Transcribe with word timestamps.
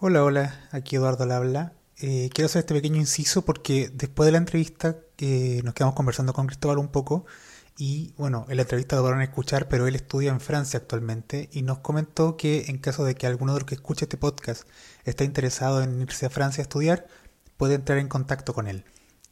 Hola, 0.00 0.22
hola, 0.22 0.68
aquí 0.70 0.94
Eduardo 0.94 1.24
al 1.24 1.32
habla. 1.32 1.72
Eh, 1.96 2.30
quiero 2.32 2.46
hacer 2.46 2.60
este 2.60 2.72
pequeño 2.72 2.98
inciso 2.98 3.44
porque 3.44 3.90
después 3.92 4.26
de 4.26 4.30
la 4.32 4.38
entrevista 4.38 4.96
eh, 5.18 5.60
nos 5.64 5.74
quedamos 5.74 5.96
conversando 5.96 6.32
con 6.32 6.46
Cristóbal 6.46 6.78
un 6.78 6.86
poco 6.86 7.26
y 7.76 8.14
bueno, 8.16 8.46
en 8.48 8.58
la 8.58 8.62
entrevista 8.62 8.94
lo 8.94 9.04
a 9.08 9.24
escuchar, 9.24 9.68
pero 9.68 9.88
él 9.88 9.96
estudia 9.96 10.30
en 10.30 10.38
Francia 10.38 10.78
actualmente 10.78 11.48
y 11.52 11.62
nos 11.62 11.80
comentó 11.80 12.36
que 12.36 12.66
en 12.68 12.78
caso 12.78 13.04
de 13.04 13.16
que 13.16 13.26
alguno 13.26 13.54
de 13.54 13.58
los 13.58 13.66
que 13.66 13.74
escuche 13.74 14.04
este 14.04 14.16
podcast 14.16 14.68
esté 15.04 15.24
interesado 15.24 15.82
en 15.82 16.00
irse 16.00 16.26
a 16.26 16.30
Francia 16.30 16.62
a 16.62 16.66
estudiar, 16.66 17.08
puede 17.56 17.74
entrar 17.74 17.98
en 17.98 18.06
contacto 18.06 18.54
con 18.54 18.68
él. 18.68 18.84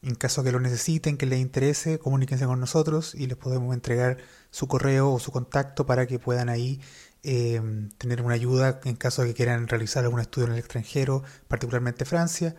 En 0.03 0.17
caso 0.17 0.43
que 0.43 0.53
lo 0.53 0.61
necesiten, 0.61 1.17
que 1.17 1.27
les 1.27 1.41
interese, 1.41 2.01
comuníquense 2.01 2.45
con 2.45 2.59
nosotros 2.61 3.15
y 3.15 3.29
les 3.29 3.37
podemos 3.37 3.73
entregar 3.73 4.19
su 4.51 4.67
correo 4.69 5.13
o 5.13 5.21
su 5.21 5.33
contacto 5.33 5.87
para 5.87 6.07
que 6.07 6.19
puedan 6.19 6.49
ahí 6.49 6.81
eh, 7.23 7.61
tener 7.99 8.23
una 8.23 8.35
ayuda 8.35 8.81
en 8.85 8.97
caso 8.97 9.23
de 9.23 9.29
que 9.29 9.35
quieran 9.35 9.69
realizar 9.69 10.05
algún 10.05 10.21
estudio 10.21 10.47
en 10.47 10.53
el 10.55 10.59
extranjero, 10.59 11.23
particularmente 11.49 12.05
Francia, 12.05 12.55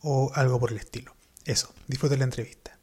o 0.00 0.30
algo 0.34 0.60
por 0.60 0.72
el 0.72 0.78
estilo. 0.78 1.14
Eso, 1.44 1.72
disfruten 1.88 2.20
la 2.20 2.24
entrevista. 2.26 2.78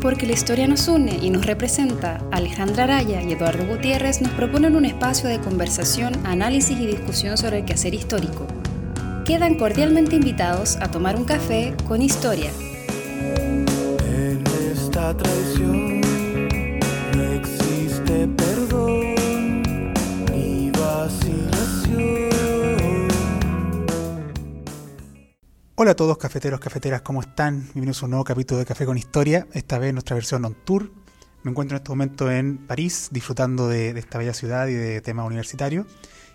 Porque 0.00 0.26
la 0.26 0.32
historia 0.32 0.68
nos 0.68 0.86
une 0.88 1.18
y 1.20 1.30
nos 1.30 1.44
representa, 1.44 2.24
Alejandra 2.30 2.84
Araya 2.84 3.20
y 3.22 3.32
Eduardo 3.32 3.66
Gutiérrez 3.66 4.20
nos 4.22 4.30
proponen 4.32 4.76
un 4.76 4.84
espacio 4.84 5.28
de 5.28 5.40
conversación, 5.40 6.14
análisis 6.24 6.78
y 6.78 6.86
discusión 6.86 7.36
sobre 7.36 7.58
el 7.58 7.64
quehacer 7.64 7.94
histórico. 7.94 8.46
Quedan 9.24 9.56
cordialmente 9.56 10.16
invitados 10.16 10.76
a 10.76 10.90
tomar 10.90 11.16
un 11.16 11.24
café 11.24 11.74
con 11.86 12.00
historia. 12.00 12.50
Traición 15.16 16.02
no 17.16 17.22
existe 17.32 18.28
perdón 18.36 19.14
ni 20.30 20.70
vacilación. 20.70 22.28
Hola 25.76 25.92
a 25.92 25.96
todos 25.96 26.18
cafeteros, 26.18 26.60
cafeteras, 26.60 27.00
¿cómo 27.00 27.22
están? 27.22 27.60
Bienvenidos 27.72 28.02
a 28.02 28.04
un 28.04 28.10
nuevo 28.10 28.24
capítulo 28.24 28.58
de 28.58 28.66
Café 28.66 28.84
con 28.84 28.98
Historia, 28.98 29.46
esta 29.54 29.78
vez 29.78 29.94
nuestra 29.94 30.14
versión 30.14 30.44
on 30.44 30.54
tour. 30.66 30.90
Me 31.42 31.52
encuentro 31.52 31.76
en 31.76 31.82
este 31.82 31.90
momento 31.90 32.30
en 32.30 32.58
París, 32.66 33.08
disfrutando 33.10 33.66
de, 33.66 33.94
de 33.94 34.00
esta 34.00 34.18
bella 34.18 34.34
ciudad 34.34 34.68
y 34.68 34.74
de 34.74 35.00
temas 35.00 35.26
universitarios. 35.26 35.86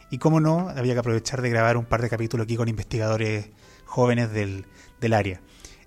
Y 0.09 0.17
como 0.17 0.39
no, 0.39 0.69
había 0.69 0.93
que 0.93 0.99
aprovechar 0.99 1.43
de 1.43 1.49
grabar 1.51 1.77
un 1.77 1.85
par 1.85 2.01
de 2.01 2.09
capítulos 2.09 2.45
aquí 2.45 2.55
con 2.55 2.67
investigadores 2.67 3.51
jóvenes 3.85 4.31
del, 4.31 4.65
del 4.99 5.13
área. 5.13 5.41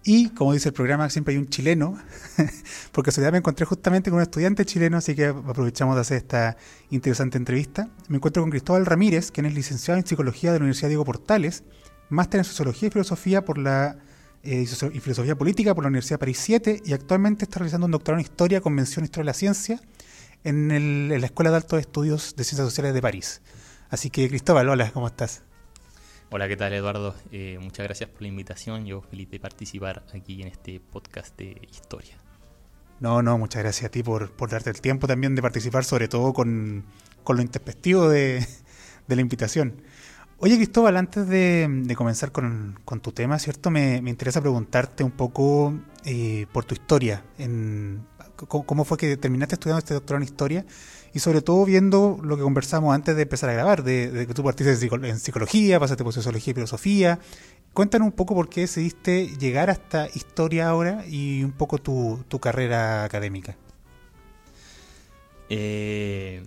Y 0.09 0.29
como 0.29 0.53
dice 0.53 0.69
el 0.69 0.73
programa, 0.73 1.11
siempre 1.11 1.35
hay 1.35 1.39
un 1.39 1.49
chileno, 1.49 1.99
porque 2.93 3.09
casualidad 3.09 3.33
me 3.33 3.39
encontré 3.39 3.67
justamente 3.67 4.09
con 4.09 4.19
un 4.19 4.23
estudiante 4.23 4.65
chileno, 4.65 4.99
así 4.99 5.17
que 5.17 5.27
aprovechamos 5.27 5.97
de 5.97 6.01
hacer 6.01 6.19
esta 6.19 6.57
interesante 6.91 7.37
entrevista. 7.39 7.89
Me 8.07 8.19
encuentro 8.19 8.41
con 8.41 8.51
Cristóbal 8.51 8.87
Ramírez, 8.87 9.33
quien 9.33 9.47
es 9.47 9.55
licenciado 9.55 9.99
en 9.99 10.07
Psicología 10.07 10.53
de 10.53 10.61
la 10.61 10.63
Universidad 10.63 10.91
Diego 10.91 11.05
Portales, 11.05 11.65
máster 12.09 12.39
en 12.39 12.45
Sociología 12.45 12.87
y 12.87 12.93
Filosofía 12.93 13.45
por 13.45 13.59
la 13.59 13.99
eh, 14.45 14.65
y 14.93 15.01
Filosofía 15.01 15.35
Política 15.35 15.75
por 15.75 15.83
la 15.83 15.89
Universidad 15.89 16.21
París 16.21 16.39
7 16.41 16.83
y 16.85 16.93
actualmente 16.93 17.45
está 17.45 17.59
realizando 17.59 17.87
un 17.87 17.91
doctorado 17.91 18.21
en 18.21 18.27
Historia 18.27 18.61
con 18.61 18.75
mención 18.75 19.05
Historia 19.05 19.25
de 19.25 19.27
la 19.27 19.35
Ciencia 19.35 19.81
en, 20.45 20.71
el, 20.71 21.11
en 21.11 21.21
la 21.21 21.27
Escuela 21.27 21.51
de 21.51 21.57
Altos 21.57 21.81
Estudios 21.81 22.37
de 22.37 22.45
Ciencias 22.45 22.69
Sociales 22.69 22.95
de 22.95 23.03
París. 23.03 23.43
Así 23.91 24.11
que 24.11 24.29
Cristóbal, 24.29 24.69
hola, 24.69 24.93
¿cómo 24.93 25.09
estás? 25.09 25.43
Hola, 26.29 26.49
¿qué 26.49 26.57
tal 26.57 26.73
Eduardo? 26.73 27.15
Eh, 27.31 27.57
muchas 27.63 27.87
gracias 27.87 28.11
por 28.11 28.23
la 28.23 28.29
invitación. 28.29 28.85
Yo 28.85 29.01
feliz 29.01 29.31
de 29.31 29.39
participar 29.39 30.05
aquí 30.13 30.43
en 30.43 30.49
este 30.49 30.81
podcast 30.81 31.39
de 31.39 31.57
historia. 31.71 32.17
No, 32.99 33.23
no, 33.23 33.39
muchas 33.39 33.63
gracias 33.63 33.89
a 33.89 33.91
ti 33.93 34.03
por, 34.03 34.33
darte 34.51 34.71
el 34.71 34.81
tiempo 34.81 35.07
también 35.07 35.37
de 35.37 35.43
participar, 35.43 35.85
sobre 35.85 36.09
todo 36.09 36.33
con, 36.33 36.85
lo 37.29 37.41
introspectivo 37.41 38.09
de, 38.09 38.45
la 39.07 39.21
invitación. 39.21 39.83
Oye, 40.39 40.57
Cristóbal, 40.57 40.97
antes 40.97 41.29
de, 41.29 41.95
comenzar 41.97 42.33
con, 42.33 42.77
tu 43.01 43.13
tema, 43.13 43.39
¿cierto? 43.39 43.71
Me, 43.71 44.03
me, 44.03 44.11
interesa 44.11 44.41
preguntarte 44.41 45.05
un 45.05 45.13
poco 45.13 45.79
eh, 46.05 46.47
por 46.53 46.65
tu 46.65 46.75
historia. 46.75 47.23
En, 47.39 48.05
¿Cómo 48.37 48.85
fue 48.85 48.99
que 48.99 49.17
terminaste 49.17 49.55
estudiando 49.55 49.79
este 49.79 49.95
doctorado 49.95 50.23
en 50.23 50.29
historia? 50.29 50.67
Y 51.15 51.19
sobre 51.21 51.41
todo 51.41 51.65
viendo 51.65 52.19
lo 52.23 52.37
que 52.37 52.43
conversamos 52.43 52.95
antes 52.95 53.17
de 53.17 53.23
empezar 53.23 53.49
a 53.49 53.55
grabar, 53.55 53.83
de, 53.83 54.11
de 54.11 54.27
que 54.27 54.35
tú 54.35 54.45
partiste 54.45 54.73
en 54.73 55.19
psicología, 55.19 55.81
pasaste 55.81 56.05
por 56.05 56.13
sociología 56.13 56.51
y 56.51 56.55
filosofía. 56.55 57.19
Cuéntanos 57.73 58.07
un 58.07 58.13
poco 58.13 58.35
por 58.35 58.49
qué 58.49 58.63
decidiste 58.63 59.29
llegar 59.39 59.71
hasta 59.71 60.09
historia 60.15 60.69
ahora 60.69 61.05
y 61.07 61.43
un 61.43 61.53
poco 61.53 61.79
tu, 61.79 62.25
tu 62.29 62.39
carrera 62.39 63.05
académica. 63.05 63.57
Eh, 65.49 66.43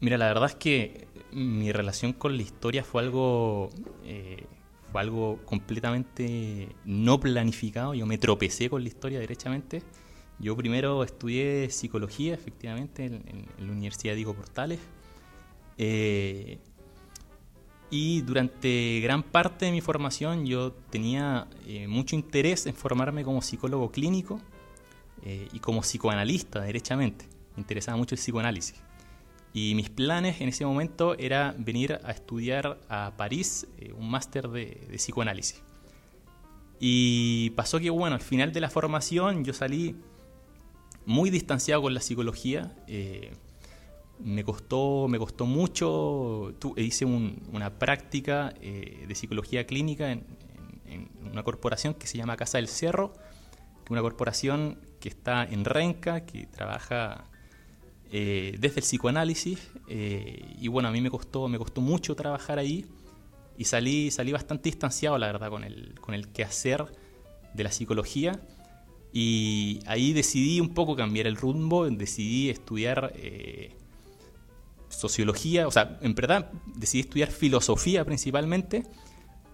mira, 0.00 0.18
la 0.18 0.26
verdad 0.26 0.50
es 0.50 0.54
que 0.56 1.08
mi 1.32 1.72
relación 1.72 2.12
con 2.12 2.36
la 2.36 2.42
historia 2.42 2.84
fue 2.84 3.02
algo, 3.02 3.70
eh, 4.04 4.44
fue 4.90 5.00
algo 5.00 5.38
completamente 5.44 6.68
no 6.84 7.18
planificado. 7.18 7.94
Yo 7.94 8.06
me 8.06 8.18
tropecé 8.18 8.68
con 8.68 8.82
la 8.82 8.88
historia 8.88 9.18
derechamente. 9.18 9.82
Yo 10.42 10.56
primero 10.56 11.02
estudié 11.04 11.70
psicología, 11.70 12.34
efectivamente, 12.34 13.06
en, 13.06 13.46
en 13.58 13.66
la 13.66 13.72
Universidad 13.72 14.14
Diego 14.14 14.34
Portales. 14.34 14.80
Eh, 15.78 16.58
y 17.92 18.22
durante 18.22 19.00
gran 19.00 19.22
parte 19.22 19.66
de 19.66 19.70
mi 19.70 19.82
formación 19.82 20.46
yo 20.46 20.72
tenía 20.72 21.46
eh, 21.66 21.86
mucho 21.86 22.16
interés 22.16 22.64
en 22.64 22.74
formarme 22.74 23.22
como 23.22 23.42
psicólogo 23.42 23.92
clínico 23.92 24.40
eh, 25.22 25.46
y 25.52 25.60
como 25.60 25.82
psicoanalista, 25.82 26.62
derechamente. 26.62 27.26
Me 27.54 27.60
interesaba 27.60 27.98
mucho 27.98 28.14
el 28.14 28.18
psicoanálisis. 28.18 28.82
Y 29.52 29.74
mis 29.74 29.90
planes 29.90 30.40
en 30.40 30.48
ese 30.48 30.64
momento 30.64 31.18
era 31.18 31.54
venir 31.58 32.00
a 32.02 32.12
estudiar 32.12 32.80
a 32.88 33.12
París 33.18 33.66
eh, 33.76 33.92
un 33.92 34.10
máster 34.10 34.48
de, 34.48 34.86
de, 34.88 34.96
psicoanálisis. 34.96 35.62
Y 36.80 37.50
pasó 37.50 37.78
que, 37.78 37.90
bueno, 37.90 38.14
al 38.16 38.22
final 38.22 38.54
de 38.54 38.60
la 38.62 38.70
formación 38.70 39.44
yo 39.44 39.52
salí 39.52 39.96
muy 41.06 41.30
distanciado 41.30 41.82
con 41.82 41.94
la 41.94 42.00
psicología. 42.00 42.74
Eh, 42.86 43.32
me, 44.18 44.44
costó, 44.44 45.08
me 45.08 45.18
costó 45.18 45.46
mucho. 45.46 46.54
Tu, 46.58 46.74
hice 46.76 47.04
un, 47.04 47.42
una 47.52 47.78
práctica 47.78 48.54
eh, 48.60 49.04
de 49.06 49.14
psicología 49.14 49.66
clínica 49.66 50.12
en, 50.12 50.24
en, 50.86 51.08
en, 51.22 51.28
una 51.32 51.42
corporación 51.42 51.94
que 51.94 52.06
se 52.06 52.18
llama 52.18 52.36
Casa 52.36 52.58
del 52.58 52.68
Cerro, 52.68 53.12
que 53.12 53.84
es 53.86 53.90
una 53.90 54.02
corporación 54.02 54.78
que 55.00 55.08
está 55.08 55.44
en 55.44 55.64
Renca, 55.64 56.24
que 56.24 56.46
trabaja 56.46 57.24
eh, 58.14 58.56
desde 58.58 58.80
el 58.80 58.82
psicoanálisis 58.82 59.70
eh, 59.88 60.54
y 60.60 60.68
bueno, 60.68 60.90
a 60.90 60.92
mí 60.92 61.00
me 61.00 61.08
costó, 61.08 61.48
me 61.48 61.56
costó 61.56 61.80
mucho 61.80 62.14
trabajar 62.14 62.58
ahí 62.58 62.84
y 63.56 63.64
salí, 63.64 64.10
salí 64.10 64.32
bastante 64.32 64.68
distanciado, 64.68 65.16
la 65.16 65.28
verdad, 65.28 65.48
con 65.48 65.64
el, 65.64 65.98
con 65.98 66.14
el 66.14 66.28
quehacer 66.28 66.84
de 67.54 67.64
la 67.64 67.72
psicología 67.72 68.38
y 69.12 69.80
ahí 69.86 70.12
decidí 70.12 70.60
un 70.60 70.72
poco 70.72 70.96
cambiar 70.96 71.26
el 71.26 71.36
rumbo, 71.36 71.88
decidí 71.88 72.48
estudiar 72.48 73.12
eh, 73.16 73.76
sociología, 74.88 75.66
o 75.66 75.70
sea, 75.70 75.98
en 76.00 76.14
verdad 76.14 76.50
decidí 76.74 77.00
estudiar 77.00 77.30
filosofía 77.30 78.04
principalmente, 78.04 78.84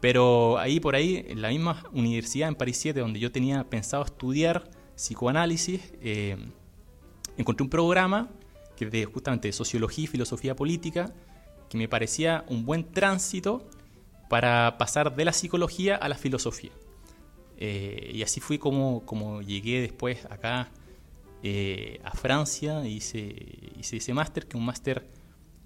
pero 0.00 0.58
ahí 0.58 0.78
por 0.78 0.94
ahí, 0.94 1.24
en 1.28 1.42
la 1.42 1.48
misma 1.48 1.82
universidad 1.92 2.48
en 2.48 2.54
París 2.54 2.78
7, 2.80 3.00
donde 3.00 3.18
yo 3.18 3.32
tenía 3.32 3.64
pensado 3.64 4.04
estudiar 4.04 4.70
psicoanálisis, 4.94 5.80
eh, 6.02 6.36
encontré 7.36 7.64
un 7.64 7.70
programa 7.70 8.30
que 8.76 8.86
de 8.86 9.06
justamente 9.06 9.50
sociología 9.52 10.04
y 10.04 10.06
filosofía 10.06 10.54
política, 10.54 11.12
que 11.68 11.78
me 11.78 11.88
parecía 11.88 12.44
un 12.48 12.64
buen 12.64 12.84
tránsito 12.92 13.68
para 14.28 14.78
pasar 14.78 15.16
de 15.16 15.24
la 15.24 15.32
psicología 15.32 15.96
a 15.96 16.08
la 16.08 16.14
filosofía. 16.14 16.70
Eh, 17.60 18.12
y 18.14 18.22
así 18.22 18.40
fui 18.40 18.58
como, 18.58 19.04
como 19.04 19.42
llegué 19.42 19.80
después 19.80 20.24
acá 20.26 20.70
eh, 21.42 22.00
a 22.04 22.12
Francia, 22.12 22.86
hice, 22.86 23.34
hice 23.78 23.96
ese 23.96 24.14
máster, 24.14 24.46
que 24.46 24.56
es 24.56 24.60
un 24.60 24.64
máster 24.64 25.08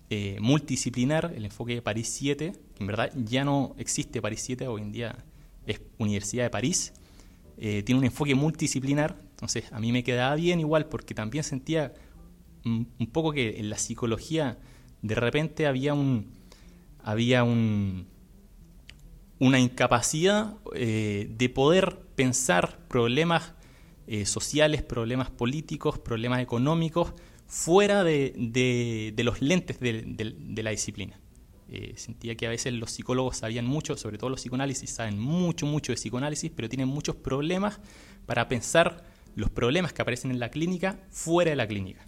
eh, 0.09 0.39
multidisciplinar, 0.41 1.35
el 1.37 1.45
enfoque 1.45 1.75
de 1.75 1.83
París 1.83 2.09
7, 2.09 2.53
que 2.75 2.83
en 2.83 2.87
verdad 2.87 3.13
ya 3.15 3.45
no 3.45 3.75
existe 3.79 4.23
París 4.23 4.41
7, 4.43 4.67
hoy 4.69 4.81
en 4.81 4.93
día 4.93 5.25
es 5.67 5.83
Universidad 5.99 6.45
de 6.45 6.51
París, 6.51 6.95
tiene 7.57 7.95
un 7.95 8.05
enfoque 8.05 8.35
multidisciplinar, 8.35 9.17
entonces 9.31 9.71
a 9.71 9.79
mí 9.79 9.93
me 9.93 10.03
quedaba 10.03 10.35
bien 10.35 10.59
igual 10.59 10.87
porque 10.87 11.15
también 11.15 11.45
sentía 11.45 11.93
un 12.65 13.07
poco 13.13 13.31
que 13.33 13.61
en 13.61 13.71
la 13.71 13.79
psicología 13.79 14.59
de 15.03 15.15
repente 15.15 15.67
había 15.67 15.95
un 15.95 16.33
había 17.05 17.45
un 17.45 18.07
una 19.43 19.59
incapacidad 19.59 20.55
eh, 20.75 21.29
de 21.37 21.49
poder 21.49 21.99
pensar 22.15 22.79
problemas 22.87 23.55
eh, 24.07 24.25
sociales, 24.25 24.83
problemas 24.83 25.31
políticos, 25.31 25.99
problemas 25.99 26.41
económicos 26.41 27.13
fuera 27.47 28.05
de, 28.05 29.13
los 29.19 29.43
lentes 29.43 29.81
de, 29.81 30.63
la 30.63 30.71
disciplina. 30.71 31.19
Eh, 31.69 31.95
sentía 31.97 32.37
que 32.37 32.47
a 32.47 32.51
veces 32.51 32.73
los 32.75 32.93
psicólogos 32.93 33.39
sabían 33.39 33.67
mucho, 33.67 33.97
sobre 33.97 34.17
todo 34.17 34.31
los 34.31 34.41
psicoanálisis, 34.41 34.91
saben 34.91 35.19
mucho, 35.19 35.67
mucho 35.67 35.93
de 35.93 35.97
psicoanálisis, 35.97 36.53
pero 36.55 36.69
tienen 36.69 36.89
muchos 36.89 37.17
problemas 37.17 37.81
para 38.27 38.47
pensar 38.47 39.05
los 39.35 39.51
problemas 39.51 39.93
que 39.93 40.03
aparecen 40.03 40.31
en 40.31 40.39
la 40.39 40.51
clínica 40.51 41.01
fuera 41.11 41.51
de 41.51 41.57
la 41.57 41.67
clínica 41.67 42.07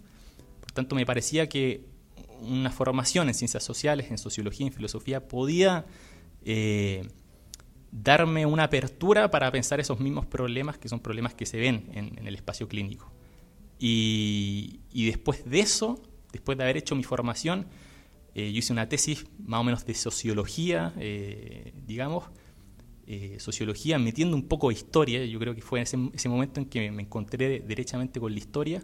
tanto, 0.75 0.93
me 0.93 1.05
parecía 1.05 1.47
que 1.47 1.85
una 2.41 2.69
formación 2.69 3.29
en 3.29 3.33
ciencias 3.33 3.63
sociales, 3.63 4.11
en 4.11 4.17
sociología, 4.17 4.67
en 4.67 4.73
filosofía, 4.73 5.25
podía 5.27 5.85
darme 8.03 8.45
una 8.45 8.65
apertura 8.65 9.31
para 9.31 9.49
pensar 9.51 9.79
esos 9.79 9.99
mismos 10.01 10.25
problemas 10.25 10.77
que 10.77 10.89
son 10.89 10.99
problemas 10.99 11.33
que 11.33 11.45
se 11.45 11.57
ven 11.57 11.89
en, 11.93 12.27
el 12.27 12.35
espacio 12.35 12.67
clínico. 12.67 13.11
Y, 13.79 14.81
después 14.93 15.49
de 15.49 15.59
eso, 15.59 16.01
después 16.31 16.57
de 16.57 16.65
haber 16.65 16.77
hecho 16.77 16.95
mi 16.95 17.03
formación, 17.03 17.67
eh, 18.33 18.51
yo 18.51 18.59
hice 18.59 18.73
una 18.73 18.89
tesis 18.89 19.25
más 19.39 19.61
o 19.61 19.63
menos 19.63 19.85
de 19.85 19.93
sociología, 19.93 20.93
eh, 20.97 21.73
digamos, 21.85 22.25
sociología 23.37 23.99
metiendo 23.99 24.35
un 24.35 24.47
poco 24.47 24.69
de 24.69 24.73
historia, 24.73 25.23
yo 25.25 25.37
creo 25.37 25.53
que 25.53 25.61
fue 25.61 25.79
ese, 25.79 25.95
ese 26.11 26.27
momento 26.27 26.59
en 26.59 26.65
que 26.65 26.89
me 26.89 27.03
encontré 27.03 27.59
derechamente 27.59 28.19
con 28.19 28.33
la 28.33 28.39
historia. 28.39 28.83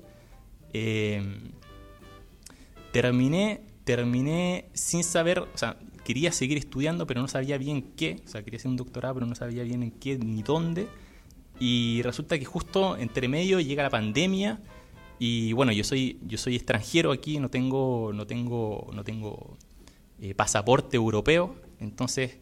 terminé, 2.93 3.61
terminé 3.83 4.69
sin 4.73 5.03
saber, 5.03 5.39
o 5.39 5.57
sea, 5.57 5.75
quería 6.03 6.31
seguir 6.31 6.57
estudiando, 6.57 7.07
pero 7.07 7.21
no 7.21 7.27
sabía 7.27 7.57
bien 7.57 7.93
qué, 7.95 8.21
o 8.25 8.27
sea, 8.27 8.43
quería 8.43 8.57
hacer 8.57 8.69
un 8.69 8.77
doctorado, 8.77 9.15
pero 9.15 9.25
no 9.25 9.35
sabía 9.35 9.63
bien 9.63 9.83
en 9.83 9.91
qué 9.91 10.17
ni 10.17 10.43
dónde. 10.43 10.87
Y 11.59 12.01
resulta 12.01 12.39
que 12.39 12.45
justo 12.45 12.97
entre 12.97 13.27
medio 13.27 13.59
llega 13.59 13.83
la 13.83 13.89
pandemia 13.89 14.59
y 15.19 15.53
bueno, 15.53 15.71
yo 15.71 15.83
soy 15.83 16.19
yo 16.25 16.39
soy 16.39 16.55
extranjero 16.55 17.11
aquí, 17.11 17.39
no 17.39 17.49
tengo 17.49 18.11
no 18.13 18.25
tengo 18.25 18.89
no 18.93 19.03
tengo 19.03 19.57
eh, 20.19 20.33
pasaporte 20.33 20.97
europeo, 20.97 21.55
entonces 21.79 22.37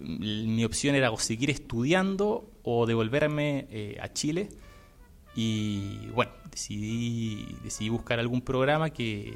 mm, 0.00 0.54
mi 0.54 0.64
opción 0.64 0.94
era 0.94 1.10
o 1.10 1.18
seguir 1.18 1.50
estudiando 1.50 2.50
o 2.62 2.86
devolverme 2.86 3.66
eh, 3.70 3.98
a 4.00 4.12
Chile. 4.12 4.48
Y 5.34 6.08
bueno, 6.14 6.32
decidí, 6.50 7.46
decidí 7.62 7.90
buscar 7.90 8.18
algún 8.18 8.40
programa 8.40 8.88
que, 8.88 9.34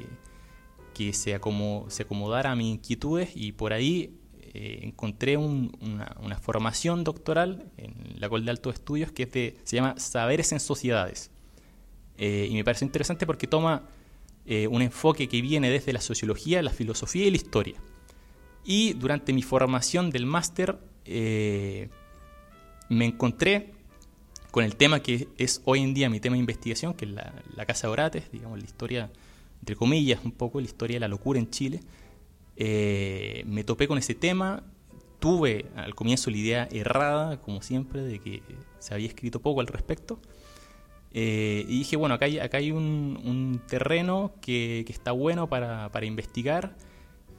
que 1.05 1.13
se, 1.13 1.39
se 1.87 2.03
acomodara 2.03 2.51
a 2.51 2.55
mis 2.55 2.67
inquietudes 2.67 3.31
y 3.35 3.51
por 3.53 3.73
ahí 3.73 4.19
eh, 4.53 4.79
encontré 4.83 5.37
una, 5.37 6.39
formación 6.41 7.03
doctoral 7.03 7.71
en 7.77 7.93
la 8.19 8.29
Col 8.29 8.45
de 8.45 8.51
Altos 8.51 8.75
Estudios 8.75 9.11
que 9.11 9.55
se 9.63 9.75
llama 9.75 9.95
Saberes 9.97 10.51
en 10.51 10.59
Sociedades. 10.59 11.31
Eh, 12.17 12.47
y 12.49 12.53
me 12.53 12.63
parece 12.63 12.85
interesante 12.85 13.25
porque 13.25 13.47
toma 13.47 13.83
eh, 14.45 14.67
un 14.67 14.81
enfoque 14.81 15.27
que 15.27 15.41
viene 15.41 15.69
desde 15.69 15.93
la 15.93 16.01
sociología, 16.01 16.61
la 16.61 16.71
filosofía 16.71 17.25
y 17.25 17.31
la 17.31 17.37
historia. 17.37 17.75
Y 18.63 18.93
durante 18.93 19.33
mi 19.33 19.41
formación 19.41 20.11
del 20.11 20.25
máster 20.25 20.77
me 22.89 23.05
encontré 23.05 23.71
con 24.51 24.63
el 24.63 24.75
tema 24.75 24.99
que 24.99 25.29
es 25.37 25.61
hoy 25.65 25.79
en 25.79 25.93
día 25.93 26.09
mi 26.09 26.19
tema 26.19 26.35
de 26.35 26.41
investigación, 26.41 26.93
que 26.93 27.05
es 27.05 27.11
la, 27.11 27.33
la 27.55 27.65
Casa 27.65 27.87
de 27.87 27.93
Orates, 27.93 28.31
digamos, 28.31 28.59
la 28.59 28.65
historia 28.65 29.09
entre 29.61 29.75
comillas, 29.75 30.19
un 30.25 30.31
poco 30.31 30.59
la 30.59 30.65
historia 30.65 30.95
de 30.95 31.01
la 31.01 31.07
locura 31.07 31.39
en 31.39 31.49
Chile. 31.49 31.79
Eh, 32.57 33.43
me 33.45 33.63
topé 33.63 33.87
con 33.87 33.97
ese 33.97 34.15
tema, 34.15 34.63
tuve 35.19 35.67
al 35.75 35.93
comienzo 35.93 36.31
la 36.31 36.37
idea 36.37 36.67
errada, 36.71 37.39
como 37.39 37.61
siempre, 37.61 38.01
de 38.01 38.19
que 38.19 38.41
se 38.79 38.93
había 38.93 39.07
escrito 39.07 39.39
poco 39.39 39.61
al 39.61 39.67
respecto. 39.67 40.19
Eh, 41.13 41.65
y 41.67 41.79
dije, 41.79 41.95
bueno, 41.95 42.15
acá 42.15 42.25
hay, 42.25 42.71
un, 42.71 43.61
terreno 43.67 44.33
que, 44.41 44.83
está 44.87 45.11
bueno 45.11 45.47
para, 45.47 46.05
investigar. 46.05 46.75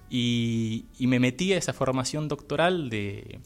Y, 0.09 0.87
me 1.01 1.19
metí 1.19 1.53
a 1.53 1.59
esa 1.59 1.73
formación 1.73 2.29
doctoral 2.29 2.89
de, 2.89 3.41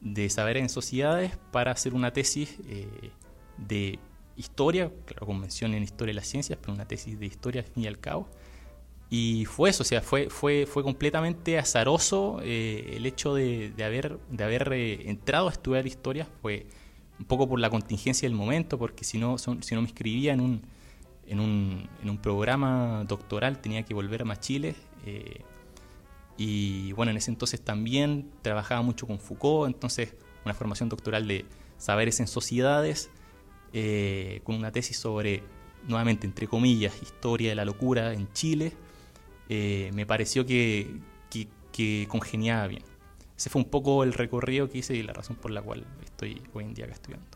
de 0.00 0.28
saber 0.28 0.56
en 0.56 0.68
sociedades 0.68 1.36
para 1.52 1.70
hacer 1.70 1.94
una 1.94 2.12
tesis 2.12 2.58
eh, 2.66 3.10
de 3.58 4.00
historia, 4.36 4.92
claro, 5.04 5.26
convención 5.26 5.74
en 5.74 5.82
historia 5.82 6.10
de 6.12 6.16
las 6.16 6.26
ciencias, 6.26 6.58
pero 6.60 6.72
una 6.72 6.86
tesis 6.86 7.18
de 7.18 7.26
historia 7.26 7.62
al 7.62 7.68
fin 7.68 7.84
y 7.84 7.86
al 7.86 7.98
cabo. 7.98 8.28
Y 9.08 9.44
fue 9.44 9.70
eso, 9.70 9.82
o 9.82 9.86
sea, 9.86 10.02
fue, 10.02 10.30
fue, 10.30 10.66
fue 10.66 10.82
completamente 10.82 11.58
azaroso 11.58 12.40
eh, 12.42 12.94
el 12.96 13.06
hecho 13.06 13.34
de, 13.34 13.70
de, 13.70 13.84
haber, 13.84 14.18
de 14.30 14.44
haber 14.44 14.72
eh, 14.72 15.08
entrado 15.08 15.48
a 15.48 15.52
estudiar 15.52 15.86
historia, 15.86 16.26
fue 16.42 16.66
un 17.18 17.24
poco 17.24 17.48
por 17.48 17.60
la 17.60 17.70
contingencia 17.70 18.28
del 18.28 18.36
momento, 18.36 18.78
porque 18.78 19.04
si 19.04 19.18
no, 19.18 19.38
si 19.38 19.74
no 19.74 19.80
me 19.80 19.88
inscribía 19.88 20.32
en 20.32 20.40
un, 20.40 20.62
en, 21.26 21.40
un, 21.40 21.88
en 22.02 22.10
un 22.10 22.18
programa 22.18 23.04
doctoral 23.06 23.60
tenía 23.60 23.84
que 23.84 23.94
volver 23.94 24.24
a 24.28 24.40
Chile. 24.40 24.74
Eh, 25.06 25.40
y 26.36 26.92
bueno, 26.92 27.10
en 27.10 27.16
ese 27.16 27.30
entonces 27.30 27.60
también 27.60 28.30
trabajaba 28.42 28.82
mucho 28.82 29.06
con 29.06 29.18
Foucault, 29.18 29.72
entonces 29.72 30.14
una 30.44 30.52
formación 30.52 30.88
doctoral 30.88 31.26
de 31.26 31.46
saberes 31.78 32.20
en 32.20 32.26
sociedades 32.26 33.10
eh, 33.72 34.40
con 34.44 34.54
una 34.54 34.72
tesis 34.72 34.96
sobre, 34.96 35.42
nuevamente, 35.86 36.26
entre 36.26 36.46
comillas, 36.46 37.00
historia 37.02 37.50
de 37.50 37.54
la 37.54 37.64
locura 37.64 38.12
en 38.12 38.32
Chile, 38.32 38.72
eh, 39.48 39.90
me 39.94 40.06
pareció 40.06 40.46
que, 40.46 41.00
que, 41.72 42.06
congeniaba 42.08 42.66
bien. 42.68 42.82
Ese 43.36 43.50
fue 43.50 43.60
un 43.60 43.68
poco 43.68 44.02
el 44.02 44.14
recorrido 44.14 44.70
que 44.70 44.78
hice 44.78 44.94
y 44.94 45.02
la 45.02 45.12
razón 45.12 45.36
por 45.36 45.50
la 45.50 45.60
cual 45.60 45.84
estoy 46.02 46.40
hoy 46.54 46.64
en 46.64 46.72
día 46.72 46.86
acá 46.86 46.94
estudiando. 46.94 47.26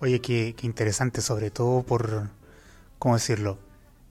Oye, 0.00 0.22
qué, 0.22 0.54
qué 0.56 0.66
interesante, 0.66 1.20
sobre 1.20 1.50
todo 1.50 1.82
por, 1.82 2.30
¿cómo 2.98 3.14
decirlo? 3.14 3.58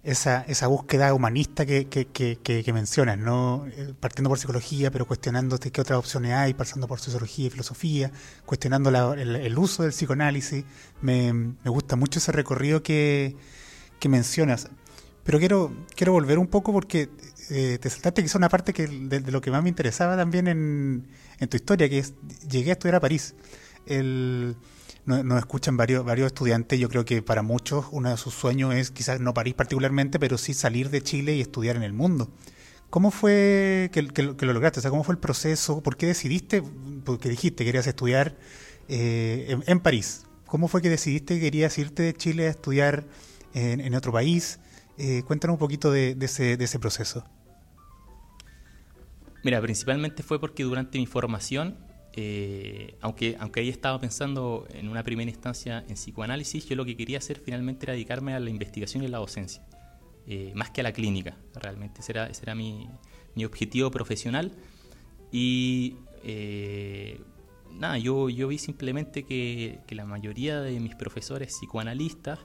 Esa, 0.04 0.42
esa 0.48 0.68
búsqueda 0.68 1.14
humanista 1.14 1.66
que, 1.66 1.88
que, 1.88 2.08
que, 2.08 2.74
mencionas, 2.74 3.18
¿no? 3.18 3.66
Eh, 3.68 3.94
partiendo 4.00 4.30
por 4.30 4.40
psicología, 4.40 4.92
pero 4.92 5.06
cuestionándote 5.06 5.72
qué 5.72 5.82
otras 5.82 6.00
opciones 6.00 6.34
hay, 6.34 6.54
pasando 6.54 6.88
por 6.88 7.00
sociología 7.00 7.48
y 7.48 7.50
filosofía, 7.50 8.12
cuestionando 8.46 8.90
el, 9.14 9.58
uso 9.58 9.84
del 9.84 9.92
psicoanálisis. 9.92 10.64
Me, 11.02 11.34
me, 11.34 11.70
gusta 11.70 11.96
mucho 11.96 12.20
ese 12.20 12.32
recorrido 12.32 12.82
que, 12.82 13.36
mencionas. 14.08 14.70
Pero 15.24 15.38
quiero, 15.38 15.74
quiero 15.96 16.14
volver 16.14 16.40
un 16.40 16.48
poco 16.48 16.72
porque 16.72 17.10
eh, 17.50 17.78
te 17.80 17.90
saltaste 17.90 18.24
quizá 18.24 18.38
una 18.38 18.50
parte 18.50 18.74
que 18.74 18.88
de, 18.88 19.20
lo 19.32 19.42
que 19.42 19.52
más 19.52 19.62
me 19.62 19.70
interesaba 19.70 20.16
también 20.16 20.48
en, 20.48 21.08
en 21.40 21.50
tu 21.50 21.58
historia, 21.58 21.90
que 21.90 22.00
es, 22.00 22.14
llegué 22.50 22.72
a 22.72 22.74
estudiar 22.74 22.96
a 22.96 23.00
París. 23.02 23.36
El 23.86 24.56
nos, 25.10 25.40
escuchan 25.40 25.76
varios, 25.78 26.06
varios 26.06 26.28
estudiantes. 26.28 26.80
Yo 26.80 26.90
creo 26.90 27.06
que 27.06 27.22
para 27.22 27.42
muchos 27.42 27.88
uno 27.92 28.10
de 28.10 28.18
sus 28.18 28.34
sueños 28.34 28.76
es 28.76 28.92
quizás 28.92 29.20
no 29.20 29.34
París 29.34 29.56
particularmente, 29.56 30.20
pero 30.20 30.38
sí 30.38 30.54
salir 30.54 30.90
de 30.90 31.02
Chile 31.02 31.36
y 31.36 31.42
estudiar 31.42 31.76
en 31.76 31.84
el 31.84 31.94
mundo. 31.94 32.30
¿Cómo 32.90 33.12
fue 33.12 33.90
que, 33.92 34.02
lo 34.02 34.54
lograste? 34.54 34.80
O 34.80 34.82
sea, 34.82 34.92
¿cómo 34.92 35.04
fue 35.04 35.14
el 35.14 35.20
proceso? 35.20 35.82
¿Por 35.82 35.98
qué 35.98 36.08
decidiste? 36.08 36.64
Porque 37.06 37.30
dijiste 37.30 37.64
que 37.64 37.66
querías 37.66 37.88
estudiar 37.88 38.36
eh, 38.88 39.58
en, 39.66 39.80
París. 39.80 40.26
¿Cómo 40.46 40.68
fue 40.68 40.82
que 40.82 40.90
decidiste 40.90 41.36
que 41.36 41.42
querías 41.42 41.78
irte 41.78 42.04
de 42.04 42.14
Chile 42.14 42.48
a 42.48 42.50
estudiar 42.50 43.06
en, 43.54 43.94
otro 43.94 44.12
país? 44.12 44.60
Eh, 44.98 45.24
cuéntanos 45.28 45.56
un 45.56 45.60
poquito 45.60 45.92
de, 45.92 46.18
ese, 46.20 46.58
de 46.58 46.66
ese 46.66 46.80
proceso. 46.80 47.24
Mira, 49.44 49.62
principalmente 49.62 50.24
fue 50.24 50.40
porque 50.40 50.64
durante 50.64 50.98
mi 50.98 51.06
formación 51.06 51.78
eh, 52.14 52.96
aunque, 53.02 53.38
aunque 53.40 53.60
ahí 53.60 53.70
estaba 53.70 54.00
pensando 54.00 54.68
en 54.74 54.90
una 54.90 55.04
primera 55.04 55.30
instancia 55.30 55.84
en 55.88 55.96
psicoanálisis, 55.96 56.68
yo 56.68 56.76
lo 56.76 56.86
que 56.86 56.98
quería 56.98 57.20
hacer 57.20 57.40
finalmente 57.40 57.86
era 57.86 57.94
dedicarme 57.94 58.34
a 58.34 58.40
la 58.40 58.50
investigación 58.50 59.04
y 59.04 59.08
la 59.08 59.20
docencia, 59.20 59.64
eh, 60.28 60.52
más 60.56 60.72
que 60.72 60.82
a 60.82 60.84
la 60.84 60.92
clínica, 60.92 61.38
realmente 61.54 62.02
ese 62.02 62.14
era, 62.14 62.28
ese 62.28 62.44
era 62.44 62.56
mi, 62.56 62.88
mi, 63.36 63.46
objetivo 63.46 63.92
profesional. 63.92 64.52
Y 65.32 65.98
eh, 66.24 67.22
nada, 67.72 68.00
yo, 68.00 68.30
yo 68.30 68.48
vi 68.48 68.58
simplemente 68.58 69.24
que, 69.24 69.80
que, 69.86 69.94
la 69.94 70.06
mayoría 70.06 70.62
de 70.62 70.80
mis 70.80 70.96
profesores 70.96 71.54
psicoanalistas 71.54 72.40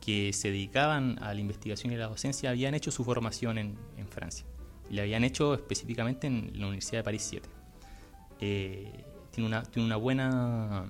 que 0.00 0.32
se 0.32 0.50
dedicaban 0.50 1.22
a 1.22 1.34
la 1.34 1.40
investigación 1.40 1.92
y 1.92 1.96
la 1.96 2.06
docencia 2.06 2.50
habían 2.50 2.74
hecho 2.74 2.90
su 2.90 3.04
formación 3.04 3.58
en, 3.58 3.78
en 3.96 4.08
Francia, 4.08 4.44
y 4.90 4.94
la 4.94 5.02
habían 5.02 5.22
hecho 5.22 5.54
específicamente 5.54 6.26
en 6.26 6.50
la 6.54 6.66
Universidad 6.66 7.00
de 7.00 7.04
París 7.04 7.26
7. 7.28 7.57
Eh, 8.40 9.04
tiene, 9.30 9.48
una, 9.48 9.62
tiene, 9.62 9.86
una 9.86 9.96
buena, 9.96 10.88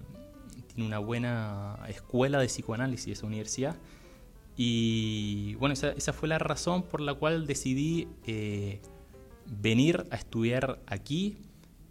tiene 0.69 0.87
una 0.87 0.99
buena 0.99 1.79
escuela 1.89 2.41
de 2.41 2.47
psicoanálisis 2.47 3.19
esa 3.19 3.27
universidad. 3.27 3.77
Y 4.57 5.55
bueno, 5.55 5.73
esa, 5.73 5.91
esa 5.91 6.13
fue 6.13 6.29
la 6.29 6.39
razón 6.39 6.83
por 6.83 7.01
la 7.01 7.15
cual 7.15 7.47
decidí 7.47 8.09
eh, 8.27 8.81
venir 9.47 10.07
a 10.11 10.17
estudiar 10.17 10.81
aquí. 10.87 11.39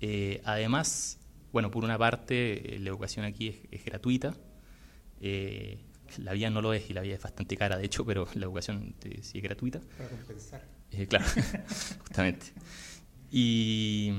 Eh, 0.02 0.42
además, 0.44 1.20
bueno, 1.52 1.72
por 1.72 1.84
una 1.84 1.98
parte, 1.98 2.78
la 2.80 2.90
educación 2.90 3.26
aquí 3.26 3.62
es, 3.72 3.86
gratuita. 3.86 4.36
la 5.22 6.34
vía 6.34 6.50
no 6.50 6.62
lo 6.62 6.74
es 6.74 6.90
y 6.90 6.94
la 6.94 7.02
vía 7.02 7.16
es 7.16 7.22
bastante 7.22 7.56
cara, 7.56 7.78
de 7.78 7.86
hecho, 7.86 8.06
pero 8.06 8.28
la 8.36 8.46
educación 8.46 8.96
sí 9.22 9.38
es 9.38 9.44
gratuita. 9.44 9.80
Para 9.98 10.10
compensar. 10.10 10.68
claro, 11.08 11.26
justamente. 12.00 12.48
Y 13.32 14.12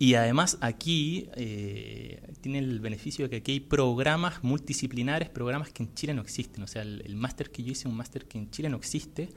y 0.00 0.14
además 0.14 0.56
aquí 0.62 1.28
eh, 1.36 2.32
tiene 2.40 2.58
el 2.60 2.80
beneficio 2.80 3.26
de 3.26 3.28
que 3.28 3.36
aquí 3.36 3.52
hay 3.52 3.60
programas 3.60 4.42
multidisciplinares, 4.42 5.28
programas 5.28 5.72
que 5.72 5.82
en 5.82 5.92
Chile 5.92 6.14
no 6.14 6.22
existen. 6.22 6.64
O 6.64 6.66
sea, 6.66 6.80
el, 6.80 7.16
máster 7.16 7.50
que 7.50 7.62
yo 7.62 7.72
hice 7.72 7.86
un 7.86 7.98
máster 7.98 8.24
que 8.26 8.38
en 8.38 8.50
Chile 8.50 8.70
no 8.70 8.78
existe 8.78 9.28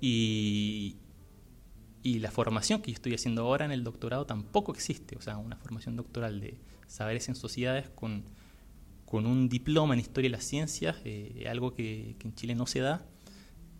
y, 0.00 0.98
y 2.04 2.20
la 2.20 2.30
formación 2.30 2.80
que 2.80 2.92
yo 2.92 2.94
estoy 2.94 3.12
haciendo 3.14 3.42
ahora 3.42 3.64
en 3.64 3.72
el 3.72 3.82
doctorado 3.82 4.24
tampoco 4.24 4.70
existe. 4.70 5.16
O 5.16 5.20
sea, 5.20 5.36
una 5.36 5.56
formación 5.56 5.96
doctoral 5.96 6.38
de 6.38 6.60
saberes 6.86 7.28
en 7.28 7.34
sociedades 7.34 7.90
con, 7.90 8.22
con 9.06 9.26
un 9.26 9.48
diploma 9.48 9.94
en 9.94 10.00
historia 10.00 10.30
de 10.30 10.36
las 10.36 10.44
ciencias, 10.44 10.96
eh, 11.04 11.44
algo 11.50 11.74
que, 11.74 12.14
que, 12.20 12.28
en 12.28 12.36
Chile 12.36 12.54
no 12.54 12.68
se 12.68 12.78
da. 12.78 13.04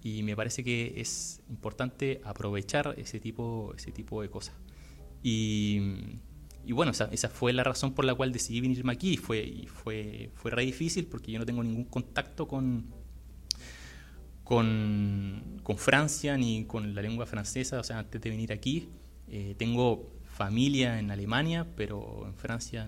y 0.02 0.24
me 0.24 0.34
parece 0.34 0.64
que 0.64 0.94
es 0.96 1.42
importante 1.48 2.20
aprovechar 2.24 2.96
ese 2.98 3.20
tipo, 3.20 3.72
ese 3.76 3.92
tipo 3.92 4.20
de 4.20 4.30
cosas. 4.30 4.56
Y, 5.24 5.80
y 6.66 6.72
bueno, 6.72 6.92
esa, 6.92 7.06
esa, 7.06 7.30
fue 7.30 7.54
la 7.54 7.64
razón 7.64 7.94
por 7.94 8.04
la 8.04 8.14
cual 8.14 8.30
decidí 8.30 8.60
venirme 8.60 8.92
aquí 8.92 9.16
fue, 9.16 9.42
y 9.42 9.66
fue, 9.66 10.30
fue 10.34 10.50
re 10.50 10.66
difícil 10.66 11.06
porque 11.06 11.32
yo 11.32 11.38
no 11.38 11.46
tengo 11.46 11.64
ningún 11.64 11.86
contacto 11.86 12.46
con, 12.46 12.84
con, 14.44 15.60
con, 15.62 15.78
Francia 15.78 16.36
ni 16.36 16.66
con 16.66 16.94
la 16.94 17.00
lengua 17.00 17.24
francesa, 17.24 17.80
o 17.80 17.82
sea, 17.82 18.00
antes 18.00 18.20
de 18.20 18.28
venir 18.28 18.52
aquí. 18.52 18.90
Eh, 19.28 19.54
tengo 19.56 20.12
familia 20.24 20.98
en 20.98 21.10
Alemania, 21.10 21.66
pero 21.74 22.26
en 22.26 22.34
Francia 22.34 22.86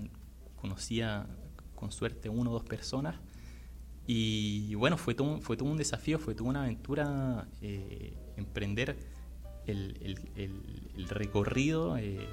conocía 0.57 1.27
con 1.75 1.91
suerte 1.91 2.29
uno 2.29 2.51
o 2.51 2.53
dos 2.53 2.65
personas. 2.65 3.17
Y 4.07 4.75
bueno, 4.75 4.99
fue 4.99 5.15
todo, 5.15 5.41
fue 5.41 5.57
todo 5.57 5.71
un 5.71 5.79
desafío, 5.79 6.19
fue 6.19 6.35
toda 6.35 6.51
una 6.51 6.65
aventura 6.65 7.49
eh, 7.63 8.15
emprender 8.37 9.16
el, 9.67 11.07
recorrido 11.09 11.97
eh, 11.99 12.27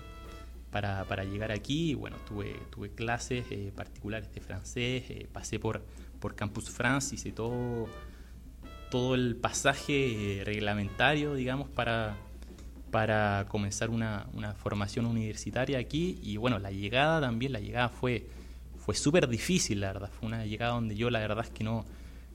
para, 0.71 1.23
llegar 1.23 1.51
aquí. 1.51 1.93
Bueno, 1.95 2.17
tuve, 2.27 2.55
clases 2.95 3.45
eh, 3.51 3.71
particulares 3.75 4.33
de 4.33 4.41
francés, 4.41 5.03
eh, 5.09 5.27
pasé 5.31 5.59
por, 5.59 5.83
Campus 6.35 6.69
France, 6.69 7.15
hice 7.15 7.33
todo, 7.33 7.87
todo 8.89 9.15
el 9.15 9.35
pasaje 9.35 10.41
reglamentario, 10.45 11.35
digamos, 11.35 11.67
para, 11.67 12.15
para 12.91 13.45
comenzar 13.49 13.89
una, 13.89 14.27
una, 14.33 14.53
formación 14.53 15.05
universitaria 15.05 15.79
aquí. 15.79 16.19
Y 16.23 16.37
bueno, 16.37 16.59
la 16.59 16.71
llegada 16.71 17.19
también, 17.19 17.51
la 17.51 17.59
llegada 17.59 17.89
fue, 17.89 18.27
fue 18.77 18.95
súper 18.95 19.27
difícil, 19.27 19.81
la 19.81 19.91
verdad. 19.91 20.11
Fue 20.17 20.27
una 20.27 20.45
llegada 20.45 20.73
donde 20.73 20.95
yo 20.95 21.09
la 21.09 21.19
verdad 21.19 21.43
es 21.43 21.51
que 21.51 21.65
no, 21.65 21.85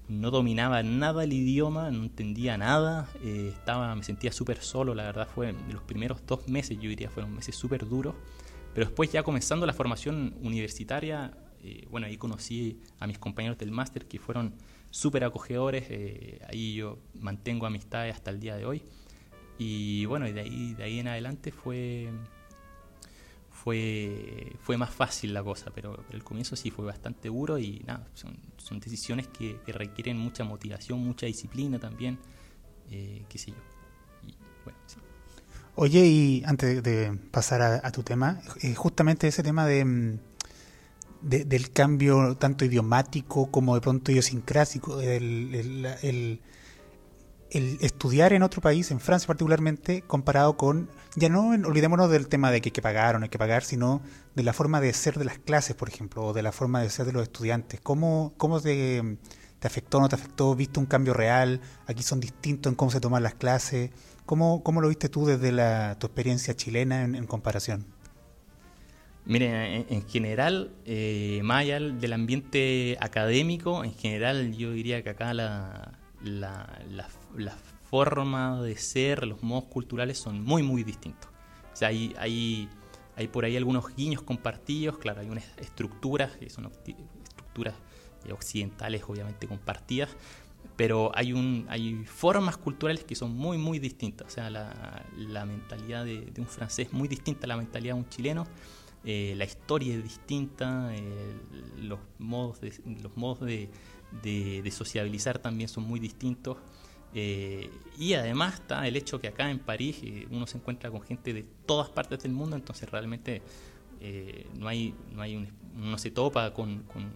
no 0.08 0.30
dominaba 0.30 0.82
nada 0.82 1.24
el 1.24 1.32
idioma, 1.32 1.90
no 1.90 2.02
entendía 2.02 2.56
nada, 2.56 3.08
eh, 3.22 3.52
estaba, 3.54 3.94
me 3.94 4.02
sentía 4.02 4.32
súper 4.32 4.62
solo, 4.62 4.94
la 4.94 5.04
verdad 5.04 5.28
fue 5.32 5.54
los 5.70 5.82
primeros 5.82 6.24
dos 6.26 6.48
meses, 6.48 6.78
yo 6.80 6.88
diría, 6.88 7.10
fueron 7.10 7.34
meses 7.34 7.54
súper 7.54 7.86
duros, 7.86 8.14
pero 8.74 8.86
después 8.86 9.12
ya 9.12 9.22
comenzando 9.22 9.66
la 9.66 9.74
formación 9.74 10.34
universitaria, 10.42 11.36
eh, 11.62 11.86
bueno, 11.90 12.06
ahí 12.06 12.16
conocí 12.16 12.80
a 12.98 13.06
mis 13.06 13.18
compañeros 13.18 13.58
del 13.58 13.70
máster 13.70 14.06
que 14.06 14.18
fueron 14.18 14.54
súper 14.90 15.24
acogedores, 15.24 15.84
eh, 15.90 16.40
ahí 16.48 16.76
yo 16.76 16.98
mantengo 17.14 17.66
amistades 17.66 18.14
hasta 18.14 18.30
el 18.30 18.40
día 18.40 18.56
de 18.56 18.64
hoy, 18.64 18.82
y 19.58 20.06
bueno, 20.06 20.24
de 20.24 20.40
ahí, 20.40 20.74
de 20.74 20.84
ahí 20.84 21.00
en 21.00 21.08
adelante 21.08 21.52
fue 21.52 22.08
fue, 23.50 24.52
fue 24.60 24.76
más 24.76 24.90
fácil 24.90 25.34
la 25.34 25.42
cosa, 25.42 25.70
pero, 25.74 25.96
pero, 26.06 26.16
el 26.16 26.24
comienzo 26.24 26.54
sí 26.54 26.70
fue 26.70 26.86
bastante 26.86 27.28
duro 27.28 27.58
y 27.58 27.82
nada, 27.86 28.06
son, 28.14 28.38
son 28.68 28.80
decisiones 28.80 29.26
que, 29.28 29.58
requieren 29.66 30.18
mucha 30.18 30.44
motivación, 30.44 31.00
mucha 31.00 31.26
disciplina 31.26 31.78
también, 31.78 32.18
eh, 32.90 33.24
qué 33.28 33.38
sé 33.38 33.50
yo. 33.52 33.56
Oye, 35.74 36.06
y 36.06 36.42
antes 36.44 36.82
de 36.82 37.16
pasar 37.30 37.62
a, 37.62 37.90
tu 37.92 38.02
tema, 38.02 38.40
eh, 38.62 38.74
justamente 38.74 39.28
ese 39.28 39.42
tema 39.42 39.64
de, 39.64 40.18
de, 41.22 41.44
del 41.44 41.70
cambio 41.70 42.36
tanto 42.36 42.64
idiomático 42.64 43.50
como 43.50 43.74
de 43.76 43.80
pronto 43.80 44.10
idiosincrásico, 44.10 45.00
el 45.00 46.40
el 47.50 47.78
estudiar 47.80 48.32
en 48.32 48.42
otro 48.42 48.60
país, 48.60 48.90
en 48.90 49.00
Francia 49.00 49.26
particularmente, 49.26 50.02
comparado 50.02 50.56
con, 50.56 50.90
ya 51.16 51.28
no 51.28 51.48
olvidémonos 51.48 52.10
del 52.10 52.28
tema 52.28 52.50
de 52.50 52.60
que 52.60 52.68
hay 52.68 52.72
que 52.72 52.82
pagar 52.82 53.16
o 53.16 53.18
no 53.18 53.24
hay 53.24 53.30
que 53.30 53.38
pagar, 53.38 53.64
sino 53.64 54.02
de 54.38 54.44
la 54.44 54.52
forma 54.52 54.80
de 54.80 54.92
ser 54.92 55.18
de 55.18 55.24
las 55.24 55.40
clases, 55.40 55.74
por 55.74 55.88
ejemplo, 55.88 56.26
o 56.26 56.32
de 56.32 56.42
la 56.42 56.52
forma 56.52 56.80
de 56.80 56.88
ser 56.90 57.06
de 57.06 57.12
los 57.12 57.24
estudiantes. 57.24 57.80
¿Cómo, 57.80 58.34
cómo 58.36 58.60
te, 58.60 59.18
te 59.58 59.66
afectó 59.66 59.98
o 59.98 60.00
no 60.00 60.08
te 60.08 60.14
afectó? 60.14 60.54
¿Viste 60.54 60.78
un 60.78 60.86
cambio 60.86 61.12
real? 61.12 61.60
¿Aquí 61.88 62.04
son 62.04 62.20
distintos 62.20 62.70
en 62.70 62.76
cómo 62.76 62.92
se 62.92 63.00
toman 63.00 63.24
las 63.24 63.34
clases? 63.34 63.90
¿Cómo, 64.26 64.62
cómo 64.62 64.80
lo 64.80 64.90
viste 64.90 65.08
tú 65.08 65.26
desde 65.26 65.50
la, 65.50 65.98
tu 65.98 66.06
experiencia 66.06 66.54
chilena 66.54 67.02
en, 67.02 67.26
comparación? 67.26 67.84
Mire, 69.24 69.74
en, 69.74 69.86
en 69.88 70.08
general, 70.08 70.70
eh, 70.84 71.40
más 71.42 71.62
allá 71.62 71.80
del 71.80 72.12
ambiente 72.12 72.96
académico, 73.00 73.82
en 73.82 73.92
general 73.92 74.56
yo 74.56 74.70
diría 74.70 75.02
que 75.02 75.10
acá 75.10 75.34
la, 75.34 75.98
la, 76.22 76.78
la, 77.34 77.56
forma 77.90 78.62
de 78.62 78.76
ser, 78.76 79.26
los 79.26 79.42
modos 79.42 79.64
culturales 79.64 80.16
son 80.16 80.44
muy, 80.44 80.62
muy 80.62 80.84
distintos. 80.84 81.28
O 81.72 81.76
sea, 81.76 81.88
hay, 81.88 82.68
hay 83.18 83.26
por 83.26 83.44
ahí 83.44 83.56
algunos 83.56 83.96
guiños 83.96 84.22
compartidos, 84.22 84.96
claro, 84.98 85.20
hay 85.20 85.28
unas 85.28 85.44
estructuras, 85.58 86.36
que 86.36 86.48
son 86.48 86.66
estructuras 86.66 87.74
occidentales 88.32 89.02
obviamente 89.08 89.48
compartidas, 89.48 90.10
pero 90.76 91.10
hay, 91.14 91.32
un, 91.32 91.66
hay 91.68 92.04
formas 92.04 92.56
culturales 92.56 93.02
que 93.02 93.16
son 93.16 93.34
muy, 93.34 93.58
muy 93.58 93.80
distintas. 93.80 94.28
O 94.28 94.30
sea, 94.30 94.50
la, 94.50 95.44
mentalidad 95.44 96.04
de, 96.04 96.26
de, 96.26 96.40
un 96.40 96.46
francés 96.46 96.86
es 96.86 96.92
muy 96.92 97.08
distinta 97.08 97.46
a 97.46 97.48
la 97.48 97.56
mentalidad 97.56 97.94
de 97.94 98.00
un 98.00 98.08
chileno. 98.08 98.46
Eh, 99.04 99.34
la 99.36 99.44
historia 99.44 99.96
es 99.96 100.02
distinta, 100.04 100.94
eh, 100.94 101.36
los 101.78 101.98
modos 102.18 102.60
de, 102.60 102.72
los 103.02 103.16
modos 103.16 103.40
de, 103.40 103.68
de, 104.22 104.62
de, 104.62 104.70
sociabilizar 104.70 105.40
también 105.40 105.68
son 105.68 105.82
muy 105.82 105.98
distintos. 105.98 106.58
Eh, 107.14 107.70
y 107.96 108.14
además 108.14 108.54
está 108.54 108.86
el 108.86 108.96
hecho 108.96 109.20
que 109.20 109.28
acá 109.28 109.50
en 109.50 109.58
París 109.58 110.00
eh, 110.02 110.26
uno 110.30 110.46
se 110.46 110.58
encuentra 110.58 110.90
con 110.90 111.00
gente 111.00 111.32
de 111.32 111.44
todas 111.66 111.88
partes 111.88 112.22
del 112.22 112.32
mundo, 112.32 112.54
entonces 112.54 112.88
realmente 112.90 113.42
eh, 114.00 114.46
no 114.56 114.68
hay, 114.68 114.94
no 115.12 115.22
hay 115.22 115.36
un, 115.36 115.48
no 115.74 115.98
se 115.98 116.10
topa 116.10 116.52
con, 116.52 116.82
con, 116.82 117.10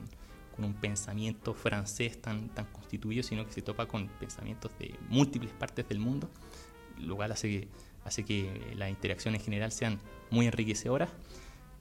con, 0.57 0.65
un 0.65 0.75
pensamiento 0.75 1.55
francés 1.55 2.21
tan, 2.21 2.49
tan 2.49 2.67
constituido, 2.67 3.23
sino 3.23 3.47
que 3.47 3.53
se 3.53 3.63
topa 3.63 3.87
con 3.87 4.09
pensamientos 4.09 4.71
de 4.79 4.95
múltiples 5.09 5.53
partes 5.53 5.89
del 5.89 5.99
mundo, 5.99 6.29
lo 6.99 7.17
cual 7.17 7.33
hace 7.33 7.49
que, 7.49 7.69
hace 8.05 8.25
que 8.25 8.75
las 8.77 8.91
interacciones 8.91 9.41
en 9.41 9.45
general 9.45 9.73
sean 9.73 10.01
muy 10.31 10.47
enriquecedoras. 10.47 11.11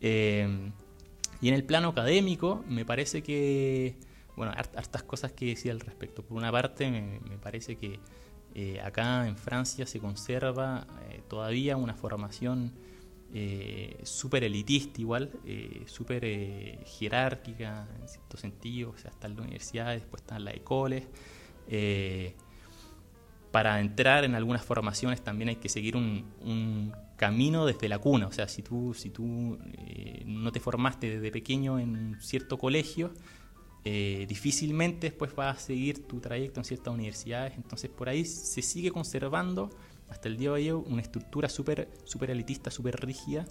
Eh, 0.02 0.72
y 1.42 1.48
en 1.48 1.56
el 1.56 1.64
plano 1.64 1.90
académico 1.90 2.64
me 2.68 2.86
parece 2.86 3.24
que 3.24 3.96
bueno, 4.36 4.54
hartas 4.54 5.04
cosas 5.04 5.32
que 5.32 5.48
decir 5.48 5.72
al 5.72 5.80
respecto. 5.80 6.24
Por 6.24 6.38
una 6.38 6.52
parte, 6.52 6.90
me, 6.90 7.38
parece 7.38 7.78
que 7.78 8.00
eh, 8.56 8.82
acá 8.82 9.28
en 9.28 9.38
Francia 9.38 9.86
se 9.86 10.00
conserva 10.00 10.88
eh, 11.10 11.22
todavía 11.28 11.78
una 11.78 11.94
formación 11.94 12.74
eh, 13.34 14.00
súper 14.04 14.44
elitista 14.44 15.00
igual, 15.00 15.32
eh, 15.46 15.84
súper 15.86 16.24
jerárquica 16.86 17.88
en 18.02 18.08
cierto 18.08 18.38
sentido, 18.38 18.92
o 18.92 18.98
sea, 18.98 19.12
está 19.12 19.28
en 19.28 19.36
la 19.38 19.42
universidad, 19.44 19.94
después 19.94 20.22
están 20.22 20.44
las 20.44 20.56
écoles. 20.56 21.08
para 23.52 23.82
entrar 23.82 24.24
en 24.24 24.36
algunas 24.36 24.64
formaciones 24.64 25.22
también 25.22 25.50
hay 25.50 25.58
que 25.58 25.68
seguir 25.68 25.98
un, 25.98 26.26
un 26.42 26.94
camino 27.18 27.66
desde 27.66 27.90
la 27.90 28.00
cuna, 28.00 28.28
o 28.28 28.32
sea, 28.32 28.48
si 28.48 28.64
tú, 28.64 28.94
si 28.94 29.10
tú 29.10 29.60
no 30.26 30.52
te 30.52 30.60
formaste 30.60 31.10
desde 31.10 31.32
pequeño 31.32 31.80
en 31.80 32.18
cierto 32.22 32.58
colegio, 32.58 33.14
eh, 33.84 34.26
difícilmente 34.28 35.10
después 35.10 35.34
vas 35.36 35.58
a 35.58 35.60
seguir 35.60 36.06
tu 36.08 36.20
trayecto 36.20 36.60
en 36.60 36.66
ciertas 36.66 36.94
universidades, 36.94 37.54
entonces 37.56 37.90
por 37.90 38.10
ahí 38.10 38.26
se 38.26 38.62
sigue 38.62 38.92
conservando 38.92 39.70
hasta 40.10 40.28
el 40.28 40.38
día 40.38 40.52
de 40.52 40.72
hoy 40.74 40.84
una 40.86 41.02
estructura 41.02 41.50
súper 41.50 41.90
super 42.04 42.30
elitista, 42.30 42.70
súper 42.70 42.96
rígida 42.98 43.46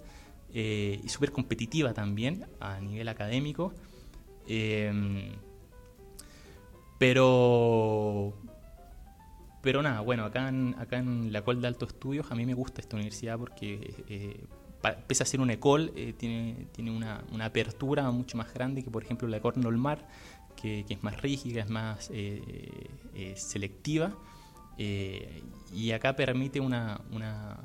eh, 0.53 1.01
y 1.03 1.09
súper 1.09 1.31
competitiva 1.31 1.93
también 1.93 2.45
a 2.59 2.79
nivel 2.79 3.09
académico. 3.09 3.73
Eh, 4.47 5.31
pero, 7.01 8.33
pero 9.63 9.81
nada, 9.81 10.01
bueno, 10.01 10.23
acá 10.23 10.49
en, 10.49 10.75
acá 10.77 10.99
en 10.99 11.33
la 11.33 11.39
École 11.39 11.59
de 11.59 11.67
Altos 11.67 11.89
Estudios 11.89 12.31
a 12.31 12.35
mí 12.35 12.45
me 12.45 12.53
gusta 12.53 12.79
esta 12.79 12.95
universidad 12.95 13.39
porque 13.39 13.95
eh, 14.07 14.45
pese 15.07 15.23
a 15.23 15.25
ser 15.25 15.41
una 15.41 15.53
école, 15.53 15.91
eh, 15.95 16.13
tiene, 16.13 16.67
tiene 16.71 16.91
una, 16.91 17.23
una, 17.31 17.45
apertura 17.45 18.09
mucho 18.11 18.37
más 18.37 18.53
grande 18.53 18.83
que, 18.83 18.89
por 18.89 19.03
ejemplo, 19.03 19.27
la 19.27 19.37
École 19.37 19.57
Normal, 19.61 20.05
que, 20.55 20.85
que 20.87 20.93
es 20.95 21.03
más 21.03 21.21
rígida, 21.21 21.61
es 21.61 21.69
más 21.69 22.09
eh, 22.13 22.89
eh, 23.15 23.33
selectiva, 23.35 24.15
y 24.77 25.91
acá 25.91 26.15
permite 26.15 26.59
una, 26.59 26.99
una, 27.11 27.59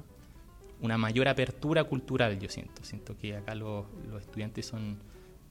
una, 0.82 0.98
mayor 0.98 1.28
apertura 1.28 1.84
cultural, 1.84 2.38
yo 2.38 2.50
siento. 2.50 2.84
Siento 2.84 3.16
que 3.16 3.36
acá 3.36 3.54
los, 3.54 3.86
los 4.10 4.20
estudiantes 4.20 4.66
son, 4.66 4.98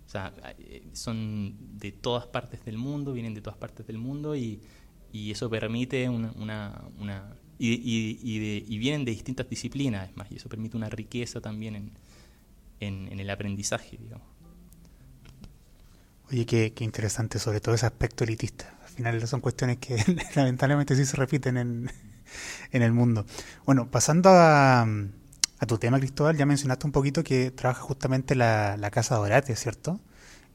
o 0.05 0.09
sea, 0.09 0.31
son 0.93 1.55
de 1.79 1.91
todas 1.91 2.27
partes 2.27 2.63
del 2.63 2.77
mundo, 2.77 3.13
vienen 3.13 3.33
de 3.33 3.41
todas 3.41 3.57
partes 3.57 3.87
del 3.87 3.97
mundo, 3.97 4.35
y, 4.35 4.61
y 5.11 5.31
eso 5.31 5.49
permite 5.49 6.07
una 6.07 7.35
y, 7.57 7.73
y, 7.73 8.19
y, 8.21 8.39
de, 8.39 8.65
y, 8.67 8.77
vienen 8.77 9.05
de 9.05 9.11
distintas 9.11 9.49
disciplinas, 9.49 10.09
es 10.09 10.17
más, 10.17 10.31
y 10.31 10.35
eso 10.35 10.49
permite 10.49 10.75
una 10.75 10.89
riqueza 10.89 11.39
también 11.41 11.75
en, 11.75 11.91
en, 12.79 13.11
en 13.11 13.19
el 13.19 13.29
aprendizaje, 13.29 13.97
digamos. 13.97 14.27
Oye, 16.31 16.45
qué, 16.45 16.73
qué, 16.73 16.83
interesante, 16.83 17.39
sobre 17.39 17.61
todo 17.61 17.75
ese 17.75 17.85
aspecto 17.85 18.23
elitista. 18.23 18.73
Al 18.83 18.89
final 18.89 19.27
son 19.27 19.41
cuestiones 19.41 19.77
que 19.77 19.97
lamentablemente 20.35 20.95
sí 20.95 21.05
se 21.05 21.15
repiten 21.15 21.57
en, 21.57 21.91
en 22.71 22.81
el 22.81 22.91
mundo. 22.91 23.25
Bueno, 23.65 23.89
pasando 23.89 24.29
a, 24.31 24.81
a, 24.81 25.65
tu 25.67 25.77
tema, 25.77 25.99
Cristóbal, 25.99 26.35
ya 26.35 26.45
mencionaste 26.45 26.87
un 26.87 26.91
poquito 26.91 27.23
que 27.23 27.51
trabaja 27.51 27.81
justamente 27.81 28.35
la, 28.35 28.75
la 28.77 28.91
Casa 28.91 29.15
Dorate, 29.15 29.55
¿cierto? 29.55 29.99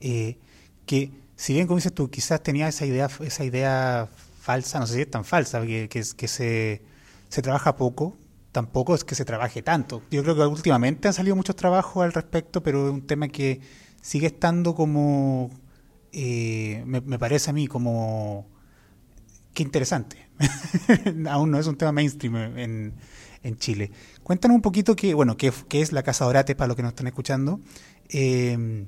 Eh, 0.01 0.39
que 0.87 1.13
si 1.37 1.55
bien, 1.55 1.67
como 1.67 1.77
dices 1.77 1.95
tú, 1.95 2.11
quizás 2.11 2.43
tenía 2.43 2.69
esa 2.69 2.85
idea, 2.85 3.09
esa 3.21 3.45
idea 3.45 4.09
falsa, 4.41 4.81
no 4.81 4.87
sé 4.87 4.95
si 4.95 5.01
es 5.03 5.11
tan 5.11 5.25
falsa, 5.25 5.65
que, 5.65 5.89
que, 5.89 6.03
que 6.17 6.29
se, 6.29 6.83
se 7.31 7.41
trabaja 7.41 7.77
poco, 7.77 8.19
tampoco 8.53 8.95
es 8.95 9.05
que 9.05 9.15
se 9.15 9.25
trabaje 9.25 9.63
tanto. 9.63 10.03
Yo 10.11 10.23
creo 10.23 10.37
que 10.37 10.43
últimamente 10.43 11.09
han 11.09 11.15
salido 11.15 11.37
muchos 11.37 11.57
trabajos 11.57 12.05
al 12.05 12.13
respecto, 12.13 12.63
pero 12.63 12.89
es 12.89 12.93
un 12.93 13.07
tema 13.07 13.29
que 13.29 13.61
sigue 14.03 14.27
estando 14.27 14.75
como, 14.75 15.51
eh, 16.13 16.83
me, 16.85 17.19
parece 17.19 17.51
a 17.51 17.53
mí 17.53 17.67
como, 17.67 18.47
qué 19.55 19.63
interesante. 19.63 20.29
Aún 21.31 21.51
no 21.51 21.59
es 21.59 21.67
un 21.67 21.77
tema 21.77 21.93
mainstream 21.93 22.59
en, 22.59 22.95
en 23.43 23.57
Chile. 23.57 23.93
Cuéntanos 24.23 24.57
un 24.57 24.63
poquito 24.63 24.97
qué, 24.97 25.15
bueno, 25.15 25.37
qué, 25.37 25.53
qué, 25.69 25.81
es 25.81 25.93
la 25.93 26.03
Casa 26.03 26.25
Dorate 26.25 26.55
para 26.57 26.69
los 26.69 26.77
que 26.77 26.83
nos 26.83 26.91
están 26.91 27.07
escuchando. 27.07 27.61
Eh, 28.09 28.87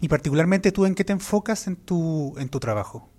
y 0.00 0.08
particularmente 0.08 0.72
tú 0.72 0.86
en 0.86 0.94
qué 0.94 1.04
te 1.04 1.12
enfocas 1.12 1.66
en 1.66 1.76
tu, 1.76 2.34
en 2.38 2.48
tu 2.48 2.60
trabajo. 2.60 3.10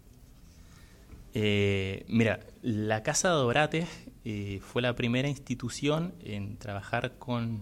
Eh, 1.33 2.05
mira, 2.07 2.39
la 2.61 3.03
Casa 3.03 3.29
Dorates 3.29 3.87
eh, 4.27 4.59
fue 4.59 4.81
la 4.81 4.95
primera 4.95 5.29
institución 5.29 6.15
en 6.19 6.57
trabajar 6.57 7.19
con, 7.19 7.61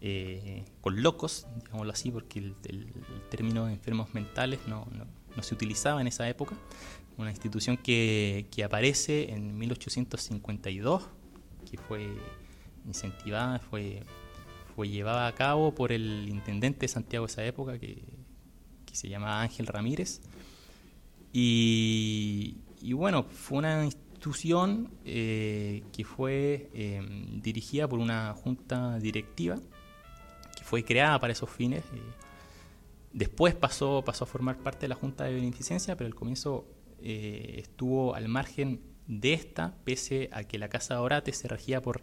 eh, 0.00 0.64
con 0.80 1.02
locos, 1.02 1.46
digámoslo 1.62 1.92
así, 1.92 2.10
porque 2.10 2.38
el, 2.38 2.54
término 3.28 3.66
de 3.66 3.74
enfermos 3.74 4.14
mentales 4.14 4.60
no, 4.66 4.88
no, 4.96 5.04
no, 5.36 5.42
se 5.42 5.54
utilizaba 5.54 6.00
en 6.00 6.06
esa 6.06 6.26
época. 6.26 6.56
Una 7.18 7.28
institución 7.28 7.76
que, 7.76 8.46
que 8.50 8.64
aparece 8.64 9.34
en 9.34 9.58
1852, 9.58 11.06
que 11.70 11.76
fue 11.76 12.16
incentivada, 12.86 13.58
fue, 13.58 14.04
fue 14.74 14.88
llevada 14.88 15.26
a 15.26 15.34
cabo 15.34 15.74
por 15.74 15.92
el 15.92 16.30
intendente 16.30 16.80
de 16.80 16.88
Santiago 16.88 17.26
de 17.26 17.32
esa 17.32 17.44
época, 17.44 17.78
que, 17.78 18.02
que 18.86 18.96
se 18.96 19.10
llamaba 19.10 19.42
Ángel 19.42 19.66
Ramírez. 19.66 20.22
Y, 21.30 22.56
y 22.80 22.94
bueno, 22.94 23.24
fue 23.24 23.58
una 23.58 23.84
institución 23.84 24.07
eh, 25.04 25.82
que 25.92 26.04
fue 26.04 26.70
eh, 26.74 27.00
dirigida 27.42 27.88
por 27.88 27.98
una 27.98 28.34
junta 28.34 28.98
directiva 28.98 29.56
que 30.56 30.64
fue 30.64 30.84
creada 30.84 31.18
para 31.18 31.32
esos 31.32 31.50
fines. 31.50 31.84
Eh, 31.92 32.02
después 33.12 33.54
pasó, 33.54 34.02
pasó 34.04 34.24
a 34.24 34.26
formar 34.26 34.58
parte 34.58 34.80
de 34.80 34.88
la 34.88 34.94
Junta 34.94 35.24
de 35.24 35.34
Beneficencia, 35.34 35.96
pero 35.96 36.06
al 36.06 36.14
comienzo 36.14 36.66
eh, 37.00 37.56
estuvo 37.58 38.14
al 38.14 38.28
margen 38.28 38.80
de 39.06 39.32
esta, 39.32 39.74
pese 39.84 40.28
a 40.32 40.44
que 40.44 40.58
la 40.58 40.68
Casa 40.68 40.94
de 40.94 41.00
Orate 41.00 41.32
se 41.32 41.48
regía 41.48 41.80
por 41.80 42.02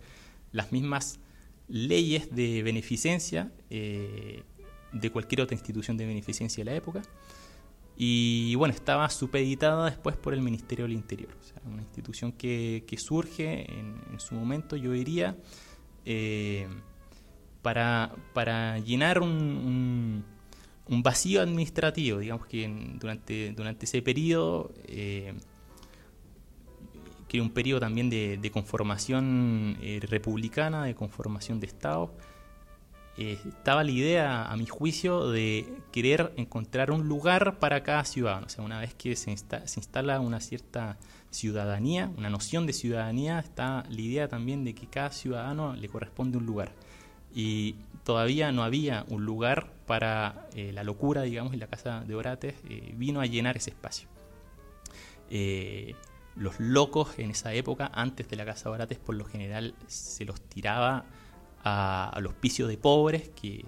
las 0.51 0.71
mismas 0.71 1.19
leyes 1.67 2.33
de 2.33 2.63
beneficencia 2.63 3.51
de 3.69 5.11
cualquier 5.11 5.41
otra 5.41 5.55
institución 5.55 5.97
de 5.97 6.05
beneficencia 6.05 6.63
de 6.63 6.71
la 6.71 6.77
época. 6.77 7.01
Y 7.97 8.55
bueno, 8.55 8.73
estaba 8.73 9.09
supeditada 9.09 9.85
después 9.85 10.17
por 10.17 10.33
el 10.33 10.41
Ministerio 10.41 10.83
del 10.85 10.93
Interior, 10.93 11.31
una 11.65 11.81
institución 11.81 12.31
que, 12.33 12.83
surge 12.97 13.71
en, 13.71 14.19
su 14.19 14.35
momento, 14.35 14.75
yo 14.75 14.91
diría, 14.91 15.37
eh, 16.05 16.67
para, 17.61 18.13
para, 18.33 18.79
llenar 18.79 19.21
un, 19.21 20.23
vacío 20.87 21.41
administrativo, 21.41 22.19
digamos 22.19 22.47
que 22.47 22.67
durante, 22.99 23.53
durante 23.53 23.85
ese 23.85 24.01
periodo, 24.01 24.73
eh, 24.87 25.33
que 27.27 27.37
era 27.37 27.43
un 27.43 27.51
periodo 27.51 27.79
también 27.79 28.09
de, 28.09 28.37
de 28.37 28.51
conformación 28.51 29.77
eh, 29.81 29.99
republicana, 30.03 30.83
de 30.83 30.95
conformación 30.95 31.59
de 31.59 31.67
Estado, 31.67 32.13
estaba 33.17 33.83
la 33.83 33.91
idea, 33.91 34.45
a 34.45 34.57
mi 34.57 34.65
juicio, 34.65 35.29
de 35.29 35.65
querer 35.91 36.33
encontrar 36.35 36.91
un 36.91 37.07
lugar 37.07 37.59
para 37.59 37.81
cada 37.83 38.03
ciudadano. 38.03 38.47
O 38.47 38.49
sea, 38.49 38.63
una 38.63 38.79
vez 38.79 38.93
que 38.93 39.15
se, 39.15 39.35
se, 39.37 39.79
instala 39.79 40.19
una 40.19 40.39
cierta 40.39 40.97
ciudadanía, 41.29 42.11
una 42.17 42.29
noción 42.29 42.65
de 42.65 42.73
ciudadanía, 42.73 43.39
está 43.39 43.83
la 43.89 44.01
idea 44.01 44.27
también 44.27 44.63
de 44.63 44.75
que 44.75 44.87
cada 44.87 45.11
ciudadano 45.11 45.75
le 45.75 45.87
corresponde 45.87 46.37
un 46.37 46.45
lugar. 46.45 46.71
Y 47.33 47.75
todavía 48.03 48.51
no 48.51 48.63
había 48.63 49.05
un 49.09 49.25
lugar 49.25 49.67
para 49.85 50.47
eh, 50.55 50.71
la 50.73 50.83
locura, 50.83 51.23
digamos, 51.23 51.53
y 51.53 51.57
la 51.57 51.67
Casa 51.67 52.01
de 52.01 52.15
Orates 52.15 52.55
eh, 52.69 52.93
vino 52.95 53.19
a 53.19 53.25
llenar 53.25 53.57
ese 53.57 53.71
espacio. 53.71 54.07
Eh, 55.29 55.95
los 56.35 56.59
locos 56.59 57.17
en 57.17 57.31
esa 57.31 57.53
época, 57.53 57.91
antes 57.93 58.29
de 58.29 58.35
la 58.35 58.45
Casa 58.45 58.69
de 58.69 58.75
Orates, 58.75 58.99
por 58.99 59.15
lo 59.15 59.25
general 59.25 59.73
se 59.87 60.25
los 60.25 60.39
tiraba 60.41 61.05
a, 61.65 62.09
al 62.09 62.27
hospicio 62.27 62.67
de 62.67 62.77
pobres, 62.77 63.29
que, 63.29 63.65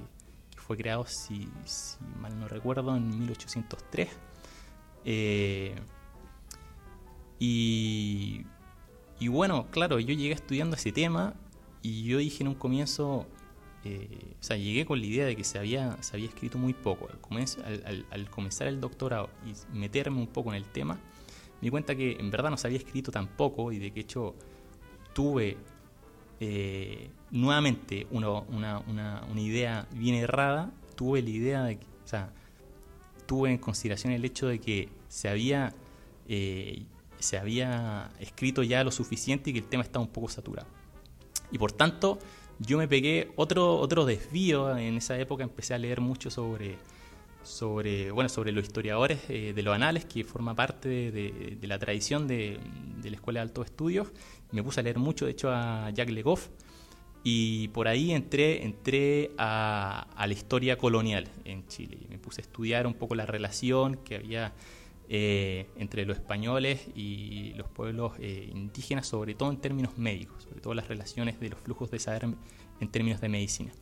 fue 0.55 0.75
creado, 0.75 1.05
si, 1.05 1.49
mal 2.19 2.37
no 2.37 2.47
recuerdo, 2.47 2.95
en 2.95 3.07
1803. 3.19 4.09
Eh, 5.05 5.75
y, 7.39 8.45
y, 9.19 9.27
bueno, 9.29 9.67
claro, 9.71 9.99
yo 9.99 10.13
llegué 10.13 10.33
estudiando 10.33 10.75
ese 10.75 10.91
tema 10.91 11.35
y 11.81 12.03
yo 12.03 12.17
dije 12.17 12.43
en 12.43 12.49
un 12.49 12.55
comienzo, 12.55 13.25
eh, 13.85 14.35
o 14.39 14.43
sea, 14.43 14.57
llegué 14.57 14.85
con 14.85 14.99
la 14.99 15.05
idea 15.05 15.25
de 15.25 15.37
que 15.37 15.45
se 15.45 15.57
había, 15.57 16.01
se 16.03 16.17
había 16.17 16.27
escrito 16.27 16.57
muy 16.57 16.73
poco. 16.73 17.07
Al, 17.09 17.19
comienzo, 17.21 17.61
al 18.11 18.29
comenzar 18.29 18.67
el 18.67 18.81
doctorado 18.81 19.29
y 19.45 19.77
meterme 19.77 20.17
un 20.17 20.27
poco 20.27 20.49
en 20.49 20.57
el 20.57 20.65
tema, 20.65 20.95
me 20.95 21.61
di 21.61 21.69
cuenta 21.69 21.95
que 21.95 22.17
en 22.19 22.29
verdad 22.29 22.49
no 22.49 22.57
se 22.57 22.67
había 22.67 22.79
escrito 22.79 23.09
tan 23.09 23.27
poco 23.27 23.71
y 23.71 23.79
de 23.79 23.91
que 23.91 24.01
hecho 24.01 24.35
tuve 25.13 25.57
eh, 26.39 27.09
nuevamente 27.31 28.07
una, 28.11 28.29
una, 28.29 28.79
una, 28.87 29.41
idea 29.41 29.87
bien 29.91 30.15
errada, 30.15 30.71
tuve 30.95 31.21
la 31.21 31.29
idea 31.29 31.63
de 31.63 31.77
que, 31.79 31.85
o 31.85 32.07
sea, 32.07 32.31
tuve 33.25 33.49
en 33.49 33.57
consideración 33.57 34.13
el 34.13 34.23
hecho 34.23 34.47
de 34.47 34.59
que 34.59 34.89
se 35.07 35.29
había, 35.29 35.73
eh, 36.27 36.83
se 37.19 37.37
había 37.37 38.11
escrito 38.19 38.61
ya 38.61 38.83
lo 38.83 38.91
suficiente 38.91 39.49
y 39.49 39.53
que 39.53 39.59
el 39.59 39.65
tema 39.65 39.83
estaba 39.83 40.05
un 40.05 40.11
poco 40.11 40.29
saturado. 40.29 40.67
Y 41.51 41.57
por 41.57 41.71
tanto, 41.71 42.19
yo 42.59 42.77
me 42.77 42.87
pegué 42.87 43.31
otro, 43.35 43.77
otro 43.77 44.05
desvío 44.05 44.77
en 44.77 44.97
esa 44.97 45.17
época, 45.17 45.43
empecé 45.43 45.73
a 45.73 45.79
leer 45.79 46.01
mucho 46.01 46.29
sobre, 46.29 46.77
sobre, 47.41 48.11
bueno, 48.11 48.29
sobre 48.29 48.51
los 48.51 48.63
historiadores 48.63 49.21
eh, 49.29 49.53
de 49.55 49.61
los 49.63 49.73
anales, 49.73 50.05
que 50.05 50.23
forma 50.23 50.55
parte 50.55 51.11
de 51.11 51.57
la 51.63 51.79
tradición 51.79 52.27
de, 52.27 52.59
de, 53.01 53.09
la 53.09 53.15
Escuela 53.15 53.39
de 53.39 53.43
Altos 53.43 53.65
Estudios. 53.65 54.09
Me 54.51 54.63
puse 54.63 54.79
a 54.79 54.83
leer 54.83 54.97
mucho, 54.97 55.25
de 55.25 55.31
hecho, 55.31 55.51
a 55.51 55.89
Jacques 55.91 56.13
Le 56.13 56.21
Goff, 56.21 56.49
y 57.23 57.67
por 57.69 57.87
ahí 57.87 58.13
entré, 58.13 58.63
entré 58.63 59.31
a, 59.37 60.07
la 60.17 60.33
historia 60.33 60.77
colonial 60.77 61.27
en 61.43 61.67
Chile. 61.67 61.97
Me 62.09 62.17
puse 62.17 62.41
a 62.41 62.43
estudiar 62.43 62.87
un 62.87 62.93
poco 62.93 63.15
la 63.15 63.25
relación 63.25 63.97
que 63.97 64.15
había 64.15 64.53
eh, 65.09 65.69
entre 65.75 66.05
los 66.05 66.17
españoles 66.17 66.87
y 66.95 67.53
los 67.55 67.67
pueblos 67.67 68.13
eh, 68.19 68.49
indígenas, 68.53 69.07
sobre 69.07 69.35
todo 69.35 69.51
en 69.51 69.57
términos 69.57 69.97
médicos, 69.97 70.43
sobre 70.43 70.61
todo 70.61 70.73
las 70.73 70.87
relaciones 70.87 71.39
de 71.39 71.49
los 71.49 71.59
flujos 71.59 71.91
de 71.91 71.99
saber 71.99 72.27
en 72.79 72.91
términos 72.91 73.19
de 73.19 73.29
medicina. 73.29 73.73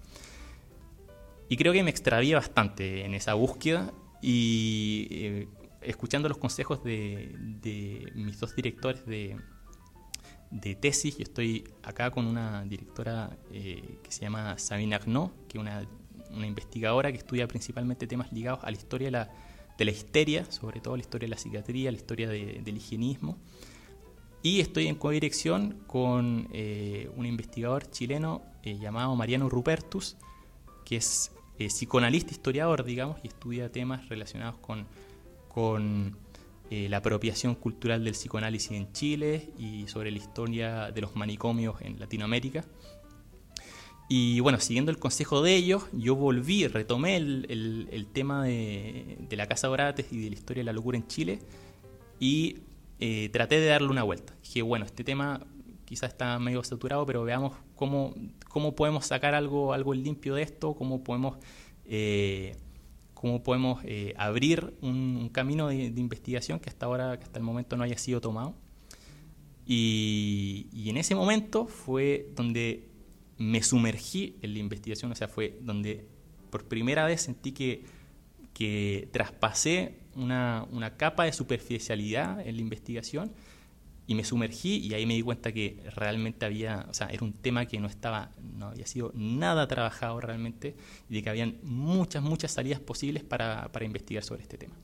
Y 1.50 1.58
creo 1.58 1.74
que 1.74 1.84
me 1.84 1.92
extravié 1.92 2.34
bastante 2.34 3.06
en 3.06 3.14
esa 3.14 3.36
búsqueda 3.36 3.94
y 4.22 5.08
eh, 5.12 5.48
escuchando 5.82 6.28
los 6.28 6.38
consejos 6.38 6.84
de, 6.84 7.36
mis 8.16 8.40
dos 8.40 8.56
directores 8.56 9.06
de, 9.06 9.38
de, 10.52 10.76
tesis, 10.76 11.18
yo 11.18 11.24
estoy 11.24 11.68
acá 11.84 12.12
con 12.12 12.26
una 12.26 12.64
directora 12.66 13.38
eh, 13.52 14.00
que 14.04 14.12
se 14.12 14.22
llama 14.22 14.58
Sabine 14.58 14.96
Arnaud, 14.96 15.32
que 15.48 15.58
es 15.58 15.62
una, 15.62 15.88
una, 16.32 16.48
investigadora 16.48 17.12
que 17.12 17.18
estudia 17.18 17.48
principalmente 17.48 18.08
temas 18.08 18.32
ligados 18.32 18.64
a 18.64 18.72
la 18.72 18.78
historia 18.78 19.08
de 19.08 19.12
la, 19.12 19.32
de 19.78 19.86
la 19.86 19.92
histeria, 19.92 20.50
sobre 20.52 20.80
todo 20.80 20.96
la 20.96 21.02
historia 21.02 21.26
de 21.26 21.32
la 21.32 21.38
psiquiatría, 21.38 21.92
la 21.92 21.98
historia 21.98 22.30
del 22.30 22.78
higienismo. 22.78 23.38
Y 24.42 24.60
estoy 24.60 24.88
en 24.88 24.96
codirección 24.96 25.80
con 25.88 26.48
eh, 26.54 27.10
un 27.16 27.26
investigador 27.26 27.90
chileno 27.90 28.44
eh, 28.62 28.78
llamado 28.78 29.16
Mariano 29.16 29.50
Rupertus, 29.50 30.18
que 30.86 30.98
es 30.98 31.32
eh, 31.58 31.68
psicoanalista 31.68 32.32
historiador, 32.32 32.84
digamos, 32.84 33.18
y 33.24 33.28
estudia 33.28 33.72
temas 33.72 34.08
relacionados 34.08 34.58
con, 34.60 34.86
con 35.48 36.16
eh, 36.70 36.88
la 36.90 36.98
apropiación 36.98 37.56
cultural 37.56 38.04
del 38.04 38.14
psicoanálisis 38.14 38.72
en 38.72 38.92
Chile 38.92 39.50
y 39.58 39.88
sobre 39.88 40.12
la 40.12 40.18
historia 40.18 40.92
de 40.92 41.02
los 41.02 41.16
manicomios 41.16 41.82
en 41.82 42.00
Latinoamérica. 42.00 42.66
Y 44.08 44.40
bueno, 44.40 44.60
siguiendo 44.60 44.92
el 44.92 45.00
consejo 45.00 45.42
de 45.42 45.56
ellos, 45.56 45.86
yo 45.92 46.16
volví, 46.16 46.68
retomé 46.68 47.18
el, 47.18 47.48
el, 47.50 47.88
el 47.92 48.08
tema 48.08 48.44
de, 48.44 49.18
de, 49.20 49.36
la 49.36 49.48
Casa 49.48 49.70
Orates 49.70 50.08
y 50.12 50.20
de 50.20 50.30
la 50.30 50.36
historia 50.36 50.62
de 50.62 50.66
la 50.66 50.74
locura 50.74 50.98
en 50.98 51.08
Chile 51.08 51.40
y 52.20 52.58
eh, 53.00 53.30
traté 53.30 53.60
de 53.60 53.68
darle 53.68 53.90
una 53.90 54.04
vuelta. 54.04 54.34
Dije, 54.42 54.62
bueno, 54.62 54.86
este 54.86 55.04
tema 55.04 55.46
quizás 55.86 56.12
está 56.12 56.40
medio 56.40 56.64
saturado, 56.64 57.06
pero 57.06 57.24
veamos 57.24 57.54
cómo, 57.76 58.16
cómo 58.48 58.76
podemos 58.76 59.06
sacar 59.06 59.36
algo, 59.36 59.74
algo 59.74 59.94
limpio 59.94 60.36
de 60.36 60.44
esto, 60.44 60.76
cómo 60.76 61.04
podemos, 61.04 61.38
eh, 61.86 62.56
cómo 63.26 63.42
podemos 63.42 63.82
eh, 63.86 64.14
abrir 64.18 64.76
un, 64.82 65.18
un 65.20 65.30
camino 65.30 65.68
de, 65.68 65.90
de, 65.90 66.00
investigación 66.00 66.60
que 66.60 66.70
hasta 66.70 66.86
ahora, 66.86 67.18
que 67.18 67.24
hasta 67.24 67.40
el 67.40 67.44
momento 67.44 67.76
no 67.76 67.84
haya 67.84 67.98
sido 67.98 68.22
tomado. 68.22 68.54
Y, 69.66 70.68
y, 70.72 70.92
en 70.92 70.98
ese 70.98 71.16
momento 71.16 71.66
fue 71.66 72.30
donde 72.36 72.88
me 73.40 73.64
sumergí 73.64 74.36
en 74.44 74.54
la 74.54 74.60
investigación, 74.60 75.12
o 75.12 75.16
sea, 75.16 75.28
fue 75.28 75.58
donde 75.64 76.06
por 76.52 76.66
primera 76.66 77.04
vez 77.04 77.22
sentí 77.22 77.52
que, 77.52 77.86
que 78.54 79.10
traspasé 79.12 79.96
una, 80.16 80.68
una 80.72 80.96
capa 80.96 81.24
de 81.24 81.34
superficialidad 81.34 82.48
en 82.48 82.58
la 82.58 82.62
investigación 82.62 83.32
y 84.08 84.16
me 84.16 84.24
sumergí 84.24 84.78
y 84.78 84.94
ahí 84.94 85.06
me 85.06 85.16
di 85.16 85.22
cuenta 85.22 85.52
que 85.52 85.82
realmente 85.96 86.46
había, 86.46 86.86
o 86.90 86.94
sea, 86.94 87.08
era 87.08 87.24
un 87.24 87.34
tema 87.34 87.66
que 87.66 87.80
no 87.80 87.88
estaba, 87.88 88.32
no 88.42 88.68
había 88.68 88.86
sido 88.86 89.12
nada 89.16 89.68
trabajado 89.68 90.20
realmente 90.22 90.76
y 91.10 91.16
de 91.16 91.24
que 91.24 91.30
habían 91.30 91.58
muchas, 91.64 92.22
muchas 92.22 92.52
salidas 92.52 92.80
posibles 92.80 93.24
para, 93.24 93.72
para 93.72 93.86
investigar 93.86 94.24
sobre 94.24 94.44
este 94.44 94.58
tema. 94.58 94.76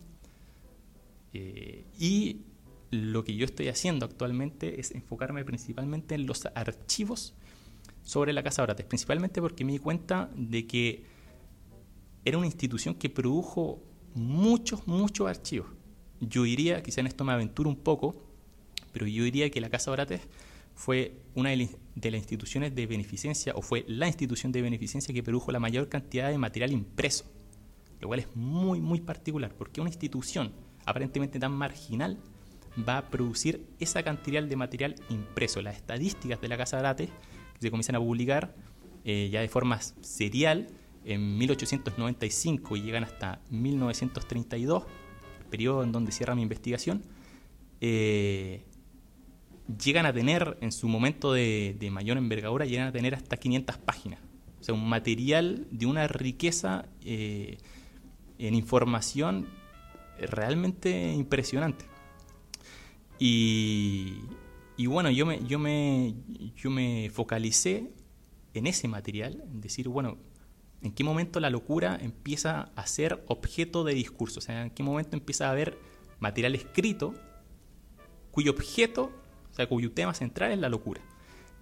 Eh, 1.34 1.86
y 2.00 2.42
lo 2.90 3.24
que 3.24 3.36
yo 3.36 3.46
estoy 3.46 3.68
haciendo 3.68 4.06
actualmente 4.06 4.80
es 4.80 4.92
enfocarme 4.92 5.46
principalmente 5.46 6.16
en 6.16 6.26
los 6.26 6.46
archivos 6.56 7.34
sobre 8.04 8.34
la 8.34 8.44
Casa 8.44 8.64
Orates, 8.64 8.86
principalmente 8.86 9.40
porque 9.40 9.64
me 9.64 9.74
di 9.74 9.80
cuenta 9.80 10.30
de 10.36 10.66
que 10.66 11.06
era 12.26 12.38
una 12.38 12.48
institución 12.48 12.96
que 12.96 13.10
produjo 13.10 13.84
muchos, 14.16 14.88
muchos 14.88 15.28
archivos. 15.28 15.68
Yo 16.20 16.44
diría, 16.44 16.84
quizá 16.84 17.02
en 17.02 17.08
esto 17.08 17.24
me 17.24 17.34
aventuro 17.34 17.70
un 17.70 17.78
poco, 17.78 18.31
pero 18.92 19.08
yo 19.08 19.24
diría 19.24 19.50
que 19.50 19.62
la 19.62 19.70
Casa 19.70 19.92
Orates 19.92 20.22
fue 20.74 21.14
una 21.36 21.50
de 21.50 22.12
las 22.12 22.20
instituciones 22.20 22.74
de 22.76 22.88
beneficencia, 22.88 23.54
o 23.56 23.62
fue 23.62 23.86
la 23.88 24.08
institución 24.08 24.52
de 24.52 24.62
beneficencia 24.62 25.14
que 25.14 25.24
produjo 25.24 25.52
la 25.52 25.60
mayor 25.60 25.90
cantidad 25.90 26.30
de 26.30 26.38
material 26.38 26.72
impreso, 26.72 27.26
lo 28.00 28.08
cual 28.08 28.22
es 28.22 28.36
muy, 28.36 28.80
muy 28.80 29.02
particular, 29.02 29.54
porque 29.56 29.82
una 29.82 29.90
institución 29.90 30.54
aparentemente 30.86 31.40
tan 31.40 31.52
marginal 31.52 32.18
va 32.88 32.98
a 32.98 33.10
producir 33.10 33.68
esa 33.80 34.02
cantidad 34.04 34.42
de 34.44 34.56
material 34.56 34.96
impreso. 35.10 35.62
Las 35.62 35.76
estadísticas 35.76 36.42
de 36.42 36.48
la 36.48 36.58
Casa 36.58 36.80
Orates, 36.80 37.10
que 37.10 37.62
se 37.62 37.70
comienzan 37.70 37.96
a 37.96 38.00
publicar 38.00 38.56
eh, 39.04 39.30
ya 39.32 39.42
de 39.42 39.50
forma 39.50 39.80
serial 39.82 40.68
en 41.06 41.38
1895 41.38 42.78
y 42.78 42.82
llegan 42.82 43.04
hasta 43.04 43.42
1932, 43.50 44.86
periodo 45.50 45.84
en 45.84 45.92
donde 45.92 46.12
cierra 46.12 46.36
mi 46.36 46.44
investigación, 46.44 47.04
eh, 47.82 48.64
llegan 49.78 50.06
a 50.06 50.14
tener, 50.14 50.58
en 50.62 50.72
su 50.72 50.88
momento 50.88 51.34
de, 51.34 51.90
mayor 51.92 52.18
envergadura, 52.18 52.66
llegan 52.66 52.88
a 52.88 52.92
tener 52.92 53.16
hasta 53.16 53.38
500 53.38 53.78
páginas. 53.78 54.20
O 54.60 54.64
sea, 54.64 54.76
un 54.76 54.88
material 54.88 55.68
de 55.72 55.86
una 55.86 56.08
riqueza 56.08 56.86
eh, 57.04 57.58
en 58.38 58.54
información 58.54 59.48
realmente 60.20 61.14
impresionante. 61.14 61.86
Y, 63.18 64.18
bueno, 64.88 65.12
yo 65.12 65.26
me, 65.26 65.44
yo, 65.46 65.60
me, 65.60 66.16
yo 66.56 66.72
me 66.72 67.10
focalicé 67.14 67.92
en 68.54 68.68
ese 68.68 68.88
material, 68.88 69.44
en 69.46 69.62
decir, 69.62 69.88
bueno, 69.88 70.18
¿en 70.82 70.92
qué 70.92 71.04
momento 71.04 71.40
la 71.40 71.50
locura 71.50 71.98
empieza 72.02 72.72
a 72.76 72.88
ser 72.88 73.24
objeto 73.28 73.84
de 73.84 73.94
discurso? 73.94 74.40
O 74.40 74.42
sea, 74.42 74.64
¿en 74.64 74.70
qué 74.72 74.82
momento 74.82 75.16
empieza 75.16 75.48
a 75.48 75.52
haber 75.52 75.78
material 76.20 76.56
escrito 76.56 77.14
cuyo 78.32 78.52
objeto 78.52 79.12
cuyo 79.68 79.92
tema 79.92 80.14
central 80.14 80.52
es 80.52 80.60
la 80.60 80.70
locura. 80.70 81.02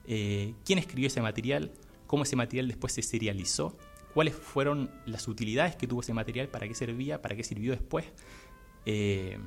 Eh, 0.05 0.53
¿Quién 0.65 0.79
escribió 0.79 1.07
ese 1.07 1.21
material? 1.21 1.71
¿Cómo 2.07 2.23
ese 2.23 2.35
material 2.35 2.67
después 2.67 2.93
se 2.93 3.01
serializó? 3.01 3.77
¿Cuáles 4.13 4.33
fueron 4.33 4.89
las 5.05 5.27
utilidades 5.27 5.75
que 5.75 5.87
tuvo 5.87 6.01
ese 6.01 6.13
material? 6.13 6.47
¿Para 6.47 6.67
qué 6.67 6.73
servía? 6.73 7.21
¿Para 7.21 7.35
qué 7.35 7.43
sirvió 7.43 7.71
después? 7.71 8.05
Eh, 8.85 9.37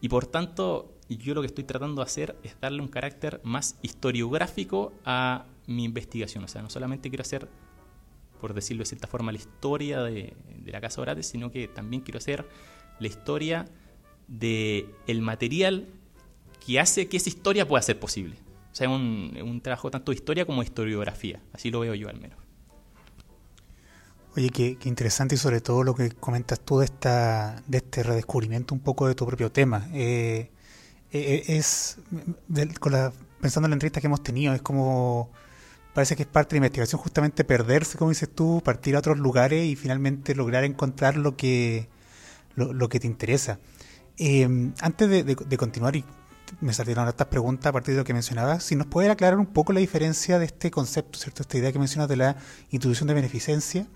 y 0.00 0.08
por 0.08 0.26
tanto, 0.26 0.94
yo 1.08 1.34
lo 1.34 1.40
que 1.40 1.46
estoy 1.46 1.64
tratando 1.64 2.02
de 2.02 2.06
hacer 2.06 2.36
es 2.42 2.58
darle 2.60 2.80
un 2.80 2.88
carácter 2.88 3.40
más 3.44 3.78
historiográfico 3.82 4.92
a 5.04 5.46
mi 5.66 5.84
investigación. 5.84 6.44
O 6.44 6.48
sea, 6.48 6.62
no 6.62 6.70
solamente 6.70 7.10
quiero 7.10 7.22
hacer, 7.22 7.48
por 8.40 8.54
decirlo 8.54 8.82
de 8.82 8.86
cierta 8.86 9.06
forma, 9.06 9.32
la 9.32 9.38
historia 9.38 10.02
de, 10.02 10.34
la 10.64 10.80
Casa 10.80 11.00
Orate, 11.00 11.22
sino 11.22 11.50
que 11.50 11.68
también 11.68 12.02
quiero 12.02 12.18
hacer 12.18 12.46
la 12.98 13.08
historia 13.08 13.66
del 14.28 14.94
el 15.06 15.22
material 15.22 15.88
que 16.64 16.80
hace 16.80 17.08
que 17.08 17.16
esa 17.16 17.28
historia 17.28 17.66
pueda 17.66 17.82
ser 17.82 17.98
posible. 17.98 18.36
O 18.72 18.74
sea, 18.74 18.86
es 18.86 18.92
un, 18.92 19.36
un, 19.42 19.60
trabajo 19.60 19.90
tanto 19.90 20.12
de 20.12 20.16
historia 20.16 20.44
como 20.44 20.60
de 20.62 20.66
historiografía. 20.66 21.40
Así 21.52 21.70
lo 21.70 21.80
veo 21.80 21.94
yo 21.94 22.08
al 22.08 22.20
menos. 22.20 22.38
Oye, 24.36 24.50
qué, 24.50 24.78
interesante 24.84 25.34
y 25.34 25.38
sobre 25.38 25.60
todo 25.60 25.82
lo 25.82 25.94
que 25.94 26.10
comentas 26.12 26.60
tú 26.60 26.78
de, 26.78 26.84
esta, 26.84 27.62
de 27.66 27.78
este 27.78 28.04
redescubrimiento 28.04 28.74
un 28.74 28.80
poco 28.80 29.08
de 29.08 29.16
tu 29.16 29.26
propio 29.26 29.50
tema. 29.50 29.88
Eh, 29.92 30.50
eh, 31.10 31.44
es, 31.48 31.98
con 32.78 32.92
la, 32.92 33.12
pensando 33.40 33.66
en 33.66 33.70
la 33.70 33.74
entrevista 33.74 34.00
que 34.00 34.06
hemos 34.06 34.22
tenido, 34.22 34.54
es 34.54 34.62
como, 34.62 35.32
parece 35.94 36.14
que 36.14 36.22
es 36.22 36.28
parte 36.28 36.50
de 36.50 36.60
la 36.60 36.66
investigación 36.66 37.00
justamente 37.00 37.42
perderse, 37.42 37.98
como 37.98 38.10
dices 38.10 38.28
tú, 38.32 38.62
partir 38.64 38.94
a 38.94 39.00
otros 39.00 39.18
lugares 39.18 39.64
y 39.66 39.74
finalmente 39.74 40.36
lograr 40.36 40.62
encontrar 40.62 41.16
lo 41.16 41.36
que, 41.36 41.88
lo, 42.54 42.88
que 42.88 43.00
te 43.00 43.08
interesa. 43.08 43.58
Eh, 44.16 44.72
antes 44.80 45.08
de, 45.08 45.24
de, 45.24 45.56
continuar 45.56 45.96
y 45.96 46.04
me 46.60 46.72
salieron 46.72 47.08
estas 47.08 47.28
preguntas 47.28 47.66
a 47.66 47.72
partir 47.72 47.94
de 47.94 48.00
lo 48.00 48.04
que 48.04 48.12
mencionabas. 48.12 48.62
Si 48.64 48.76
nos 48.76 48.86
puede 48.86 49.10
aclarar 49.10 49.38
un 49.38 49.46
poco 49.46 49.72
la 49.72 49.80
diferencia 49.80 50.38
de 50.38 50.46
este 50.46 50.70
concepto, 50.70 51.18
¿cierto? 51.18 51.42
Esta 51.42 51.58
idea 51.58 51.72
que 51.72 51.78
mencionas 51.78 52.08
de 52.08 52.16
la 52.16 52.36
institución 52.70 53.08
de 53.08 53.14
beneficencia 53.14 53.86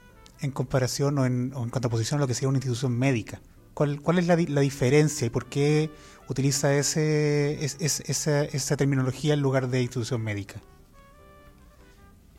en 0.41 0.51
comparación 0.51 1.19
o 1.19 1.27
en, 1.27 1.53
o 1.55 1.63
en 1.63 1.71
contraposición 1.71 2.19
a 2.19 2.23
lo 2.23 2.27
que 2.27 2.35
sería 2.35 2.49
una 2.49 2.59
institución 2.59 2.97
médica. 2.99 3.41
¿Cuál, 3.75 4.01
cuál 4.01 4.19
es 4.19 4.27
la, 4.27 4.37
la 4.37 4.61
diferencia 4.61 5.27
y 5.27 5.31
por 5.31 5.47
qué 5.47 5.91
utiliza 6.29 6.75
ese, 6.75 7.65
esa, 7.65 8.45
esa 8.45 8.77
terminología 8.77 9.35
en 9.35 9.41
lugar 9.41 9.69
de 9.69 9.83
institución 9.83 10.23
médica? 10.23 10.61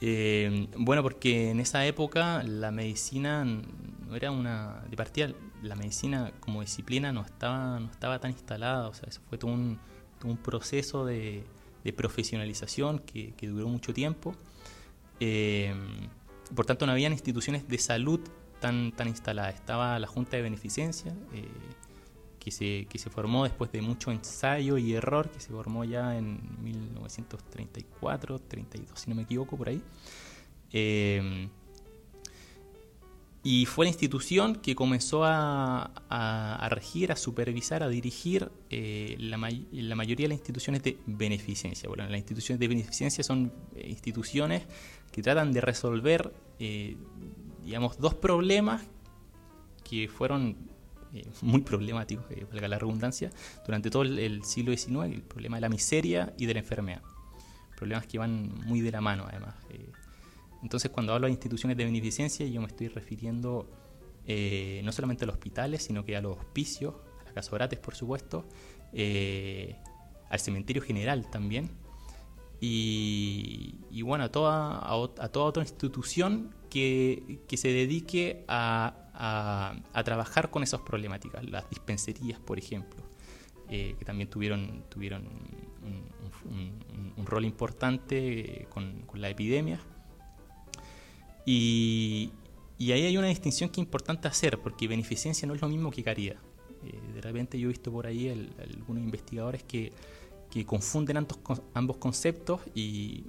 Eh, 0.01 0.67
bueno, 0.77 1.03
porque 1.03 1.51
en 1.51 1.59
esa 1.59 1.85
época 1.85 2.43
la 2.43 2.71
medicina 2.71 3.43
no 3.43 4.15
era 4.15 4.31
una. 4.31 4.83
De 4.89 5.35
la 5.61 5.75
medicina 5.75 6.31
como 6.41 6.61
disciplina 6.61 7.11
no 7.11 7.21
estaba, 7.21 7.79
no 7.79 7.89
estaba 7.89 8.19
tan 8.19 8.31
instalada, 8.31 8.87
o 8.87 8.93
sea, 8.93 9.09
eso 9.09 9.21
fue 9.27 9.37
todo 9.37 9.51
un, 9.51 9.79
un 10.25 10.37
proceso 10.37 11.05
de, 11.05 11.43
profesionalización 11.95 12.99
que, 12.99 13.33
duró 13.41 13.67
mucho 13.67 13.93
tiempo. 13.93 14.35
Eh, 15.19 15.73
por 16.53 16.65
tanto, 16.65 16.85
no 16.85 16.91
habían 16.91 17.11
instituciones 17.11 17.67
de 17.67 17.77
salud 17.77 18.19
tan, 18.59 18.91
tan 18.91 19.07
instaladas. 19.07 19.55
Estaba 19.55 19.97
la 19.99 20.07
Junta 20.07 20.37
de 20.37 20.43
Beneficencia, 20.43 21.13
eh, 21.33 21.47
que, 22.39 22.51
se, 22.51 22.87
que 22.89 22.97
se 22.99 23.09
formó 23.09 23.43
después 23.43 23.71
de 23.71 23.81
mucho 23.81 24.11
ensayo 24.11 24.77
y 24.77 24.93
error, 24.93 25.29
que 25.29 25.39
se 25.39 25.49
formó 25.49 25.83
ya 25.83 26.17
en 26.17 26.39
1934, 26.63 28.39
32, 28.39 28.99
si 28.99 29.09
no 29.09 29.15
me 29.15 29.23
equivoco, 29.23 29.57
por 29.57 29.69
ahí. 29.69 29.81
Eh, 30.71 31.49
y 33.47 33.67
fue 33.67 33.85
la 33.85 33.89
institución 33.89 34.55
que 34.55 34.73
comenzó 34.73 35.21
a, 35.23 36.67
regir, 36.71 37.11
a 37.11 37.15
supervisar, 37.15 37.83
a 37.83 37.87
dirigir 37.87 38.49
eh, 38.71 39.15
la, 39.19 39.37
mayoría 39.37 40.23
de 40.23 40.29
las 40.29 40.39
instituciones 40.39 40.81
de 40.81 40.97
beneficencia. 41.05 41.87
Bueno, 41.87 42.09
las 42.09 42.17
instituciones 42.17 42.59
de 42.59 42.67
beneficencia 42.67 43.23
son 43.23 43.53
eh, 43.75 43.87
instituciones 43.87 44.63
que 45.11 45.21
tratan 45.21 45.53
de 45.53 45.61
resolver, 45.61 46.33
eh, 46.57 46.97
digamos, 47.63 47.99
dos 47.99 48.15
problemas 48.15 48.81
que 49.87 50.07
fueron 50.07 50.57
muy 51.43 51.61
problemáticos, 51.61 52.25
valga 52.51 52.67
la 52.67 52.79
redundancia, 52.79 53.29
durante 53.63 53.91
todo 53.91 54.01
el, 54.01 54.17
el 54.17 54.43
siglo 54.43 54.75
XIX, 54.75 55.13
el 55.13 55.21
problema 55.21 55.57
de 55.57 55.61
la 55.61 55.69
miseria 55.69 56.33
y 56.39 56.47
de 56.47 56.55
la 56.55 56.61
enfermedad. 56.61 57.03
Problemas 57.77 58.07
que 58.07 58.17
van 58.17 58.55
muy 58.65 58.81
de 58.81 58.89
la 58.89 59.01
mano, 59.01 59.27
además. 59.29 59.53
Entonces, 60.65 60.89
cuando 60.89 61.13
hablo 61.13 61.27
de 61.27 61.31
instituciones 61.31 61.77
de 61.77 61.85
beneficencia, 61.85 62.43
yo 62.47 62.59
me 62.59 62.65
estoy 62.65 62.87
refiriendo 62.87 63.69
eh, 64.25 64.81
no 64.83 64.91
solamente 64.91 65.23
a 65.23 65.27
los 65.27 65.35
hospitales, 65.35 65.83
sino 65.83 66.03
que 66.03 66.17
a 66.17 66.21
los 66.21 66.39
hospicios, 66.39 66.95
a 67.21 67.25
las 67.25 67.33
casorates, 67.33 67.77
por 67.77 67.93
supuesto, 67.93 68.45
eh, 68.91 69.75
al 70.27 70.39
cementerio 70.39 70.81
general 70.81 71.29
también, 71.29 71.69
y, 72.59 74.01
bueno, 74.01 74.23
a 74.23 74.29
toda, 74.29 74.79
a, 74.79 75.29
toda 75.29 75.45
otra 75.45 75.61
institución 75.61 76.55
que, 76.71 77.43
se 77.55 77.67
dedique 77.67 78.43
a, 78.47 79.83
trabajar 80.03 80.49
con 80.49 80.63
esas 80.63 80.81
problemáticas, 80.81 81.47
las 81.47 81.69
dispenserías, 81.69 82.39
por 82.39 82.57
ejemplo, 82.57 83.03
eh, 83.69 83.95
que 83.99 84.03
también 84.03 84.31
tuvieron, 84.31 84.83
tuvieron 84.89 85.27
un, 85.27 87.25
rol 87.27 87.45
importante 87.45 88.67
con, 88.71 89.03
con 89.05 89.21
la 89.21 89.29
epidemia 89.29 89.79
y, 91.45 92.31
ahí 92.79 93.05
hay 93.05 93.17
una 93.17 93.27
distinción 93.27 93.69
que 93.69 93.79
es 93.79 93.85
importante 93.85 94.27
hacer, 94.27 94.59
porque 94.59 94.87
beneficencia 94.87 95.47
no 95.47 95.53
es 95.53 95.61
lo 95.61 95.69
mismo 95.69 95.91
que 95.91 96.03
caridad. 96.03 96.37
Eh, 96.83 96.99
de 97.13 97.21
repente 97.21 97.59
yo 97.59 97.67
he 97.67 97.69
visto 97.69 97.91
por 97.91 98.07
ahí 98.07 98.29
algunos 98.59 99.03
investigadores 99.03 99.63
que, 99.63 99.93
confunden 100.65 101.17
ambos, 101.73 101.97
conceptos 101.97 102.61
y, 102.73 103.25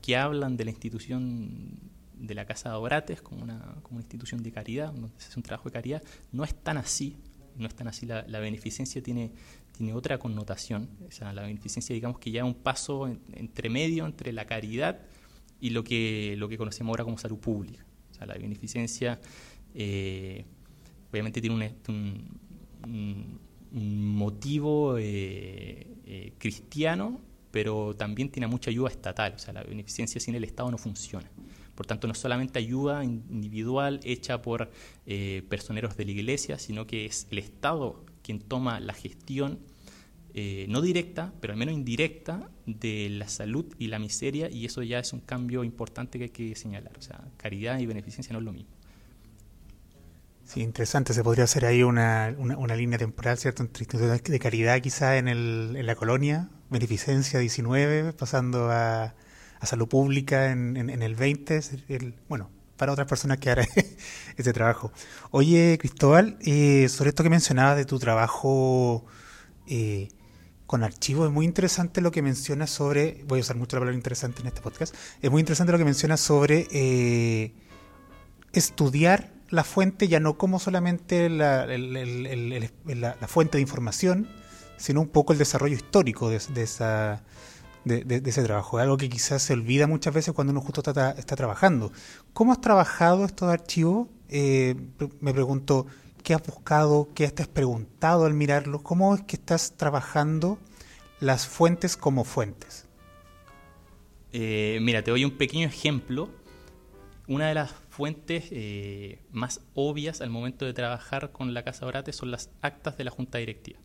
que 0.00 0.16
hablan 0.16 0.56
de 0.56 0.64
la 0.64 0.70
institución 0.70 1.78
de 2.14 2.34
la 2.34 2.46
Casa 2.46 2.70
de 2.70 2.76
Obrates 2.76 3.20
como 3.20 3.42
una, 3.42 3.58
como 3.82 3.96
una 3.96 4.00
institución 4.00 4.42
de 4.42 4.50
caridad, 4.50 4.90
donde 4.90 5.10
se 5.18 5.28
hace 5.28 5.38
un 5.38 5.42
trabajo 5.42 5.68
de 5.68 5.72
caridad. 5.74 6.02
No 6.32 6.44
es 6.44 6.54
tan 6.54 6.78
así, 6.78 7.18
no 7.56 7.68
es 7.68 7.74
así. 7.86 8.06
La, 8.06 8.40
beneficencia 8.40 9.02
tiene, 9.02 9.32
tiene 9.76 9.92
otra 9.92 10.18
connotación. 10.18 10.88
O 11.06 11.10
sea, 11.10 11.34
la 11.34 11.42
beneficencia, 11.42 11.92
digamos 11.92 12.18
que 12.18 12.30
ya 12.30 12.42
un 12.44 12.54
paso 12.54 13.06
entre 13.34 13.68
medio 13.68 14.06
entre 14.06 14.32
la 14.32 14.46
caridad 14.46 15.02
y 15.62 15.70
lo 15.70 15.84
que, 15.84 16.34
lo 16.38 16.48
que 16.48 16.58
conocemos 16.58 16.90
ahora 16.90 17.04
como 17.04 17.16
salud 17.16 17.38
pública. 17.38 17.86
O 18.10 18.14
sea, 18.14 18.26
la 18.26 18.34
beneficencia 18.34 19.20
eh, 19.76 20.44
obviamente 21.10 21.40
tiene 21.40 21.76
un, 21.88 23.40
motivo 23.70 24.98
eh, 24.98 25.86
eh, 26.04 26.32
cristiano, 26.36 27.20
pero 27.52 27.94
también 27.94 28.28
tiene 28.28 28.48
mucha 28.48 28.70
ayuda 28.70 28.90
estatal. 28.90 29.34
O 29.36 29.38
sea, 29.38 29.54
la 29.54 29.62
beneficencia 29.62 30.20
sin 30.20 30.34
el 30.34 30.42
Estado 30.42 30.68
no 30.68 30.78
funciona. 30.78 31.30
Por 31.76 31.86
tanto, 31.86 32.08
no 32.08 32.14
solamente 32.14 32.58
ayuda 32.58 33.04
individual 33.04 34.00
hecha 34.02 34.42
por 34.42 34.68
personeros 35.48 35.96
de 35.96 36.04
la 36.04 36.10
iglesia, 36.10 36.58
sino 36.58 36.88
que 36.88 37.06
es 37.06 37.28
el 37.30 37.38
Estado 37.38 38.04
quien 38.22 38.40
toma 38.40 38.80
la 38.80 38.94
gestión, 38.94 39.60
eh, 40.34 40.66
no 40.68 40.80
directa, 40.80 41.32
pero 41.40 41.52
al 41.52 41.58
menos 41.58 41.74
indirecta, 41.74 42.48
de 42.66 43.08
la 43.10 43.28
salud 43.28 43.66
y 43.78 43.88
la 43.88 43.98
miseria, 43.98 44.48
y 44.50 44.64
eso 44.64 44.82
ya 44.82 44.98
es 44.98 45.12
un 45.12 45.20
cambio 45.20 45.64
importante 45.64 46.18
que 46.18 46.24
hay 46.24 46.30
que 46.30 46.54
señalar. 46.56 46.92
O 46.98 47.02
sea, 47.02 47.20
caridad 47.36 47.78
y 47.78 47.86
beneficencia 47.86 48.32
no 48.32 48.38
es 48.38 48.44
lo 48.44 48.52
mismo. 48.52 48.70
Sí, 50.44 50.60
interesante. 50.60 51.14
Se 51.14 51.22
podría 51.22 51.44
hacer 51.44 51.64
ahí 51.64 51.82
una, 51.82 52.34
una, 52.38 52.76
línea 52.76 52.98
temporal, 52.98 53.38
¿cierto? 53.38 53.62
Entre 53.62 53.82
instituciones 53.82 54.22
de 54.22 54.38
caridad 54.38 54.80
quizá 54.80 55.16
en, 55.16 55.28
el, 55.28 55.74
en 55.76 55.86
la 55.86 55.94
colonia, 55.94 56.50
beneficencia 56.68 57.38
19, 57.38 58.12
pasando 58.12 58.70
a, 58.70 59.14
a 59.60 59.66
salud 59.66 59.88
pública 59.88 60.50
en, 60.50 60.76
en, 60.76 61.02
el 61.02 61.14
20, 61.14 61.60
el, 61.88 62.14
bueno, 62.28 62.50
para 62.76 62.92
otras 62.92 63.06
personas 63.06 63.38
que 63.38 63.50
harán 63.50 63.66
ese 64.36 64.52
trabajo. 64.52 64.92
Oye, 65.30 65.78
Cristóbal, 65.80 66.36
eh, 66.40 66.88
sobre 66.88 67.10
esto 67.10 67.22
que 67.22 67.30
mencionabas 67.30 67.76
de 67.76 67.84
tu 67.84 67.98
trabajo 67.98 69.06
eh, 69.68 70.08
con 70.72 70.84
archivos, 70.84 71.28
es 71.28 71.34
muy 71.34 71.44
interesante 71.44 72.00
lo 72.00 72.10
que 72.10 72.22
mencionas 72.22 72.70
sobre, 72.70 73.22
voy 73.28 73.40
a 73.40 73.42
usar 73.42 73.56
mucho 73.56 73.76
la 73.76 73.80
palabra 73.80 73.94
interesante 73.94 74.40
en 74.40 74.46
este 74.46 74.62
podcast, 74.62 74.94
es 75.20 75.30
muy 75.30 75.40
interesante 75.40 75.70
lo 75.70 75.76
que 75.76 75.84
mencionas 75.84 76.18
sobre 76.18 76.66
eh, 76.70 77.52
estudiar 78.54 79.34
la 79.50 79.64
fuente 79.64 80.08
ya 80.08 80.18
no 80.18 80.38
como 80.38 80.58
solamente 80.58 81.28
la, 81.28 81.66
la, 81.66 83.28
fuente 83.28 83.58
de 83.58 83.60
información, 83.60 84.26
sino 84.78 85.02
un 85.02 85.08
poco 85.08 85.34
el 85.34 85.38
desarrollo 85.38 85.76
histórico 85.76 86.30
de, 86.30 86.40
de 86.54 86.62
esa 86.62 87.22
de, 87.84 88.22
ese 88.24 88.42
trabajo. 88.42 88.78
Algo 88.78 88.96
que 88.96 89.10
quizás 89.10 89.42
se 89.42 89.52
olvida 89.52 89.86
muchas 89.86 90.14
veces 90.14 90.32
cuando 90.32 90.52
uno 90.52 90.62
justo 90.62 90.80
está, 90.80 91.10
está 91.10 91.36
trabajando. 91.36 91.92
¿Cómo 92.32 92.50
has 92.50 92.62
trabajado 92.62 93.26
estos 93.26 93.50
archivos? 93.50 94.08
Eh, 94.30 94.74
me 95.20 95.34
pregunto, 95.34 95.84
¿qué 96.22 96.34
has 96.34 96.42
buscado? 96.42 97.08
¿Qué 97.14 97.24
has 97.24 97.48
preguntado 97.48 98.24
al 98.24 98.34
mirarlos? 98.34 98.82
¿Cómo 98.82 99.14
es 99.14 99.22
que 99.22 99.36
estás 99.36 99.76
trabajando 99.76 100.58
las 101.20 101.46
fuentes 101.46 101.96
como 101.96 102.24
fuentes? 102.24 102.88
Eh, 104.32 104.78
mira, 104.82 105.02
te 105.02 105.10
doy 105.10 105.24
un 105.24 105.36
pequeño 105.36 105.66
ejemplo. 105.66 106.30
Una 107.26 107.48
de 107.48 107.54
las 107.54 107.72
fuentes 107.90 108.46
eh, 108.50 109.20
más 109.30 109.60
obvias 109.74 110.20
al 110.20 110.30
momento 110.30 110.64
de 110.64 110.72
trabajar 110.72 111.32
con 111.32 111.54
la 111.54 111.62
Casa 111.62 111.86
Orate 111.86 112.12
son 112.12 112.30
las 112.30 112.50
actas 112.60 112.96
de 112.96 113.04
la 113.04 113.10
Junta 113.10 113.38
Directiva. 113.38 113.78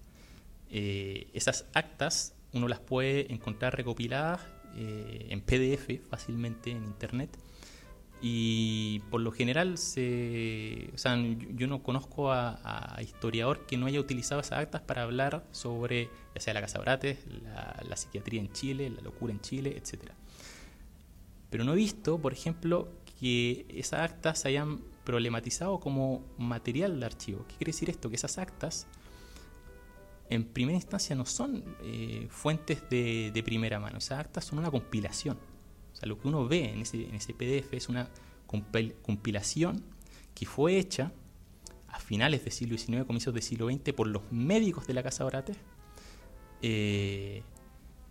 esas 0.70 1.66
actas 1.74 2.34
uno 2.54 2.68
las 2.68 2.80
puede 2.80 3.32
encontrar 3.32 3.76
recopiladas 3.76 4.42
eh, 4.76 5.28
en 5.30 5.42
PDF 5.42 6.08
fácilmente 6.08 6.72
en 6.72 6.84
internet 6.84 7.36
y 8.22 9.00
por 9.12 9.22
lo 9.22 9.32
general 9.32 9.78
se, 9.78 10.90
o 10.94 10.98
sea, 10.98 11.18
yo 11.56 11.68
no 11.68 11.84
conozco 11.84 12.32
a, 12.32 12.98
historiador 13.02 13.66
que 13.68 13.78
no 13.78 13.86
haya 13.86 14.00
utilizado 14.00 14.42
esas 14.42 14.60
actas 14.60 14.82
para 14.82 15.04
hablar 15.04 15.46
sobre 15.52 16.10
ya 16.34 16.42
sea 16.42 16.54
la 16.54 16.62
Casa 16.62 16.80
Brates, 16.80 17.20
la, 17.88 17.96
psiquiatría 17.96 18.42
en 18.42 18.52
Chile, 18.52 18.90
la 18.90 19.02
locura 19.02 19.34
en 19.34 19.42
Chile, 19.42 19.76
etc. 19.78 20.12
Pero 21.50 21.64
no 21.64 21.74
he 21.74 21.76
visto, 21.76 22.20
por 22.20 22.34
ejemplo, 22.34 22.90
que 23.20 23.66
esas 23.70 24.02
actas 24.02 24.40
se 24.40 24.50
hayan 24.50 24.82
problematizado 25.04 25.80
como 25.80 26.24
material 26.38 27.00
de 27.00 27.06
archivo. 27.06 27.46
¿Qué 27.48 27.56
quiere 27.56 27.72
decir 27.72 27.90
esto? 27.90 28.10
Que 28.10 28.16
esas 28.16 28.38
actas 28.38 28.88
en 30.30 30.44
primera 30.44 30.76
instancia 30.76 31.16
no 31.16 31.26
son 31.26 31.64
eh, 31.84 32.28
fuentes 32.30 32.84
de, 32.90 33.42
primera 33.46 33.80
mano. 33.80 34.00
Esas 34.00 34.20
actas 34.20 34.46
son 34.46 34.60
una 34.60 34.72
compilación. 34.72 35.38
O 35.98 36.00
sea, 36.00 36.08
lo 36.08 36.20
que 36.20 36.28
uno 36.28 36.48
ve 36.48 36.70
en 36.70 36.82
ese, 36.82 37.08
en 37.08 37.16
ese 37.16 37.34
PDF 37.34 37.74
es 37.74 37.90
una 37.90 38.08
compilación 38.46 39.84
que 40.36 40.46
fue 40.46 40.78
hecha 40.78 41.12
a 41.88 42.00
finales 42.00 42.44
del 42.44 42.54
siglo 42.54 42.78
XIX, 42.78 43.06
comienzos 43.06 43.34
del 43.34 43.42
siglo 43.42 43.68
XX, 43.68 43.94
por 43.94 44.06
los 44.06 44.22
médicos 44.32 44.86
de 44.86 44.94
la 44.94 45.02
Casa 45.02 45.26
Orate, 45.26 45.54
eh, 46.62 47.42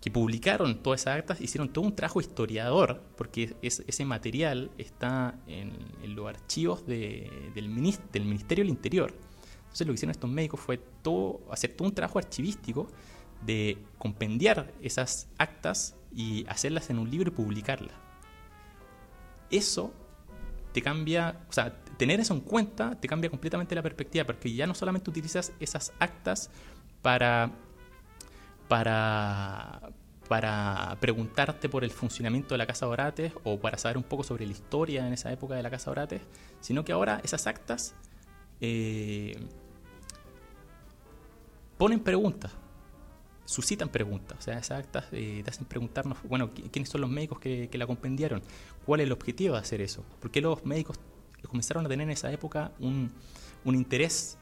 que 0.01 0.11
publicaron 0.11 0.83
todas 0.83 1.01
esas 1.01 1.19
actas, 1.19 1.39
hicieron 1.39 1.71
todo 1.71 1.85
un 1.85 1.95
trabajo 1.95 2.19
historiador, 2.19 3.01
porque 3.15 3.55
ese 3.61 4.03
material 4.03 4.69
está 4.77 5.39
en, 5.47 5.71
los 6.13 6.27
archivos 6.27 6.85
del, 6.85 7.53
del 7.55 7.69
Ministerio 7.69 8.65
del 8.65 8.69
Interior. 8.69 9.13
Entonces 9.61 9.87
lo 9.87 9.93
que 9.93 9.95
hicieron 9.95 10.11
estos 10.11 10.29
médicos 10.29 10.59
fue 10.59 10.77
todo, 10.77 11.39
hacer 11.51 11.71
todo 11.71 11.87
un 11.87 11.95
trabajo 11.95 12.19
archivístico 12.19 12.87
de 13.45 13.77
compendiar 13.97 14.73
esas 14.81 15.29
actas 15.37 15.96
y 16.11 16.45
hacerlas 16.47 16.89
en 16.89 16.99
un 16.99 17.09
libro 17.09 17.31
y 17.31 17.35
publicarlas. 17.35 17.95
Eso 19.49 19.93
te 20.73 20.81
cambia, 20.81 21.39
o 21.49 21.53
sea, 21.53 21.73
tener 21.97 22.19
eso 22.19 22.33
en 22.33 22.41
cuenta 22.41 22.99
te 22.99 23.07
cambia 23.07 23.29
completamente 23.29 23.73
la 23.73 23.81
perspectiva, 23.81 24.25
porque 24.25 24.53
ya 24.53 24.67
no 24.67 24.75
solamente 24.75 25.09
utilizas 25.09 25.53
esas 25.59 25.93
actas 25.99 26.51
para, 27.01 27.51
para, 28.67 29.89
para 30.27 30.97
preguntarte 30.99 31.69
por 31.69 31.83
el 31.83 31.91
funcionamiento 31.91 32.53
de 32.53 32.59
la 32.59 32.67
Casa 32.67 32.87
Orates 32.87 33.33
o 33.43 33.59
para 33.59 33.77
saber 33.77 33.97
un 33.97 34.03
poco 34.03 34.23
sobre 34.23 34.45
la 34.45 34.51
historia 34.51 35.07
en 35.07 35.13
esa 35.13 35.31
época 35.31 35.55
de 35.55 35.63
la 35.63 35.69
Casa 35.69 35.89
Orates, 35.89 36.21
sino 36.59 36.83
que 36.85 36.91
ahora 36.91 37.21
esas 37.23 37.47
actas 37.47 37.95
eh, 38.61 39.37
ponen 41.77 41.99
preguntas, 42.01 42.51
suscitan 43.47 43.89
preguntas. 43.89 44.37
O 44.37 44.41
sea, 44.41 44.59
esas 44.59 44.79
actas 44.79 45.05
eh, 45.11 45.41
te 45.43 45.49
hacen 45.49 45.65
preguntarnos, 45.65 46.17
bueno, 46.23 46.51
¿quiénes 46.71 46.89
son 46.89 47.01
los 47.01 47.09
médicos 47.09 47.39
que, 47.39 47.69
la 47.73 47.87
compendiaron? 47.87 48.41
¿Cuál 48.85 48.99
es 48.99 49.05
el 49.05 49.13
objetivo 49.13 49.55
de 49.55 49.61
hacer 49.61 49.81
eso? 49.81 50.03
¿Por 50.19 50.29
qué 50.29 50.41
los 50.41 50.65
médicos 50.65 50.99
comenzaron 51.47 51.85
a 51.85 51.89
tener 51.89 52.03
en 52.03 52.11
esa 52.11 52.31
época 52.31 52.71
un, 52.79 53.11
interés 53.65 54.37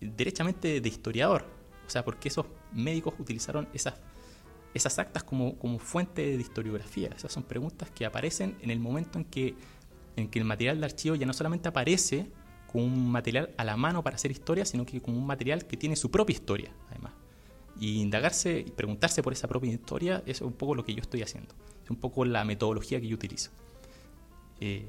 derechamente 0.00 0.80
de 0.80 0.88
historiador? 0.88 1.46
O 1.86 1.90
sea, 1.90 2.04
¿por 2.04 2.18
qué 2.18 2.28
esos 2.28 2.46
médicos 2.72 3.14
utilizaron 3.18 3.68
esas, 3.72 3.94
esas 4.74 4.98
actas 4.98 5.24
como, 5.24 5.56
como 5.56 5.78
fuente 5.78 6.36
de 6.36 6.42
historiografía? 6.42 7.08
Esas 7.16 7.32
son 7.32 7.42
preguntas 7.42 7.90
que 7.90 8.04
aparecen 8.04 8.56
en 8.60 8.70
el 8.70 8.80
momento 8.80 9.18
en 9.18 9.24
que, 9.24 9.54
en 10.16 10.28
que 10.28 10.38
el 10.38 10.44
material 10.44 10.78
de 10.80 10.86
archivo 10.86 11.14
ya 11.16 11.26
no 11.26 11.32
solamente 11.32 11.68
aparece 11.68 12.30
un 12.76 13.10
material 13.10 13.50
a 13.56 13.64
la 13.64 13.76
mano 13.76 14.02
para 14.02 14.16
hacer 14.16 14.30
historia, 14.30 14.64
sino 14.64 14.84
que 14.84 15.00
como 15.00 15.18
un 15.18 15.26
material 15.26 15.66
que 15.66 15.76
tiene 15.76 15.96
su 15.96 16.10
propia 16.10 16.34
historia, 16.34 16.72
además. 16.90 17.12
Y 17.78 18.00
indagarse 18.00 18.60
y 18.60 18.70
preguntarse 18.70 19.22
por 19.22 19.32
esa 19.32 19.48
propia 19.48 19.72
historia 19.72 20.22
es 20.26 20.40
un 20.40 20.52
poco 20.52 20.74
lo 20.74 20.84
que 20.84 20.94
yo 20.94 21.00
estoy 21.00 21.22
haciendo. 21.22 21.54
Es 21.84 21.90
un 21.90 21.96
poco 21.96 22.24
la 22.24 22.44
metodología 22.44 23.00
que 23.00 23.08
yo 23.08 23.14
utilizo. 23.14 23.50
Eh, 24.60 24.86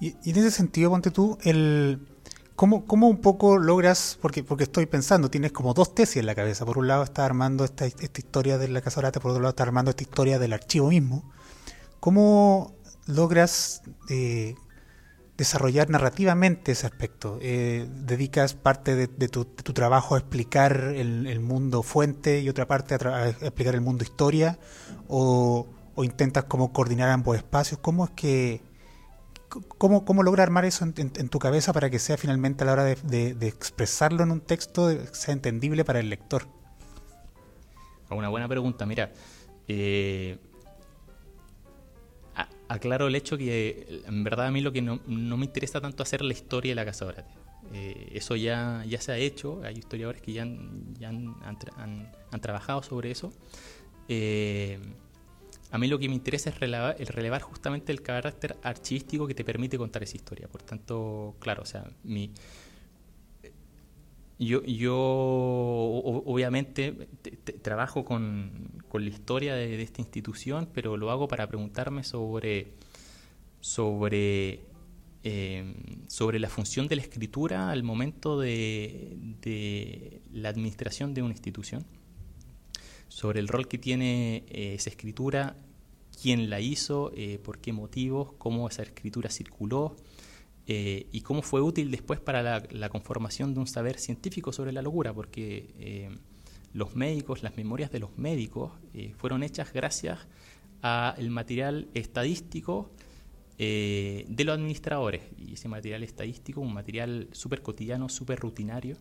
y, 0.00 0.08
en 0.08 0.36
ese 0.36 0.50
sentido, 0.50 0.90
ponte 0.90 1.10
tú, 1.10 1.38
el, 1.42 2.06
¿cómo, 2.54 2.84
¿cómo, 2.84 3.08
un 3.08 3.20
poco 3.20 3.58
logras, 3.58 4.18
porque, 4.20 4.44
porque 4.44 4.64
estoy 4.64 4.86
pensando, 4.86 5.30
tienes 5.30 5.52
como 5.52 5.72
dos 5.72 5.94
tesis 5.94 6.16
en 6.18 6.26
la 6.26 6.34
cabeza. 6.34 6.66
Por 6.66 6.76
un 6.78 6.88
lado 6.88 7.02
está 7.02 7.24
armando 7.24 7.64
esta, 7.64 7.86
esta 7.86 8.20
historia 8.20 8.58
de 8.58 8.68
la 8.68 8.82
Casa 8.82 9.00
Orate, 9.00 9.20
por 9.20 9.30
otro 9.30 9.42
lado 9.42 9.50
está 9.50 9.62
armando 9.62 9.90
esta 9.90 10.02
historia 10.02 10.38
del 10.38 10.52
archivo 10.52 10.88
mismo. 10.88 11.32
¿Cómo 12.00 12.74
logras 13.06 13.82
eh, 14.10 14.54
desarrollar 15.36 15.90
narrativamente 15.90 16.72
ese 16.72 16.86
aspecto. 16.86 17.38
Eh, 17.42 17.86
dedicas 17.90 18.54
parte 18.54 18.94
de, 18.94 19.28
tu, 19.28 19.44
trabajo 19.44 20.14
a 20.14 20.18
explicar 20.18 20.92
el, 20.94 21.40
mundo 21.40 21.82
fuente 21.82 22.40
y 22.40 22.48
otra 22.48 22.66
parte 22.66 22.94
a, 22.94 23.28
explicar 23.28 23.74
el 23.74 23.80
mundo 23.80 24.04
historia, 24.04 24.58
o, 25.08 25.66
intentas 25.98 26.44
como 26.44 26.72
coordinar 26.72 27.10
ambos 27.10 27.36
espacios. 27.36 27.80
¿Cómo 27.80 28.04
es 28.04 28.10
que 28.10 28.62
cómo, 29.78 30.04
cómo 30.04 30.22
logra 30.22 30.42
armar 30.42 30.64
eso 30.64 30.84
en, 30.84 31.28
tu 31.28 31.38
cabeza 31.38 31.72
para 31.72 31.88
que 31.90 31.98
sea 31.98 32.16
finalmente 32.16 32.64
a 32.64 32.66
la 32.66 32.72
hora 32.72 32.84
de, 32.84 33.36
expresarlo 33.42 34.22
en 34.22 34.30
un 34.30 34.40
texto 34.40 34.90
sea 35.12 35.32
entendible 35.32 35.84
para 35.84 36.00
el 36.00 36.10
lector? 36.10 36.46
Una 38.10 38.28
buena 38.28 38.48
pregunta. 38.48 38.86
Mira, 38.86 39.12
eh, 39.68 40.38
aclaro 42.68 43.06
el 43.06 43.14
hecho 43.14 43.38
que 43.38 44.02
en 44.06 44.24
verdad 44.24 44.46
a 44.46 44.50
mí 44.50 44.60
lo 44.60 44.72
que 44.72 44.82
no, 44.82 45.00
me 45.06 45.44
interesa 45.44 45.80
tanto 45.80 46.02
hacer 46.02 46.22
la 46.22 46.32
historia 46.32 46.72
de 46.72 46.76
la 46.76 46.84
Casa 46.84 47.06
Orate. 47.06 47.34
Eh, 47.72 48.12
eso 48.12 48.36
ya, 48.36 48.84
ya 48.86 49.00
se 49.00 49.12
ha 49.12 49.18
hecho, 49.18 49.60
hay 49.64 49.76
historiadores 49.76 50.22
que 50.22 50.32
ya 50.32 50.42
han, 50.42 50.94
ya 50.98 51.08
han, 51.08 52.40
trabajado 52.40 52.82
sobre 52.82 53.10
eso. 53.10 53.32
Eh, 54.08 54.78
a 55.70 55.78
mí 55.78 55.88
lo 55.88 55.98
que 55.98 56.08
me 56.08 56.14
interesa 56.14 56.50
es 56.50 56.60
relevar, 56.60 56.96
el 56.98 57.08
relevar 57.08 57.42
justamente 57.42 57.90
el 57.90 58.02
carácter 58.02 58.56
archivístico 58.62 59.26
que 59.26 59.34
te 59.34 59.44
permite 59.44 59.76
contar 59.76 60.02
esa 60.02 60.16
historia. 60.16 60.48
Por 60.48 60.62
tanto, 60.62 61.34
claro, 61.40 61.62
o 61.62 61.66
sea, 61.66 61.90
mi, 62.04 62.30
yo, 64.38 64.62
yo 64.64 64.96
obviamente 64.96 67.08
trabajo 67.62 68.04
con, 68.04 68.84
la 68.92 69.10
historia 69.10 69.54
de, 69.54 69.82
esta 69.82 70.00
institución, 70.00 70.70
pero 70.72 70.96
lo 70.96 71.10
hago 71.10 71.28
para 71.28 71.46
preguntarme 71.46 72.02
sobre, 72.02 72.72
sobre 73.60 74.64
eh, 75.28 75.74
sobre 76.06 76.38
la 76.38 76.48
función 76.48 76.86
de 76.86 76.94
la 76.94 77.02
escritura 77.02 77.70
al 77.70 77.82
momento 77.82 78.38
de, 78.38 80.20
la 80.32 80.50
administración 80.50 81.14
de 81.14 81.22
una 81.22 81.32
institución, 81.32 81.84
sobre 83.08 83.40
el 83.40 83.48
rol 83.48 83.66
que 83.66 83.76
tiene 83.76 84.44
eh, 84.48 84.74
esa 84.74 84.88
escritura, 84.88 85.56
quién 86.22 86.48
la 86.48 86.60
hizo, 86.60 87.10
eh, 87.16 87.40
por 87.42 87.58
qué 87.58 87.72
motivos, 87.72 88.34
cómo 88.38 88.68
esa 88.68 88.84
escritura 88.84 89.28
circuló 89.28 89.96
y 90.66 91.20
cómo 91.20 91.42
fue 91.42 91.60
útil 91.60 91.90
después 91.90 92.18
para 92.18 92.60
la, 92.70 92.88
conformación 92.88 93.54
de 93.54 93.60
un 93.60 93.66
saber 93.68 93.98
científico 94.00 94.52
sobre 94.52 94.72
la 94.72 94.82
locura, 94.82 95.14
porque 95.14 96.10
los 96.72 96.96
médicos, 96.96 97.42
las 97.44 97.56
memorias 97.56 97.92
de 97.92 98.00
los 98.00 98.18
médicos 98.18 98.72
fueron 99.16 99.44
hechas 99.44 99.72
gracias 99.72 100.26
al 100.82 101.30
material 101.30 101.88
estadístico 101.94 102.90
eh, 103.58 104.26
de 104.28 104.44
los 104.44 104.54
administradores. 104.54 105.22
Y 105.38 105.54
ese 105.54 105.68
material 105.68 106.02
estadístico, 106.02 106.60
un 106.60 106.74
material 106.74 107.28
súper 107.32 107.62
cotidiano, 107.62 108.08
súper 108.08 108.38
rutinario, 108.38 108.96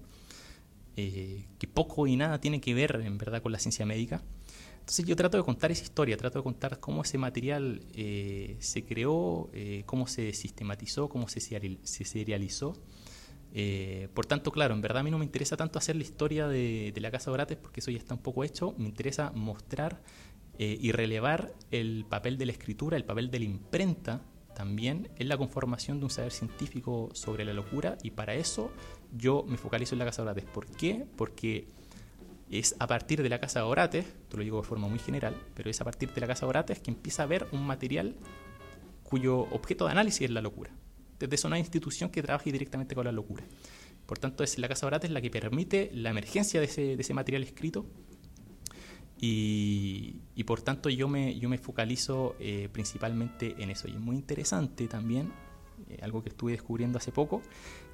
eh, 0.95 1.45
que 1.60 1.67
poco 1.67 2.08
y 2.08 2.15
nada 2.15 2.39
tiene 2.39 2.62
que 2.62 2.73
ver 2.73 3.01
en 3.04 3.17
verdad 3.17 3.41
con 3.41 3.51
la 3.51 3.60
ciencia 3.60 3.86
médica. 3.86 4.23
Entonces 4.86 5.06
yo 5.06 5.15
trato 5.15 5.38
de 5.38 5.43
contar 5.43 5.71
esa 5.71 5.84
historia, 5.84 6.15
trato 6.15 6.38
de 6.39 6.43
contar 6.43 6.80
cómo 6.80 7.02
ese 7.02 7.17
material 7.17 7.82
eh, 7.95 8.56
se 8.60 8.86
creó, 8.86 9.50
cómo 9.88 10.06
se 10.06 10.32
sistematizó, 10.34 11.10
cómo 11.10 11.28
se, 11.28 11.39
se 11.39 12.06
serializó. 12.06 12.78
por 14.13 14.28
tanto, 14.28 14.52
claro, 14.52 14.76
en 14.76 14.82
verdad 14.82 15.00
a 15.00 15.04
mí 15.04 15.10
no 15.10 15.17
me 15.17 15.26
interesa 15.26 15.58
tanto 15.58 15.80
hacer 15.80 15.95
la 15.95 16.04
historia 16.04 16.48
de, 16.48 16.91
de 16.93 17.02
la 17.02 17.10
Casa 17.10 17.32
Orates 17.32 17.58
porque 17.58 17.80
eso 17.80 17.89
ya 17.89 17.98
está 17.98 18.13
un 18.13 18.21
poco 18.21 18.43
hecho, 18.43 18.76
me 18.78 18.88
interesa 18.88 19.32
mostrar 19.34 20.04
y 20.60 20.91
relevar 20.91 21.54
el 21.71 22.06
papel 22.08 22.38
de 22.38 22.45
la 22.45 22.52
escritura, 22.52 22.95
el 22.95 23.06
papel 23.06 23.32
de 23.32 23.39
la 23.39 23.45
imprenta 23.45 24.21
también 24.56 25.12
es 25.17 25.28
la 25.28 25.38
conformación 25.38 26.00
de 26.00 26.06
un 26.06 26.10
saber 26.10 26.32
científico 26.32 27.10
sobre 27.13 27.45
la 27.45 27.54
locura 27.54 27.98
y 28.02 28.12
para 28.12 28.34
eso 28.34 28.71
yo 29.12 29.43
me 29.48 29.58
focalizo 29.58 29.93
en 29.93 30.00
la 30.00 30.06
Casa 30.06 30.24
Orates. 30.24 30.45
¿Por 30.45 30.65
qué? 30.65 31.06
Porque 31.15 31.67
es 32.49 32.75
a 32.79 32.88
partir 32.88 33.23
de 33.23 33.29
la 33.29 33.39
Casa 33.39 33.60
de 33.60 33.65
Orates, 33.65 34.05
te 34.29 34.38
lo 34.38 34.43
digo 34.43 34.62
de 34.62 34.67
forma 34.67 34.88
muy 34.88 34.99
general, 34.99 35.36
pero 35.53 35.69
es 35.69 35.81
a 35.81 35.84
partir 35.84 36.13
de 36.13 36.21
la 36.21 36.27
Casa 36.27 36.45
de 36.45 36.51
Orates 36.51 36.79
que 36.79 36.91
empieza 36.91 37.23
a 37.23 37.25
ver 37.25 37.47
un 37.51 37.65
material 37.65 38.15
cuyo 39.03 39.39
objeto 39.39 39.86
de 39.86 39.91
análisis 39.91 40.21
es 40.21 40.31
la 40.31 40.41
locura. 40.41 40.71
Desde 41.19 41.36
eso 41.36 41.49
no 41.49 41.55
hay 41.55 41.62
institución 41.62 42.10
que 42.10 42.21
trabaje 42.21 42.51
directamente 42.51 42.93
con 42.93 43.05
la 43.05 43.12
locura. 43.12 43.43
Por 44.05 44.19
tanto, 44.19 44.43
es 44.43 44.58
la 44.60 44.67
Casa 44.67 44.86
de 44.86 44.88
Orates 44.88 45.12
la 45.12 45.21
que 45.21 45.31
permite 45.31 45.89
la 45.93 46.10
emergencia 46.10 46.60
de 46.60 46.65
ese, 46.65 47.13
material 47.13 47.43
escrito 47.43 47.86
y, 49.19 50.43
por 50.45 50.62
tanto 50.62 50.89
yo 50.89 51.08
me, 51.08 51.39
yo 51.39 51.49
me 51.49 51.58
focalizo 51.58 52.36
eh, 52.39 52.69
principalmente 52.71 53.55
en 53.58 53.71
eso. 53.71 53.88
Y 53.88 53.91
es 53.91 53.99
muy 53.99 54.15
interesante 54.15 54.88
también, 54.88 55.31
eh, 55.89 55.97
algo 56.01 56.21
que 56.21 56.29
estuve 56.29 56.51
descubriendo 56.51 56.97
hace 56.99 57.12
poco, 57.12 57.41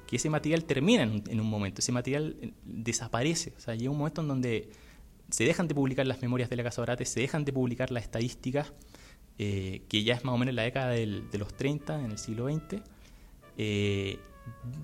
que 0.06 0.16
ese 0.16 0.30
material 0.30 0.64
termina 0.64 1.02
en 1.02 1.40
un, 1.40 1.46
momento, 1.46 1.80
ese 1.80 1.92
material 1.92 2.36
eh, 2.40 2.52
desaparece. 2.64 3.52
O 3.56 3.60
sea, 3.60 3.74
llega 3.74 3.90
un 3.90 3.98
momento 3.98 4.20
en 4.20 4.28
donde 4.28 4.68
se 5.30 5.44
dejan 5.44 5.68
de 5.68 5.74
publicar 5.74 6.06
las 6.06 6.20
memorias 6.20 6.50
de 6.50 6.56
la 6.56 6.62
Casa 6.62 6.82
Orate, 6.82 7.04
se 7.04 7.20
dejan 7.20 7.44
de 7.44 7.52
publicar 7.52 7.90
las 7.90 8.04
estadísticas, 8.04 8.72
que 9.38 10.04
ya 10.04 10.14
es 10.14 10.24
más 10.24 10.34
o 10.34 10.38
menos 10.38 10.52
en 10.52 10.56
la 10.56 10.62
década 10.62 10.90
del, 10.90 11.28
de 11.30 11.38
los 11.38 11.52
30, 11.54 12.04
en 12.04 12.10
el 12.12 12.18
siglo 12.18 12.48
XX. 12.48 12.80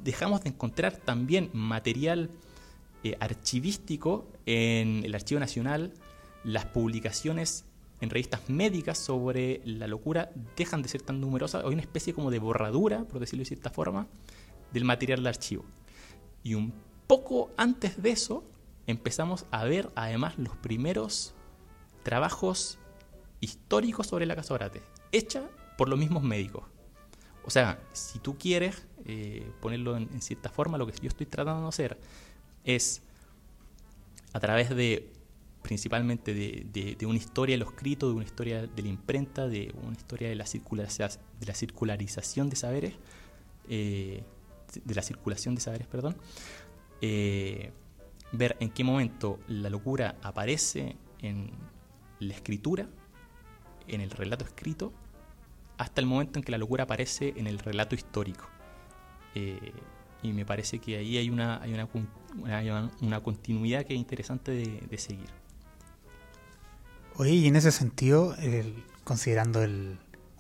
dejamos 0.03 0.43
de 0.43 0.49
encontrar 0.49 0.97
también 0.97 1.51
material 1.53 2.31
archivístico 3.21 4.27
en 4.47 5.05
el 5.05 5.15
Archivo 5.15 5.39
Nacional, 5.39 5.93
las 6.45 6.65
publicaciones 6.65 7.67
en 8.01 8.11
revistas 8.11 8.49
médicas 8.49 8.99
sobre 8.99 9.61
la 9.65 9.87
locura 9.87 10.31
dejan 10.57 10.83
de 10.83 10.89
ser 10.89 11.03
tan 11.03 11.21
numerosas. 11.21 11.65
Hay 11.65 11.73
una 11.73 11.83
especie 11.83 12.15
como 12.15 12.31
de 12.31 12.39
borradura, 12.39 13.05
por 13.05 13.21
decirlo 13.21 13.43
de 13.43 13.47
cierta 13.47 13.71
forma, 13.71 14.07
del 14.73 14.85
material 14.85 15.23
de 15.23 15.29
archivo. 15.29 15.65
Y 16.43 16.55
un 16.55 16.73
poco 17.07 17.51
antes 17.57 18.03
de 18.03 18.11
eso 18.11 18.45
empezamos 18.87 19.47
a 19.51 19.65
ver 19.65 19.91
además 19.95 20.39
los 20.39 20.57
primeros 20.57 21.35
trabajos 22.03 22.79
históricos 23.41 24.07
sobre 24.07 24.27
la 24.27 24.35
casa 24.35 24.55
Orate, 24.55 24.83
hecha 25.13 25.49
por 25.77 25.89
los 25.89 25.99
mismos 25.99 26.23
médicos. 26.23 26.65
O 27.45 27.51
sea, 27.51 27.81
si 27.93 28.19
tú 28.19 28.37
quieres 28.37 28.87
eh, 29.05 29.51
ponerlo 29.61 29.97
en 29.97 30.21
cierta 30.21 30.51
forma, 30.51 30.77
lo 30.77 30.87
que 30.87 30.93
yo 31.01 31.09
estoy 31.09 31.27
tratando 31.27 31.63
de 31.63 31.69
hacer 31.69 31.99
es 32.65 33.03
a 34.33 34.41
través 34.41 34.69
de 34.75 35.13
principalmente 35.63 36.33
de, 36.33 37.07
una 37.07 37.19
historia 37.19 37.55
de 37.55 37.59
lo 37.59 37.71
escrito, 37.71 38.09
de 38.09 38.15
una 38.15 38.25
historia 38.25 38.67
de 38.67 38.83
la 38.83 38.89
imprenta, 38.89 39.49
de 39.49 39.75
una 39.83 39.97
historia 39.97 40.31
de 40.31 40.35
la, 40.35 40.45
de 40.45 41.47
la 41.47 41.55
circularización 41.55 42.49
de 42.49 42.57
saberes, 42.57 42.95
eh, 43.69 44.23
de 44.85 44.95
la 44.95 45.03
circulación 45.03 45.55
de 45.55 45.61
saberes, 45.61 45.87
perdón, 45.87 46.17
eh, 47.01 47.73
ver 48.33 48.57
en 48.61 48.71
qué 48.71 48.85
momento 48.85 49.39
la 49.49 49.71
locura 49.71 50.17
aparece 50.23 50.97
en 51.21 51.51
la 52.21 52.35
escritura, 52.35 52.89
en 53.87 54.01
el 54.01 54.11
relato 54.11 54.45
escrito, 54.45 54.93
hasta 55.79 56.01
el 56.01 56.07
momento 56.07 56.39
en 56.39 56.45
que 56.45 56.53
la 56.53 56.59
locura 56.59 56.85
aparece 56.85 57.35
en 57.37 57.47
el 57.47 57.59
relato 57.59 57.95
histórico. 57.95 58.47
Eh, 59.35 59.73
y 60.23 60.33
me 60.33 60.45
parece 60.45 60.81
que 60.81 60.97
ahí 60.97 61.17
hay 61.17 61.31
una, 61.31 61.63
hay 61.63 61.73
una, 61.73 61.89
una, 63.01 63.21
continuidad 63.21 63.85
que 63.85 63.95
es 63.95 64.01
interesante 64.01 64.51
de 64.51 64.99
seguir. 64.99 65.29
Oye, 67.19 67.33
y 67.33 67.49
en 67.49 67.57
ese 67.57 67.73
sentido, 67.73 68.37
considerando 69.03 69.65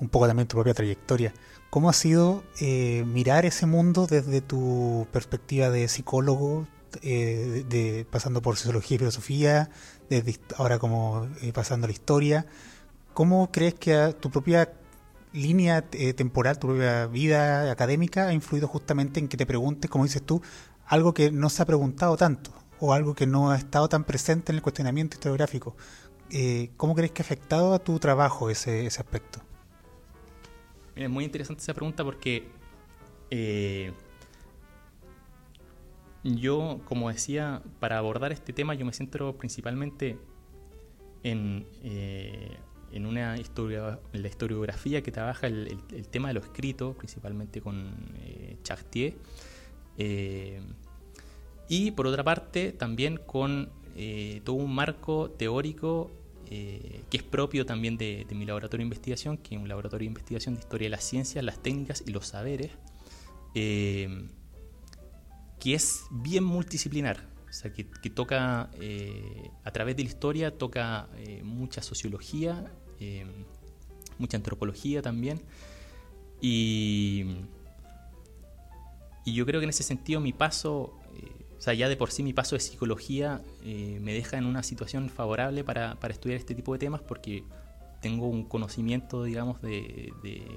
un 0.01 0.09
poco 0.09 0.27
también 0.27 0.49
tu 0.49 0.57
propia 0.57 0.75
trayectoria, 0.75 1.35
¿cómo 1.71 1.91
ha 1.91 1.93
sido 1.93 2.45
eh, 2.61 3.05
mirar 3.07 3.45
ese 3.45 3.67
mundo 3.67 4.07
desde 4.07 4.41
tu 4.41 5.07
perspectiva 5.13 5.71
de 5.71 5.89
psicólogo, 5.89 6.67
eh, 7.03 7.65
de, 7.69 8.07
pasando 8.11 8.41
por 8.43 8.57
sociología 8.57 8.97
y 8.97 8.99
filosofía, 8.99 9.71
desde 10.09 10.39
ahora 10.57 10.79
como 10.79 11.29
eh, 11.43 11.53
pasando 11.53 11.87
la 11.87 11.93
historia? 11.93 12.47
¿Cómo 13.15 13.51
crees 13.51 13.75
que 13.75 14.15
tu 14.21 14.31
propia 14.31 14.73
línea 15.33 15.83
temporal, 15.83 16.59
tu 16.59 16.69
propia 16.69 17.07
vida 17.07 17.71
académica 17.71 18.29
ha 18.29 18.33
influido 18.33 18.69
justamente 18.69 19.21
en 19.21 19.29
que 19.29 19.37
te 19.37 19.45
preguntes, 19.45 19.91
como 19.91 20.05
dices 20.05 20.23
tú, 20.23 20.41
algo 20.87 21.13
que 21.13 21.31
no 21.31 21.51
se 21.51 21.63
ha 21.63 21.67
preguntado 21.67 22.17
tanto 22.17 22.51
o 22.81 22.93
algo 22.95 23.15
que 23.15 23.27
no 23.27 23.51
ha 23.51 23.57
estado 23.57 23.89
tan 23.89 24.05
presente 24.05 24.53
en 24.53 24.57
el 24.57 24.63
cuestionamiento 24.63 25.17
historiográfico? 25.17 25.77
Eh, 26.31 26.71
¿cómo 26.77 26.95
crees 26.95 27.13
que 27.13 27.23
ha 27.23 27.25
afectado 27.25 27.75
a 27.75 27.79
tu 27.79 27.99
trabajo 27.99 28.51
ese, 28.51 28.87
aspecto? 28.87 29.41
Es 31.05 31.11
muy 31.11 31.25
interesante 31.25 31.63
esa 31.63 31.75
pregunta 31.75 32.05
porque 32.05 32.49
eh, 33.31 33.93
yo, 36.25 36.81
como 36.85 37.09
decía, 37.09 37.63
para 37.79 37.99
abordar 37.99 38.33
este 38.33 38.53
tema 38.53 38.75
yo 38.75 38.85
me 38.85 38.93
centro 38.93 39.37
principalmente 39.37 40.19
en, 41.23 41.67
eh, 41.83 42.57
en 42.93 43.07
una 43.07 43.39
historia, 43.39 44.01
en 44.13 44.23
la 44.23 44.29
historiografía 44.29 45.03
que 45.03 45.13
trabaja 45.13 45.47
el, 45.47 45.79
tema 46.11 46.29
de 46.29 46.35
lo 46.35 46.41
escrito, 46.41 46.95
principalmente 46.95 47.61
con 47.61 47.95
Chartier, 48.63 49.15
y 51.69 51.91
por 51.93 52.07
otra 52.07 52.25
parte 52.25 52.73
también 52.73 53.19
con 53.19 53.71
todo 54.45 54.57
un 54.57 54.75
marco 54.75 55.31
teórico 55.31 56.11
eh, 56.51 57.03
que 57.11 57.19
es 57.19 57.23
propio 57.23 57.67
también 57.67 57.99
de, 57.99 58.27
mi 58.31 58.47
laboratorio 58.47 58.83
de 58.83 58.87
investigación, 58.87 59.37
que 59.37 59.55
es 59.55 59.61
un 59.61 59.69
laboratorio 59.69 60.05
de 60.05 60.13
investigación 60.13 60.55
de 60.55 60.61
historia 60.61 60.87
de 60.87 60.91
las 60.91 61.05
ciencias, 61.05 61.45
las 61.45 61.63
técnicas 61.63 62.03
y 62.07 62.11
los 62.11 62.27
saberes, 62.27 62.71
eh, 63.55 64.29
que 65.61 65.75
es 65.75 66.05
bien 66.11 66.45
multidisciplinar, 66.45 67.29
o 67.49 67.53
sea, 67.53 67.73
que, 67.73 67.85
toca, 68.11 68.71
eh, 68.81 69.51
a 69.65 69.71
través 69.73 69.97
de 69.97 70.05
la 70.05 70.09
historia, 70.09 70.57
toca 70.57 71.09
mucha 71.43 71.83
sociología, 71.83 72.73
mucha 74.19 74.37
antropología 74.37 75.03
también, 75.03 75.43
y, 76.41 77.25
y 79.25 79.35
yo 79.35 79.45
creo 79.45 79.61
que 79.61 79.65
en 79.65 79.71
ese 79.71 79.83
sentido 79.83 80.21
mi 80.21 80.33
paso 80.33 80.98
o 81.59 81.61
sea, 81.61 81.75
ya 81.75 81.89
de 81.89 81.97
por 81.97 82.13
sí 82.13 82.23
mi 82.23 82.33
paso 82.33 82.55
de 82.55 82.61
psicología 82.61 83.43
eh, 83.65 83.99
me 84.01 84.13
deja 84.13 84.39
en 84.39 84.47
una 84.47 84.63
situación 84.63 85.09
favorable 85.11 85.65
para, 85.65 85.99
estudiar 86.09 86.39
este 86.39 86.55
tipo 86.55 86.73
de 86.73 86.79
temas 86.79 87.01
porque 87.01 87.43
tengo 88.01 88.29
un 88.29 88.45
conocimiento, 88.45 89.25
digamos, 89.25 89.61
de, 89.61 90.13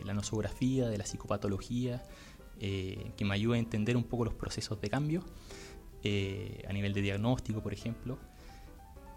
la 0.06 0.14
nosografía, 0.14 0.88
de 0.90 1.00
la 1.00 1.06
psicopatología, 1.06 2.04
eh, 2.60 3.14
que 3.18 3.26
me 3.26 3.34
ayuda 3.34 3.56
a 3.56 3.60
entender 3.60 3.98
un 3.98 4.04
poco 4.04 4.26
los 4.26 4.36
procesos 4.36 4.80
de 4.80 4.90
cambio 4.92 5.24
eh, 6.04 6.64
a 6.70 6.74
nivel 6.74 6.94
de 6.94 7.02
diagnóstico, 7.02 7.64
por 7.64 7.74
ejemplo. 7.74 8.20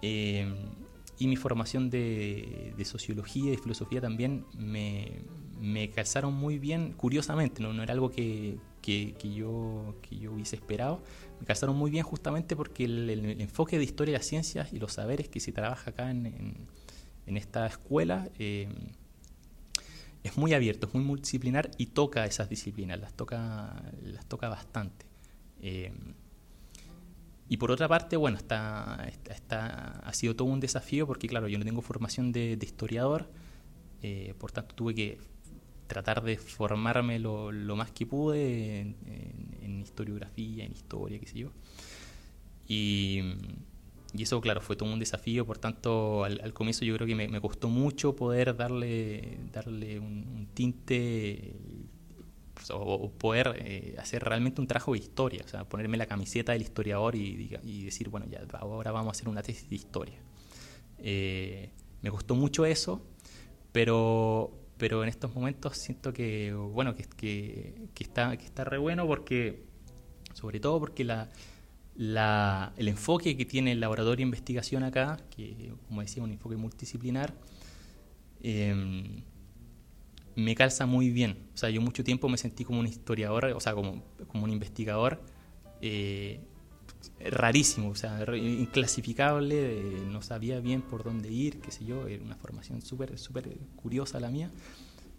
y 0.01 1.27
mi 1.27 1.37
formación 1.37 1.91
de, 1.91 2.75
sociología 2.85 3.53
y 3.53 3.59
filosofía 3.59 4.01
también 4.01 4.47
me, 4.57 5.21
me 5.61 5.91
calzaron 5.91 6.33
muy 6.33 6.59
bien, 6.59 6.95
curiosamente, 6.95 7.63
no, 7.63 7.75
no 7.75 7.83
era 7.83 7.93
algo 7.93 8.11
que, 8.11 8.59
que, 8.85 9.35
yo, 9.35 9.97
que 10.03 10.19
yo 10.19 10.33
hubiese 10.33 10.57
esperado, 10.57 11.03
casaron 11.45 11.77
muy 11.77 11.91
bien 11.91 12.05
justamente 12.05 12.57
porque 12.57 12.85
el, 12.85 13.41
enfoque 13.41 13.79
de 13.79 13.85
historia 13.85 14.13
de 14.13 14.19
las 14.19 14.27
ciencias 14.27 14.73
y 14.73 14.79
los 14.79 14.95
saberes 14.95 15.29
que 15.29 15.41
se 15.41 15.53
trabaja 15.53 15.91
acá 15.91 16.11
en, 16.11 16.69
esta 17.27 17.67
escuela 17.67 18.29
eh, 18.39 18.69
es 20.23 20.37
muy 20.37 20.55
abierto, 20.55 20.87
es 20.87 20.95
muy 20.95 21.03
multidisciplinar 21.03 21.71
y 21.79 21.87
toca 21.87 22.25
esas 22.27 22.49
disciplinas, 22.49 22.99
las 23.01 23.15
toca, 23.15 23.83
las 24.03 24.27
toca 24.27 24.49
bastante. 24.49 25.07
Eh, 25.61 25.93
y 27.49 27.57
por 27.59 27.71
otra 27.71 27.89
parte, 27.89 28.17
bueno, 28.17 28.39
está, 28.39 29.07
está, 29.31 30.01
ha 30.01 30.13
sido 30.15 30.35
todo 30.35 30.49
un 30.49 30.61
desafío 30.61 31.07
porque, 31.07 31.29
claro, 31.29 31.49
yo 31.49 31.59
no 31.59 31.65
tengo 31.65 31.83
formación 31.83 32.33
de, 32.33 32.59
historiador, 32.61 33.31
eh, 34.03 34.35
por 34.39 34.51
tanto 34.51 34.75
tuve 34.75 34.95
que 34.95 35.19
tratar 35.87 36.23
de 36.23 36.37
formarme 36.37 37.19
lo, 37.19 37.53
más 37.77 37.91
que 37.91 38.07
pude 38.07 38.81
en, 38.81 39.81
historiografía, 39.81 40.65
en 40.65 40.73
historia, 40.73 41.19
qué 41.19 41.27
sé 41.27 41.39
yo. 41.39 41.51
Y, 42.67 43.21
eso, 44.19 44.41
claro, 44.41 44.61
fue 44.61 44.77
todo 44.77 44.93
un 44.93 44.99
desafío, 44.99 45.45
por 45.45 45.59
tanto, 45.59 46.25
al, 46.25 46.53
comienzo 46.55 46.85
yo 46.85 46.95
creo 46.95 47.07
que 47.07 47.15
me, 47.15 47.41
costó 47.41 47.69
mucho 47.69 48.15
poder 48.15 48.57
darle, 48.57 49.39
darle 49.53 49.99
un 49.99 50.49
tinte 50.55 51.55
o, 52.71 53.11
poder 53.11 53.55
eh, 53.59 53.97
hacer 53.99 54.23
realmente 54.23 54.61
un 54.61 54.67
trabajo 54.67 54.93
de 54.93 54.99
historia, 54.99 55.43
o 55.45 55.49
sea, 55.49 55.65
ponerme 55.65 55.97
la 55.97 56.07
camiseta 56.07 56.53
del 56.53 56.63
historiador 56.63 57.15
y, 57.15 57.85
decir, 57.85 58.09
bueno, 58.09 58.27
ya 58.31 58.43
ahora 58.59 58.93
vamos 58.93 59.09
a 59.09 59.11
hacer 59.13 59.29
una 59.29 59.43
tesis 59.43 59.69
de 59.69 59.77
historia. 59.77 60.19
Eh, 60.99 61.71
me 62.03 62.11
costó 62.11 62.35
mucho 62.35 62.65
eso, 62.65 63.03
pero, 63.73 64.53
pero 64.77 65.03
en 65.03 65.09
estos 65.09 65.35
momentos 65.35 65.77
siento 65.77 66.13
que, 66.13 66.53
bueno, 66.53 66.95
que, 66.95 67.05
que, 67.95 68.05
está, 68.05 68.37
que 68.37 68.45
está 68.45 68.65
re 68.65 68.79
bueno 68.79 69.07
porque, 69.07 69.65
sobre 70.33 70.61
todo 70.61 70.81
porque 70.81 71.05
la, 71.05 71.31
la, 71.95 72.73
el 72.77 72.89
enfoque 72.89 73.37
que 73.37 73.45
tiene 73.45 73.73
el 73.73 73.81
laboratorio 73.81 74.17
de 74.17 74.23
investigación 74.23 74.83
acá, 74.83 75.19
que 75.31 75.73
como 75.89 76.01
decía, 76.01 76.23
un 76.23 76.33
enfoque 76.33 76.57
multidisciplinar, 76.57 77.35
eh, 78.43 79.23
me 80.37 80.55
calza 80.55 80.87
muy 80.87 81.11
bien. 81.11 81.39
O 81.55 81.57
sea, 81.57 81.71
yo 81.71 81.81
mucho 81.81 82.05
tiempo 82.05 82.29
me 82.29 82.37
sentí 82.37 82.65
como 82.65 82.81
un 82.81 82.87
historiador, 82.87 83.47
o 83.47 83.61
sea, 83.61 83.75
como, 83.75 84.03
como 84.27 84.45
un 84.45 84.51
investigador 84.51 85.23
eh, 85.81 86.41
rarísimo, 87.21 87.91
o 87.91 87.95
sea, 87.95 88.25
inclasificable, 88.37 90.01
no 90.11 90.23
sabía 90.23 90.61
bien 90.61 90.83
por 90.83 91.05
dónde 91.05 91.31
ir, 91.31 91.61
qué 91.61 91.71
sé 91.71 91.85
yo, 91.85 92.07
era 92.07 92.23
una 92.23 92.37
formación 92.37 92.83
súper 92.83 93.19
súper 93.19 93.57
curiosa 93.77 94.21
la 94.21 94.31
mía. 94.31 94.51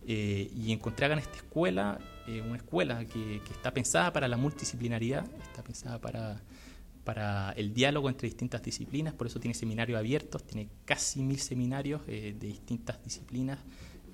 Eh, 0.08 0.52
y 0.56 0.72
encontré 0.72 1.08
acá 1.08 1.14
en 1.14 1.20
esta 1.20 1.38
escuela, 1.38 2.00
eh, 2.28 2.42
una 2.42 2.58
escuela 2.58 3.06
que, 3.06 3.42
está 3.50 3.74
pensada 3.74 4.14
para 4.14 4.28
la 4.28 4.38
multidisciplinaridad, 4.38 5.26
está 5.42 5.64
pensada 5.64 6.00
para, 6.00 6.44
para 7.04 7.54
el 7.54 7.74
diálogo 7.74 8.08
entre 8.10 8.28
distintas 8.28 8.62
disciplinas, 8.62 9.16
por 9.16 9.26
eso 9.26 9.40
tiene 9.40 9.56
seminarios 9.56 9.98
abiertos, 9.98 10.44
tiene 10.46 10.70
casi 10.86 11.24
mil 11.24 11.40
seminarios 11.40 12.06
de 12.06 12.34
distintas 12.34 13.04
disciplinas. 13.04 13.60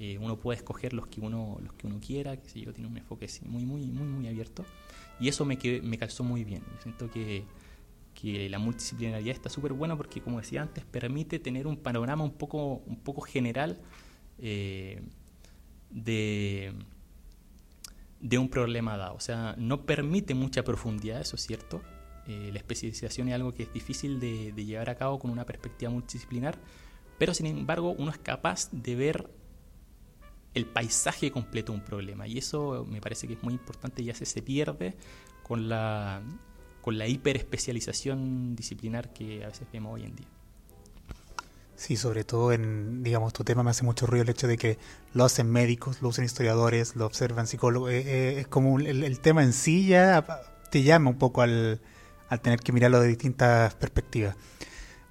Eh, 0.04 0.18
uno 0.18 0.36
puede 0.40 0.58
escoger 0.58 0.94
los 0.94 1.06
que 1.06 1.22
uno, 1.22 1.60
los 1.62 1.74
que 1.74 1.86
uno 1.86 2.00
quiera, 2.00 2.36
que 2.36 2.50
sé 2.50 2.60
yo, 2.60 2.74
tiene 2.74 2.90
un 2.90 2.98
enfoque 2.98 3.28
muy, 3.46 3.66
muy, 3.68 3.86
muy, 3.86 4.08
muy 4.08 4.28
abierto. 4.28 4.66
Y 5.20 5.28
eso 5.28 5.46
me, 5.46 5.60
me 5.84 5.98
calzó 6.00 6.24
muy 6.24 6.44
bien. 6.44 6.64
Siento 6.82 7.12
que, 7.12 7.44
que 8.22 8.50
la 8.50 8.60
multidisciplinaridad 8.60 9.36
está 9.36 9.50
súper 9.50 9.74
buena 9.74 9.96
porque, 9.98 10.22
como 10.22 10.40
decía 10.40 10.62
antes, 10.62 10.86
permite 10.86 11.40
tener 11.40 11.68
un 11.68 11.78
panorama 11.78 12.24
un 12.24 12.34
poco, 12.34 12.82
un 12.86 12.98
poco 12.98 13.22
general 13.22 13.80
eh, 14.38 15.02
de, 15.90 16.74
de 18.20 18.38
un 18.38 18.50
problema 18.50 18.98
dado. 18.98 19.16
O 19.16 19.20
sea, 19.20 19.56
no 19.58 19.86
permite 19.86 20.36
mucha 20.36 20.64
profundidad, 20.64 21.22
eso 21.22 21.36
es 21.36 21.42
cierto. 21.42 21.82
Eh, 22.28 22.50
la 22.52 22.60
especialización 22.60 23.30
es 23.30 23.34
algo 23.34 23.54
que 23.54 23.64
es 23.64 23.74
difícil 23.74 24.20
de, 24.20 24.52
de 24.52 24.66
llevar 24.66 24.90
a 24.90 24.96
cabo 24.96 25.18
con 25.18 25.32
una 25.32 25.46
perspectiva 25.46 25.92
multidisciplinar, 25.92 26.60
pero 27.18 27.34
sin 27.34 27.48
embargo 27.48 27.96
uno 27.98 28.12
es 28.12 28.20
capaz 28.20 28.70
de 28.72 28.96
ver 28.96 29.30
el 30.54 30.66
paisaje 30.66 31.32
completo 31.32 31.74
un 31.74 31.82
problema. 31.82 32.28
Y 32.28 32.38
eso 32.38 32.86
me 32.90 33.02
parece 33.02 33.28
que 33.28 33.34
es 33.34 33.44
muy 33.44 33.54
importante 33.54 34.04
ya 34.04 34.14
se, 34.14 34.42
pierde 34.42 34.96
con 35.44 35.70
la, 35.70 36.22
con 36.82 36.98
la 36.98 37.08
hiperespecialización 37.08 38.56
disciplinar 38.56 39.14
que 39.14 39.44
a 39.44 39.48
veces 39.48 39.68
vemos 39.72 39.94
hoy 39.94 40.04
en 40.04 40.16
día. 40.16 40.28
Sí, 41.76 41.96
sobre 41.96 42.24
todo 42.24 42.52
en, 42.52 43.02
digamos, 43.02 43.34
tu 43.34 43.44
tema 43.44 43.64
me 43.64 43.72
hace 43.72 43.84
mucho 43.84 44.06
ruido 44.06 44.24
el 44.24 44.30
hecho 44.30 44.48
de 44.48 44.58
que 44.58 44.78
lo 45.14 45.26
hacen 45.26 45.50
médicos, 45.50 46.02
lo 46.02 46.10
usan 46.10 46.26
historiadores, 46.26 46.96
lo 46.96 47.08
observan 47.08 47.48
psicólogos. 47.48 47.92
Eh, 47.92 48.04
eh, 48.06 48.40
es 48.42 48.48
como 48.48 48.80
el, 48.80 49.20
tema 49.20 49.44
en 49.44 49.52
sí 49.52 49.88
ya 49.88 50.24
te 50.70 50.84
llama 50.84 51.10
un 51.10 51.18
poco 51.18 51.42
al, 51.42 51.82
al, 52.30 52.40
tener 52.40 52.60
que 52.60 52.72
mirarlo 52.72 53.00
de 53.00 53.08
distintas 53.08 53.74
perspectivas. 53.74 54.36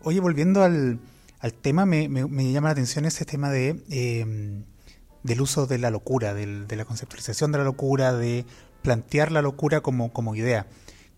Oye, 0.03 0.21
volviendo 0.21 0.63
al, 0.63 1.01
al 1.41 1.55
tema, 1.55 1.87
me, 1.87 2.09
me, 2.09 2.53
llama 2.53 2.69
la 2.69 2.73
atención 2.73 3.05
ese 3.05 3.25
tema 3.25 3.51
de 3.51 3.83
eh, 3.91 4.63
del 5.23 5.41
uso 5.41 5.67
de 5.67 5.79
la 5.79 5.91
locura, 5.91 6.35
de 6.35 6.77
la 6.77 6.85
conceptualización 6.85 7.53
de 7.53 7.59
la 7.59 7.65
locura, 7.65 8.13
de 8.13 8.47
plantear 8.83 9.33
la 9.33 9.43
locura 9.43 9.81
como, 9.81 10.13
como 10.13 10.35
idea. 10.35 10.67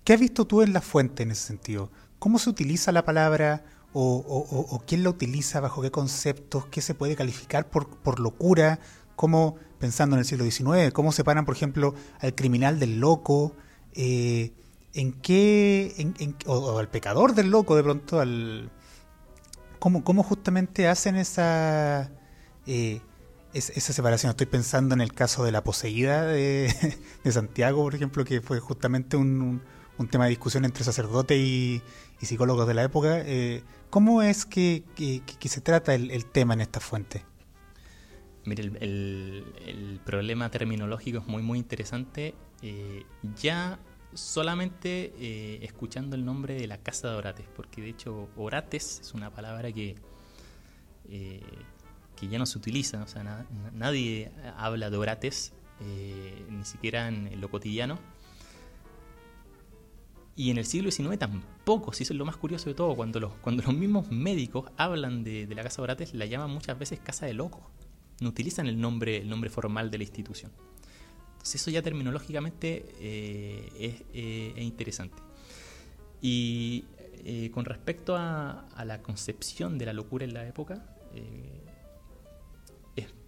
¿Qué 0.05 0.15
has 0.15 0.21
visto 0.21 0.47
tú 0.47 0.63
en 0.63 0.73
la 0.73 0.81
fuente 0.81 1.23
en 1.23 1.31
ese 1.31 1.47
sentido? 1.47 1.91
¿Cómo 2.19 2.39
se 2.39 2.51
utiliza 2.51 2.93
la 2.93 3.05
palabra 3.05 3.65
o, 3.93 4.83
quién 4.87 5.03
la 5.03 5.11
utiliza, 5.11 5.61
bajo 5.61 5.83
qué 5.83 5.91
conceptos, 5.91 6.67
qué 6.67 6.81
se 6.81 6.95
puede 6.95 7.15
calificar 7.17 7.69
por, 7.69 7.89
por 7.99 8.19
locura? 8.19 8.81
¿Cómo, 9.17 9.57
pensando 9.79 10.17
en 10.17 10.21
el 10.21 10.25
siglo 10.25 10.45
XIX, 10.45 10.93
cómo 10.93 11.13
separan, 11.13 11.45
por 11.45 11.55
ejemplo, 11.55 11.95
al 12.21 12.35
criminal 12.35 12.79
del 12.81 12.99
loco? 12.99 13.55
Eh, 13.95 14.53
¿En 14.95 15.13
qué, 15.13 15.95
o, 16.47 16.79
al 16.79 16.89
pecador 16.89 17.35
del 17.35 17.51
loco 17.51 17.77
de 17.77 17.83
pronto, 17.83 18.21
al... 18.21 18.71
¿Cómo, 19.79 20.05
cómo 20.05 20.23
justamente 20.23 20.89
hacen 20.89 21.17
esa... 21.17 22.11
Eh, 22.67 23.01
esa 23.55 23.93
separación. 23.93 24.31
Estoy 24.31 24.47
pensando 24.47 24.95
en 24.95 25.01
el 25.01 25.13
caso 25.13 25.45
de 25.45 25.53
la 25.53 25.63
poseída 25.63 26.25
de, 26.25 26.73
Santiago, 27.31 27.83
por 27.83 27.95
ejemplo, 27.95 28.25
que 28.25 28.41
fue 28.41 28.61
justamente 28.61 29.17
un, 29.17 29.63
tema 30.11 30.25
de 30.25 30.31
discusión 30.31 30.65
entre 30.65 30.85
sacerdotes 30.85 31.39
y, 31.39 31.83
psicólogos 32.21 32.69
de 32.69 32.75
la 32.75 32.85
época. 32.85 33.21
Eh, 33.21 33.63
¿Cómo 33.91 34.23
es 34.23 34.47
que, 34.47 34.85
se 35.41 35.61
trata 35.61 35.95
el, 35.95 36.25
tema 36.27 36.55
en 36.55 36.61
esta 36.61 36.81
fuente? 36.81 37.25
Mire, 38.45 38.65
el, 38.81 40.01
problema 40.05 40.51
terminológico 40.51 41.19
es 41.19 41.27
muy, 41.27 41.43
muy 41.43 41.59
interesante. 41.59 42.35
Eh, 42.63 43.05
ya 43.37 43.81
solamente 44.15 45.13
eh, 45.19 45.59
escuchando 45.63 46.15
el 46.17 46.25
nombre 46.25 46.55
de 46.55 46.67
la 46.67 46.79
Casa 46.79 47.11
de 47.11 47.17
Orates, 47.17 47.47
porque 47.57 47.81
de 47.81 47.89
hecho 47.89 48.29
Orates 48.37 49.01
es 49.01 49.15
una 49.15 49.31
palabra 49.31 49.73
que 49.73 49.97
que 52.23 52.29
ya 52.29 52.39
no 52.39 52.47
se 52.47 52.57
utiliza, 52.57 53.03
o 53.03 53.09
sea, 53.09 53.45
nadie 53.75 54.31
habla 54.57 54.91
de 54.91 54.97
orates, 54.97 55.53
ni 55.81 56.65
siquiera 56.65 57.09
en, 57.09 57.41
lo 57.41 57.51
cotidiano. 57.51 57.99
Y 60.35 60.51
en 60.51 60.59
el 60.59 60.65
siglo 60.65 60.91
XIX 60.91 61.19
tampoco, 61.19 61.93
si 61.93 62.05
eso 62.05 62.15
es 62.15 62.19
lo 62.19 62.25
más 62.25 62.37
curioso 62.37 62.71
de 62.71 62.75
todo, 62.75 62.95
cuando 62.97 63.21
los, 63.21 63.33
cuando 63.35 63.63
los 63.63 63.75
mismos 63.75 64.11
médicos 64.11 64.71
hablan 64.77 65.25
de, 65.25 65.47
la 65.55 65.63
casa 65.63 65.77
de 65.77 65.83
Orates, 65.83 66.15
la 66.15 66.27
llaman 66.27 66.51
muchas 66.51 66.79
veces 66.79 67.01
casa 67.01 67.27
de 67.27 67.35
locos. 67.35 67.61
No 68.21 68.31
utilizan 68.31 68.67
el 68.67 68.81
nombre, 68.81 69.19
el 69.19 69.29
nombre 69.29 69.51
formal 69.51 69.91
de 69.91 69.99
la 69.99 70.05
institución. 70.05 70.51
Entonces 71.33 71.61
eso 71.61 71.71
ya 71.71 71.83
terminológicamente 71.83 72.87
eh, 73.01 74.03
eh, 74.15 74.55
es, 74.57 74.63
interesante. 74.63 75.17
Y 76.21 76.85
con 77.53 77.65
respecto 77.65 78.17
a, 78.17 78.69
a, 78.69 78.85
la 78.85 79.03
concepción 79.03 79.79
de 79.79 79.87
la 79.87 79.93
locura 79.93 80.25
en 80.25 80.35
la 80.35 80.47
época, 80.47 80.85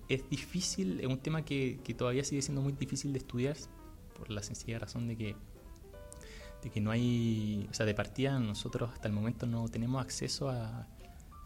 es 0.09 0.29
difícil, 0.29 1.01
es 1.01 1.07
un 1.07 1.19
tema 1.19 1.45
que, 1.45 1.79
todavía 1.97 2.25
sigue 2.25 2.43
siendo 2.43 2.63
muy 2.63 2.73
difícil 2.73 3.13
de 3.13 3.19
estudiar 3.19 3.57
por 4.17 4.31
la 4.31 4.43
sencilla 4.43 4.79
razón 4.79 5.09
de 5.09 5.17
que, 5.17 5.37
que 6.71 6.81
no 6.81 6.91
hay, 6.91 7.69
o 7.71 7.75
sea, 7.75 7.87
de 7.87 7.95
partida 7.95 8.39
nosotros 8.39 8.91
hasta 8.93 9.09
el 9.09 9.15
momento 9.15 9.47
no 9.47 9.69
tenemos 9.69 10.03
acceso 10.03 10.49
a, 10.49 10.87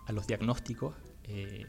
a 0.09 0.13
los 0.13 0.27
diagnósticos, 0.27 0.95
eh, 1.25 1.67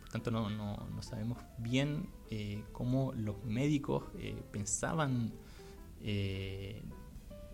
por 0.00 0.10
tanto 0.10 0.30
no, 0.30 0.50
no, 0.50 0.86
no 0.94 1.02
sabemos 1.02 1.38
bien 1.58 2.10
eh, 2.30 2.62
cómo 2.72 3.12
los 3.14 3.42
médicos 3.44 4.04
eh, 4.18 4.40
pensaban 4.52 5.32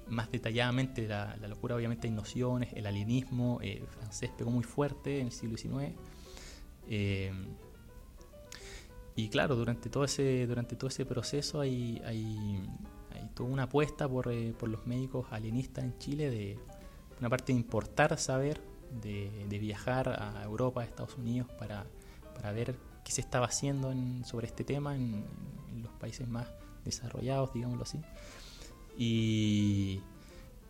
más 0.09 0.31
detalladamente 0.31 1.09
la, 1.09 1.37
locura, 1.49 1.75
obviamente 1.75 2.07
hay 2.07 2.15
nociones, 2.15 2.73
el 2.75 2.87
alienismo 2.87 3.61
francés 3.91 4.31
pegó 4.37 4.53
muy 4.53 4.63
fuerte 4.63 5.19
en 5.19 5.27
el 5.27 5.33
siglo 5.33 5.57
XIX. 5.57 5.97
Y 9.17 9.29
claro, 9.31 9.57
durante 9.57 9.91
todo 9.91 10.05
ese, 10.05 10.47
durante 10.47 10.77
todo 10.77 10.89
ese 10.89 11.05
proceso 11.07 11.61
hay, 11.61 12.01
hay 13.17 13.29
toda 13.35 13.49
una 13.49 13.65
apuesta 13.65 14.09
por, 14.09 14.31
eh, 14.33 14.55
por, 14.59 14.69
los 14.69 14.87
médicos 14.87 15.27
alienistas 15.31 15.85
en 15.85 15.99
Chile 15.99 16.31
de 16.31 16.59
una 17.19 17.29
parte 17.29 17.53
de 17.53 17.59
importar 17.59 18.19
saber, 18.19 18.61
de, 19.03 19.59
viajar 19.59 20.09
a 20.09 20.43
Europa, 20.45 20.83
a 20.83 20.85
Estados 20.85 21.17
Unidos 21.17 21.49
para, 21.59 21.87
para 22.35 22.53
ver 22.53 22.77
qué 23.05 23.13
se 23.13 23.21
estaba 23.21 23.47
haciendo 23.47 23.91
en, 23.91 24.25
sobre 24.25 24.47
este 24.47 24.65
tema 24.65 24.95
en, 24.95 25.25
los 25.83 25.93
países 25.95 26.27
más 26.27 26.49
desarrollados, 26.85 27.53
digámoslo 27.53 27.83
así. 27.83 28.01
Y, 28.97 30.01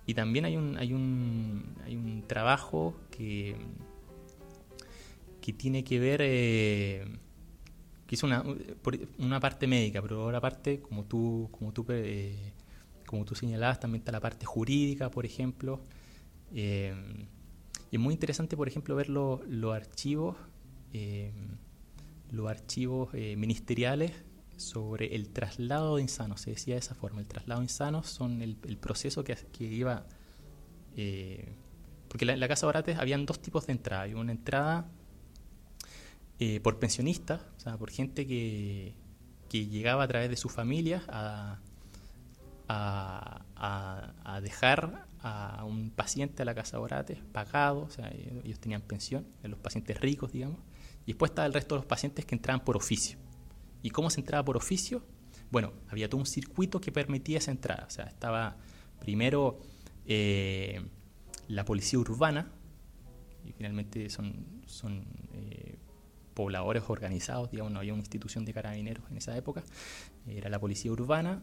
y 0.05 0.15
también 0.15 0.45
hay 0.45 0.57
un, 0.57 0.77
hay 0.77 0.93
un, 0.93 1.77
hay 1.85 1.97
un 1.97 2.23
trabajo 2.27 2.95
que, 3.11 3.57
que 5.41 5.53
tiene 5.53 5.85
que 5.85 5.99
ver... 5.99 6.21
Eh, 6.23 7.19
hizo 8.15 8.27
una, 8.27 8.45
una 9.19 9.41
parte 9.41 9.67
médica, 9.67 10.01
pero 10.01 10.25
otra 10.25 10.41
parte, 10.41 10.81
como 10.81 11.05
tú, 11.05 11.49
como 11.51 11.73
tú, 11.73 11.85
eh, 11.89 12.53
como 13.07 13.25
tú 13.25 13.35
señalabas, 13.35 13.81
también 13.81 14.01
está 14.01 14.13
la 14.13 14.21
parte 14.21 14.47
jurídica, 14.47 15.11
por 15.11 15.27
ejemplo. 15.27 15.83
Eh, 16.55 16.95
y 17.91 17.97
es 17.97 18.01
muy 18.01 18.15
interesante, 18.15 18.57
por 18.57 18.69
ejemplo, 18.69 18.95
ver 18.95 19.09
los 19.09 19.75
archivos, 19.75 20.37
eh, 20.93 21.33
los 22.31 22.49
archivos 22.49 23.13
ministeriales 23.13 24.13
sobre 24.57 25.15
el 25.15 25.31
traslado 25.31 25.97
de 25.97 26.03
insanos. 26.03 26.41
Se 26.41 26.51
decía 26.51 26.75
de 26.75 26.81
esa 26.81 26.95
forma, 26.95 27.21
el 27.21 27.29
traslado 27.29 27.61
de 27.61 27.65
insanos 27.65 28.09
son 28.09 28.43
el, 28.43 28.57
proceso 28.79 29.25
que, 29.25 29.35
que 29.35 29.65
iba... 29.65 30.07
porque 32.09 32.25
en 32.25 32.41
la, 32.41 32.49
Casa 32.49 32.67
Orates 32.67 32.99
habían 32.99 33.27
dos 33.27 33.41
tipos 33.41 33.67
de 33.67 33.73
entrada. 33.73 34.03
Había 34.03 34.17
una 34.17 34.33
entrada 34.33 34.91
eh, 36.39 36.61
por 36.61 36.79
pensionistas, 36.79 37.43
o 37.57 37.61
sea, 37.61 37.77
por 37.77 37.91
gente 37.91 38.27
que, 38.27 38.95
que 39.49 39.67
llegaba 39.67 40.05
a 40.05 40.09
través 40.09 40.31
de 40.31 40.37
sus 40.37 40.53
familias 40.53 41.03
a, 41.09 41.61
a, 42.69 44.41
dejar 44.43 45.07
a 45.23 45.65
un 45.65 45.91
paciente 45.91 46.43
a 46.43 46.45
la 46.45 46.55
casa 46.55 46.79
Orate 46.79 47.23
pagado, 47.33 47.83
o 47.83 47.91
sea, 47.91 48.13
ellos 48.45 48.61
tenían 48.61 48.83
pensión, 48.83 49.27
los 49.43 49.59
pacientes 49.59 50.01
ricos, 50.01 50.33
digamos, 50.33 50.59
y 51.05 51.13
después 51.13 51.31
estaba 51.31 51.47
el 51.47 51.55
resto 51.55 51.75
de 51.75 51.81
los 51.81 51.87
pacientes 51.87 52.25
que 52.25 52.35
entraban 52.35 52.65
por 52.65 52.77
oficio. 52.77 53.19
¿Y 53.83 53.91
cómo 53.91 54.11
se 54.11 54.21
entraba 54.21 54.45
por 54.45 54.57
oficio? 54.57 55.03
Bueno, 55.51 55.73
había 55.89 56.09
todo 56.09 56.21
un 56.21 56.27
circuito 56.27 56.81
que 56.81 56.93
permitía 56.93 57.39
esa 57.39 57.51
entrada, 57.51 57.85
o 57.87 57.91
sea, 57.91 58.05
estaba 58.07 58.57
primero 59.01 59.61
eh, 60.07 60.85
la 61.49 61.65
policía 61.65 61.99
urbana, 61.99 62.53
y 63.45 63.53
finalmente 63.53 64.11
son, 64.11 64.63
son 64.67 65.05
eh, 65.33 65.76
pobladores 66.37 66.85
organizados, 66.89 67.51
digamos, 67.51 67.73
no 67.73 67.79
había 67.79 67.95
una 67.95 68.03
institución 68.03 68.45
de 68.45 68.53
carabineros 68.53 69.03
en 69.11 69.17
esa 69.17 69.35
época, 69.37 69.65
era 70.29 70.51
la 70.51 70.61
policía 70.61 70.93
urbana 70.93 71.43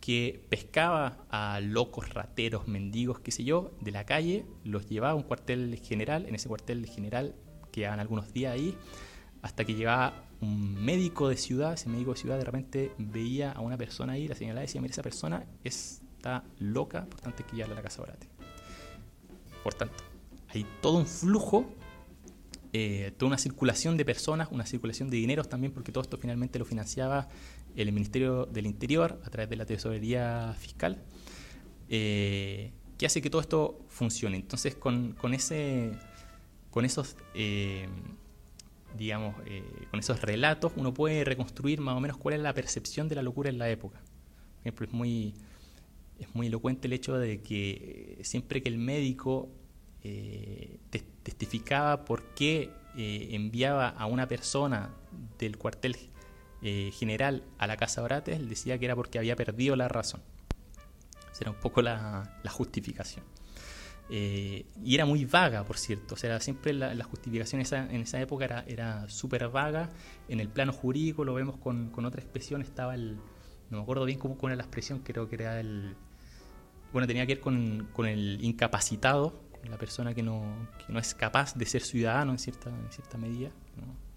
que 0.00 0.46
pescaba 0.48 1.26
a 1.28 1.60
locos, 1.60 2.14
rateros, 2.14 2.66
mendigos, 2.66 3.20
qué 3.20 3.32
sé 3.32 3.44
yo, 3.44 3.72
de 3.82 3.90
la 3.90 4.06
calle, 4.06 4.46
los 4.64 4.88
llevaba 4.88 5.12
a 5.12 5.14
un 5.14 5.24
cuartel 5.24 5.78
general, 5.78 6.24
en 6.24 6.34
ese 6.34 6.48
cuartel 6.48 6.86
general 6.86 7.34
quedaban 7.70 8.00
algunos 8.00 8.32
días 8.32 8.54
ahí, 8.54 8.74
hasta 9.42 9.66
que 9.66 9.74
llegaba 9.74 10.24
un 10.40 10.82
médico 10.82 11.28
de 11.28 11.36
ciudad, 11.36 11.74
ese 11.74 11.90
médico 11.90 12.12
de 12.14 12.16
ciudad 12.16 12.38
de 12.38 12.44
repente 12.44 12.92
veía 12.96 13.52
a 13.52 13.60
una 13.60 13.76
persona 13.76 14.14
ahí, 14.14 14.26
la 14.26 14.34
señalaba 14.34 14.64
y 14.64 14.66
decía, 14.68 14.80
mira, 14.80 14.92
esa 14.92 15.02
persona 15.02 15.44
está 15.64 16.44
loca, 16.58 17.04
por 17.04 17.20
tanto 17.20 17.42
hay 17.42 17.50
que 17.50 17.56
llevarla 17.56 17.74
a 17.74 17.76
la 17.76 17.82
casa 17.82 18.00
Orate. 18.00 18.26
Por 19.62 19.74
tanto, 19.74 20.02
hay 20.48 20.64
todo 20.80 20.96
un 20.96 21.06
flujo 21.06 21.66
eh, 22.72 23.12
toda 23.16 23.28
una 23.28 23.38
circulación 23.38 23.96
de 23.96 24.04
personas, 24.04 24.48
una 24.52 24.64
circulación 24.64 25.10
de 25.10 25.16
dineros 25.16 25.48
también, 25.48 25.72
porque 25.72 25.90
todo 25.90 26.02
esto 26.02 26.18
finalmente 26.18 26.58
lo 26.58 26.64
financiaba 26.64 27.26
el 27.74 27.90
Ministerio 27.90 28.46
del 28.46 28.66
Interior 28.66 29.20
a 29.24 29.30
través 29.30 29.50
de 29.50 29.56
la 29.56 29.66
Tesorería 29.66 30.54
Fiscal, 30.56 31.02
eh, 31.88 32.72
que 32.96 33.06
hace 33.06 33.20
que 33.20 33.28
todo 33.28 33.40
esto 33.40 33.84
funcione. 33.88 34.36
Entonces, 34.36 34.76
con, 34.76 35.16
ese, 35.32 35.92
con 36.70 36.84
esos, 36.84 37.16
eh, 37.34 37.88
digamos, 38.96 39.34
con 39.90 39.98
esos 39.98 40.22
relatos, 40.22 40.72
uno 40.76 40.94
puede 40.94 41.24
reconstruir 41.24 41.80
más 41.80 41.96
o 41.96 42.00
menos 42.00 42.18
cuál 42.18 42.36
es 42.36 42.40
la 42.40 42.54
percepción 42.54 43.08
de 43.08 43.16
la 43.16 43.22
locura 43.22 43.50
en 43.50 43.58
la 43.58 43.68
época. 43.68 43.98
Por 43.98 44.60
ejemplo, 44.60 44.86
es 44.86 44.92
muy, 44.92 45.34
es 46.20 46.32
muy 46.36 46.46
elocuente 46.46 46.86
el 46.86 46.92
hecho 46.92 47.18
de 47.18 47.42
que 47.42 48.20
siempre 48.22 48.62
que 48.62 48.68
el 48.68 48.78
médico 48.78 49.48
testificaba 51.22 52.04
por 52.04 52.34
qué 52.34 52.70
eh, 52.96 53.28
enviaba 53.32 53.88
a 53.88 54.06
una 54.06 54.26
persona 54.26 54.90
del 55.38 55.56
cuartel 55.58 55.96
eh, 56.62 56.90
general 56.92 57.44
a 57.58 57.66
la 57.66 57.76
casa 57.76 58.02
Orates, 58.02 58.36
él 58.36 58.48
decía 58.48 58.78
que 58.78 58.84
era 58.84 58.96
porque 58.96 59.18
había 59.18 59.36
perdido 59.36 59.76
la 59.76 59.88
razón. 59.88 60.20
Esa 61.32 61.42
era 61.42 61.50
un 61.50 61.56
poco 61.56 61.82
la, 61.82 62.30
justificación. 62.50 63.24
Eh, 64.10 64.66
y 64.84 64.94
era 64.94 65.06
muy 65.06 65.24
vaga, 65.24 65.64
por 65.64 65.78
cierto. 65.78 66.16
O 66.16 66.18
sea, 66.18 66.40
siempre 66.40 66.72
la, 66.72 67.04
justificación 67.04 67.62
en 67.62 68.00
esa 68.00 68.20
época 68.20 68.44
era, 68.44 68.64
era 68.66 69.08
súper 69.08 69.48
vaga. 69.48 69.88
En 70.28 70.40
el 70.40 70.48
plano 70.48 70.72
jurídico 70.72 71.24
lo 71.24 71.34
vemos 71.34 71.56
con, 71.56 71.92
otra 72.04 72.20
expresión. 72.20 72.60
Estaba 72.60 72.94
el. 72.94 73.16
No 73.70 73.78
me 73.78 73.82
acuerdo 73.82 74.04
bien 74.04 74.18
cómo, 74.18 74.36
era 74.48 74.56
la 74.56 74.64
expresión, 74.64 74.98
creo 74.98 75.28
que 75.28 75.36
era 75.36 75.60
el. 75.60 75.94
Bueno, 76.92 77.06
tenía 77.06 77.24
que 77.24 77.36
ver 77.36 77.40
con, 77.42 77.88
con 77.92 78.06
el 78.06 78.42
incapacitado, 78.42 79.40
la 79.68 79.76
persona 79.76 80.14
que 80.14 80.22
no, 80.22 80.42
que 80.84 80.92
no 80.92 80.98
es 80.98 81.14
capaz 81.14 81.54
de 81.54 81.66
ser 81.66 81.82
ciudadano 81.82 82.32
en 82.32 82.38
cierta, 82.38 82.70
en 82.70 82.90
cierta 82.90 83.18
medida, 83.18 83.50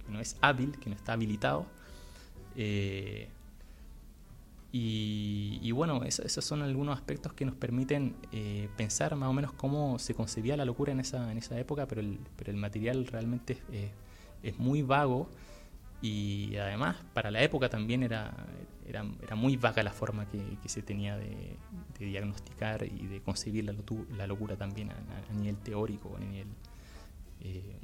que 0.06 0.12
no 0.12 0.20
es 0.20 0.38
hábil, 0.42 0.78
que 0.80 0.90
no 0.90 0.96
está 0.96 1.14
habilitado. 1.14 1.66
Eh, 2.56 3.30
y, 4.76 5.72
bueno, 5.72 6.04
esos 6.04 6.44
son 6.44 6.64
algunos 6.64 6.98
aspectos 6.98 7.34
que 7.34 7.46
nos 7.46 7.54
permiten 7.54 8.16
eh, 8.32 8.70
pensar 8.76 9.16
más 9.16 9.30
o 9.30 9.34
menos 9.34 9.54
cómo 9.54 10.00
se 10.00 10.16
concebía 10.16 10.58
la 10.58 10.66
locura 10.66 10.92
en 10.92 11.00
esa, 11.00 11.32
en 11.32 11.38
esa 11.38 11.60
época, 11.60 11.88
pero 11.88 12.02
el, 12.02 12.18
pero 12.36 12.50
el 12.50 12.58
material 12.58 13.06
realmente 13.06 13.60
es, 13.72 13.92
es 14.42 14.58
muy 14.58 14.82
vago 14.82 15.30
y 16.04 16.58
además 16.58 16.98
para 17.14 17.32
la 17.32 17.42
época 17.42 17.70
también 17.70 18.04
era, 18.04 18.30
era, 18.86 19.06
era 19.22 19.36
muy 19.38 19.56
vaga 19.56 19.82
la 19.84 19.94
forma 19.94 20.28
que, 20.28 20.58
se 20.68 20.82
tenía 20.82 21.16
de, 21.16 21.56
diagnosticar 21.98 22.84
y 22.84 23.08
de 23.08 23.22
concebir 23.22 23.64
la, 23.64 24.28
locura 24.28 24.58
también 24.58 24.92
a, 24.92 25.34
nivel 25.34 25.56
teórico, 25.60 26.14
a 26.18 26.20
nivel, 26.20 26.48
eh, 27.40 27.80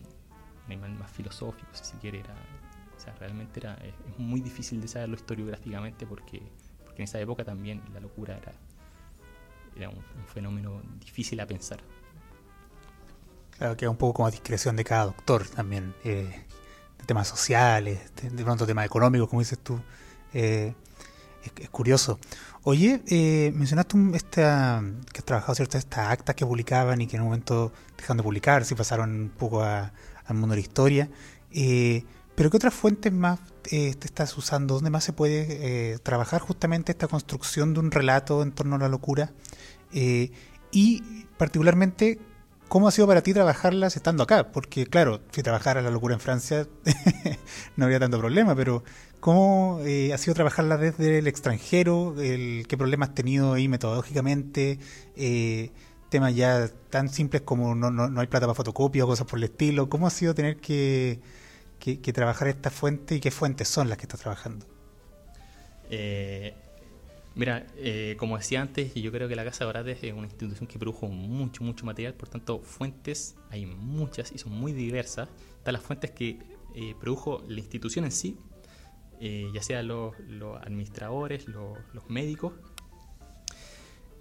más 1.00 1.10
filosófico, 1.12 1.70
si 1.72 1.86
se 1.86 1.98
quiere. 1.98 2.20
Era, 2.20 2.34
o 2.98 3.00
sea, 3.00 3.16
realmente 3.16 3.62
era, 3.62 3.80
muy 4.18 4.42
difícil 4.42 4.82
de 4.82 4.90
saberlo 4.90 5.16
historiográficamente 5.16 6.06
porque, 6.06 6.42
porque 6.84 7.02
en 7.02 7.04
esa 7.06 7.22
época 7.22 7.46
también 7.46 7.82
la 7.94 8.02
locura 8.02 8.36
era, 8.36 8.52
era 9.78 9.90
un, 9.90 10.04
fenómeno 10.28 10.82
difícil 11.00 11.40
a 11.40 11.48
pensar. 11.48 11.80
Claro, 13.58 13.78
que 13.78 13.88
un 13.88 13.96
poco 13.96 14.16
como 14.16 14.28
a 14.28 14.32
discreción 14.32 14.76
de 14.76 14.84
cada 14.84 15.06
doctor 15.06 15.48
también. 15.48 15.96
Eh, 16.04 16.46
temas 17.06 17.28
sociales, 17.28 18.00
de, 18.22 18.44
pronto 18.44 18.66
temas 18.66 18.86
económicos, 18.86 19.30
como 19.30 19.42
dices 19.42 19.60
tú. 19.60 19.80
Eh, 20.34 20.74
es, 21.60 21.70
curioso. 21.70 22.20
Oye, 22.64 23.02
eh, 23.08 23.52
mencionaste 23.56 23.98
esta, 24.14 24.84
que 25.12 25.20
has 25.20 25.26
trabajado 25.26 25.56
cierto 25.56 25.78
estas 25.78 26.10
actas 26.10 26.36
que 26.36 26.46
publicaban 26.46 27.02
y 27.02 27.08
que 27.08 27.16
en 27.16 27.24
un 27.24 27.30
momento 27.30 27.72
dejaron 27.98 28.18
de 28.18 28.24
publicar, 28.24 28.66
si 28.66 28.76
pasaron 28.76 29.10
un 29.10 29.30
poco 29.30 29.64
al 29.64 29.92
mundo 30.32 30.50
de 30.50 30.56
la 30.58 30.62
historia. 30.62 31.10
Eh, 31.52 32.04
pero 32.36 32.50
¿qué 32.50 32.58
otras 32.58 32.74
fuentes 32.74 33.12
más 33.12 33.40
te 33.64 33.90
estás 33.90 34.38
usando? 34.38 34.76
¿Dónde 34.76 34.90
más 34.90 35.04
se 35.04 35.14
puede 35.14 36.00
trabajar 36.00 36.42
justamente 36.42 36.92
esta 36.92 37.08
construcción 37.08 37.74
de 37.74 37.82
un 37.82 37.92
relato 37.92 38.44
en 38.44 38.52
torno 38.52 38.76
a 38.76 38.80
la 38.80 38.90
locura? 38.90 39.32
y 40.72 41.26
particularmente, 41.38 42.20
¿Cómo 42.70 42.88
ha 42.88 42.92
sido 42.92 43.08
para 43.08 43.24
ti 43.24 43.34
trabajarlas 43.34 43.96
estando 43.96 44.22
acá? 44.22 44.52
Porque 44.52 44.86
claro, 44.86 45.22
si 45.32 45.42
trabajara 45.42 45.82
la 45.82 45.90
locura 45.90 46.14
en 46.14 46.20
Francia 46.20 46.68
no 47.76 47.86
habría 47.86 48.00
tanto 48.00 48.20
problema, 48.20 48.56
pero 48.56 48.84
¿cómo 49.20 49.80
eh, 49.84 50.14
ha 50.14 50.20
sido 50.20 50.36
trabajarla 50.36 50.78
desde 50.78 51.18
el 51.18 51.26
extranjero? 51.26 52.14
¿Qué 52.16 52.76
problemas 52.78 53.10
has 53.10 53.16
tenido 53.16 53.54
ahí 53.54 53.68
metodológicamente? 53.68 54.78
Eh, 55.16 55.72
temas 56.10 56.36
ya 56.36 56.70
tan 56.92 57.10
simples 57.10 57.42
como 57.42 57.74
no, 57.74 57.90
no, 57.90 58.22
hay 58.22 58.28
plata 58.28 58.46
para 58.46 58.54
fotocopia 58.54 59.04
o 59.04 59.08
cosas 59.08 59.26
por 59.26 59.40
el 59.40 59.46
estilo. 59.46 59.90
¿Cómo 59.90 60.06
ha 60.06 60.12
sido 60.12 60.36
tener 60.36 60.58
que, 60.58 61.22
que, 61.80 62.14
trabajar 62.14 62.50
esta 62.50 62.70
fuente 62.70 63.16
y 63.16 63.20
qué 63.20 63.32
fuentes 63.32 63.68
son 63.68 63.90
las 63.90 63.98
que 63.98 64.04
estás 64.04 64.20
trabajando? 64.20 64.68
Eh, 65.90 66.54
Mira, 67.36 67.68
eh, 67.78 68.16
como 68.18 68.38
decía 68.38 68.62
antes, 68.62 68.94
yo 68.96 69.12
creo 69.12 69.28
que 69.28 69.36
la 69.36 69.46
Casa 69.46 69.66
de 69.72 69.92
es 69.92 70.14
una 70.14 70.28
institución 70.28 70.68
que 70.68 70.80
produjo 70.80 71.08
mucho, 71.08 71.64
mucho 71.64 71.86
material, 71.86 72.14
por 72.14 72.28
tanto, 72.28 72.60
fuentes 72.60 73.36
hay 73.50 73.66
muchas 73.66 74.32
y 74.32 74.38
son 74.38 74.54
muy 74.54 74.74
diversas. 74.74 75.30
Están 75.58 75.74
las 75.74 75.84
fuentes 75.84 76.12
que 76.12 76.40
eh, 76.76 76.96
produjo 77.00 77.44
la 77.48 77.60
institución 77.60 78.06
en 78.06 78.12
sí, 78.12 78.38
eh, 79.20 79.50
ya 79.54 79.62
sea 79.62 79.84
los, 79.84 80.16
administradores, 80.62 81.48
los, 81.48 81.78
médicos, 82.10 82.54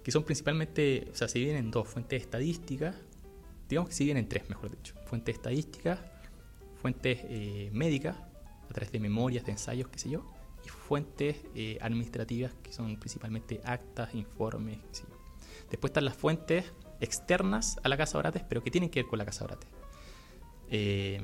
que 0.03 0.11
son 0.11 0.23
principalmente, 0.23 1.07
o 1.11 1.15
sea, 1.15 1.27
se 1.27 1.39
dividen 1.39 1.57
en 1.57 1.71
dos, 1.71 1.87
fuentes 1.87 2.21
estadísticas, 2.21 2.95
digamos 3.67 3.89
que 3.89 3.95
se 3.95 4.03
dividen 4.03 4.23
en 4.23 4.29
tres, 4.29 4.49
mejor 4.49 4.71
dicho, 4.71 4.95
fuentes 5.05 5.35
estadísticas, 5.35 5.99
fuentes 6.81 7.23
médicas, 7.73 8.15
a 8.69 8.73
través 8.73 8.91
de 8.91 8.99
memorias, 8.99 9.45
de 9.45 9.51
ensayos, 9.51 9.89
qué 9.89 9.99
sé 9.99 10.09
yo, 10.09 10.25
fuentes 10.89 11.37
eh, 11.53 11.77
administrativas 11.81 12.51
que 12.63 12.73
son 12.73 12.97
principalmente 12.97 13.61
actas, 13.63 14.15
informes. 14.15 14.79
Después 15.69 15.91
están 15.91 16.05
las 16.05 16.17
fuentes 16.17 16.65
externas 16.99 17.79
a 17.83 17.89
la 17.89 17.95
Casa 17.95 18.17
Orates, 18.17 18.41
pero 18.49 18.63
que 18.63 18.71
tienen 18.71 18.89
que 18.89 19.03
ver 19.03 19.07
con 19.07 19.19
la 19.19 19.25
Casa 19.25 19.45
Orates. 19.45 19.69
Eh, 20.71 21.21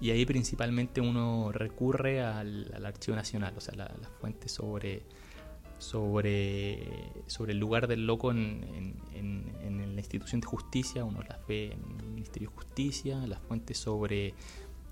y 0.00 0.10
ahí 0.10 0.26
principalmente 0.26 1.00
uno 1.00 1.52
recurre 1.52 2.22
al, 2.22 2.84
Archivo 2.84 3.14
Nacional, 3.14 3.54
o 3.56 3.60
sea, 3.60 3.76
las 3.76 3.88
la 4.00 4.08
fuentes 4.08 4.50
sobre, 4.50 5.04
sobre, 5.78 7.12
sobre 7.28 7.52
el 7.52 7.60
lugar 7.60 7.86
del 7.86 8.04
loco 8.04 8.32
en, 8.32 8.96
en, 9.14 9.94
la 9.94 10.00
institución 10.00 10.40
de 10.40 10.46
justicia, 10.48 11.04
uno 11.04 11.22
las 11.22 11.46
ve 11.46 11.66
en 11.66 12.00
el 12.00 12.06
Ministerio 12.08 12.48
de 12.48 12.56
Justicia, 12.56 13.16
las 13.28 13.40
fuentes 13.42 13.78
sobre 13.78 14.34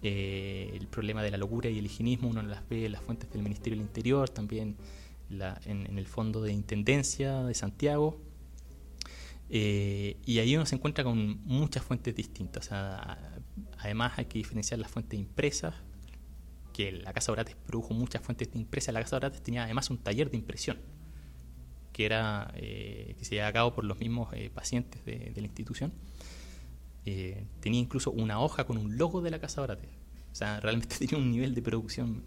Eh, 0.03 0.70
el 0.74 0.86
problema 0.86 1.22
de 1.22 1.30
la 1.30 1.36
locura 1.36 1.68
y 1.68 1.78
el 1.78 1.84
higienismo 1.84 2.28
uno 2.30 2.42
las 2.42 2.66
ve 2.68 2.86
en 2.86 2.92
las 2.92 3.03
fuentes 3.03 3.30
del 3.30 3.42
Ministerio 3.42 3.76
del 3.78 3.86
Interior, 3.86 4.30
también 4.30 4.76
en, 5.30 5.98
el 5.98 6.07
Fondo 6.07 6.40
de 6.40 6.53
Intendencia 6.53 7.42
de 7.42 7.55
Santiago. 7.55 8.18
Eh, 9.51 10.16
y 10.24 10.38
ahí 10.38 10.57
uno 10.57 10.64
se 10.64 10.76
encuentra 10.76 11.05
con 11.05 11.44
muchas 11.44 11.82
fuentes 11.82 12.14
distintas. 12.14 12.70
además 13.78 14.12
hay 14.16 14.24
que 14.26 14.38
diferenciar 14.38 14.80
las 14.80 14.90
fuentes 14.90 15.18
impresas, 15.18 15.74
que 16.72 16.92
la 16.92 17.12
Casa 17.12 17.32
Orates 17.32 17.57
produjo 17.57 17.92
muchas 17.92 18.22
fuentes 18.22 18.51
de 18.53 18.59
impresas. 18.59 18.94
La 18.94 19.03
Casa 19.03 19.16
Orates 19.16 19.42
tenía 19.42 19.64
además 19.64 19.90
un 19.90 19.98
taller 19.98 20.30
de 20.30 20.38
impresión, 20.38 20.78
que, 21.92 22.07
era, 22.07 22.53
eh, 22.57 23.16
que 23.18 23.24
se 23.24 23.34
llevaba 23.34 23.51
a 23.51 23.53
cabo 23.53 23.74
por 23.74 23.84
los 23.84 23.98
mismos 23.98 24.30
pacientes 24.55 25.05
de, 25.05 25.32
de 25.34 25.40
la 25.40 25.46
institución. 25.46 25.92
Eh, 27.07 27.46
tenía 27.61 27.80
incluso 27.80 28.11
una 28.11 28.40
hoja 28.40 28.64
con 28.64 28.76
un 28.76 28.96
logo 28.96 29.20
de 29.20 29.30
la 29.30 29.40
Casa 29.40 29.62
Orate. 29.62 29.88
O 30.32 30.34
sea, 30.34 30.61
realmente 30.61 30.96
tenía 30.98 31.18
un 31.18 31.30
nivel 31.30 31.55
de 31.55 31.62
producción 31.62 32.22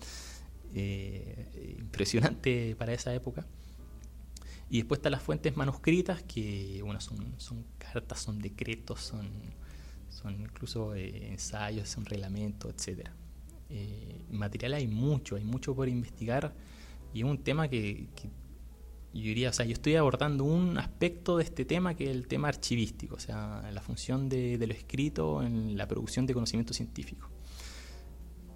eh, 0.74 1.78
impresionante 1.80 2.76
para 2.76 2.94
esa 2.94 3.14
época. 3.14 3.46
Y 4.70 4.78
después 4.78 5.00
están 5.00 5.12
las 5.12 5.22
fuentes 5.22 5.56
manuscritas, 5.56 6.24
que 6.24 6.82
bueno, 6.84 7.00
son, 7.00 7.36
son 7.38 7.64
cartas, 7.78 8.20
son 8.20 8.40
decretos, 8.40 9.02
son, 9.02 9.30
son 10.10 10.42
incluso 10.42 10.96
eh, 10.96 11.28
ensayos, 11.28 11.90
son 11.90 12.06
reglamentos, 12.06 12.74
etc. 12.74 13.10
material 14.32 14.74
hay 14.74 14.88
mucho, 14.88 15.36
hay 15.36 15.44
mucho 15.44 15.76
por 15.76 15.90
investigar 15.90 16.54
y 17.14 17.20
es 17.20 17.26
un 17.26 17.38
tema 17.38 17.68
que 17.68 18.08
yo 19.20 19.28
diría, 19.28 19.50
o 19.50 19.54
sea, 19.54 19.66
yo 19.66 19.74
estoy 19.74 19.96
abordando 19.96 20.44
un 20.44 20.78
aspecto 20.78 21.38
de 21.38 21.44
este 21.44 21.66
tema 21.66 21.96
que 21.96 22.06
es 22.06 22.12
el 22.12 22.28
tema 22.28 22.48
archivístico, 22.48 23.16
o 23.16 23.20
sea, 23.20 23.70
la 23.72 23.82
función 23.82 24.28
de, 24.28 24.58
lo 24.58 24.74
escrito 24.74 25.44
en 25.44 25.78
la 25.78 25.88
producción 25.88 26.26
de 26.26 26.34
conocimiento 26.34 26.74
científico. 26.74 27.30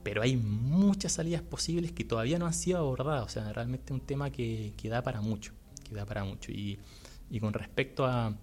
Pero 0.03 0.21
hay 0.21 0.35
muchas 0.35 1.11
salidas 1.11 1.43
posibles 1.43 1.91
que 1.91 2.05
todavía 2.05 2.39
no 2.39 2.47
han 2.47 2.53
sido 2.53 2.79
abordadas, 2.79 3.25
o 3.25 3.29
sea, 3.29 3.53
realmente 3.53 3.93
un 3.93 4.01
tema 4.01 4.31
que, 4.31 4.73
que 4.77 4.89
da 4.89 5.03
para 5.03 5.21
mucho, 5.21 5.53
que 5.87 5.93
da 5.93 6.05
para 6.05 6.23
mucho. 6.23 6.51
Y, 6.51 6.79
y 7.29 7.39
con 7.39 7.53
respecto 7.53 8.05
a, 8.05 8.35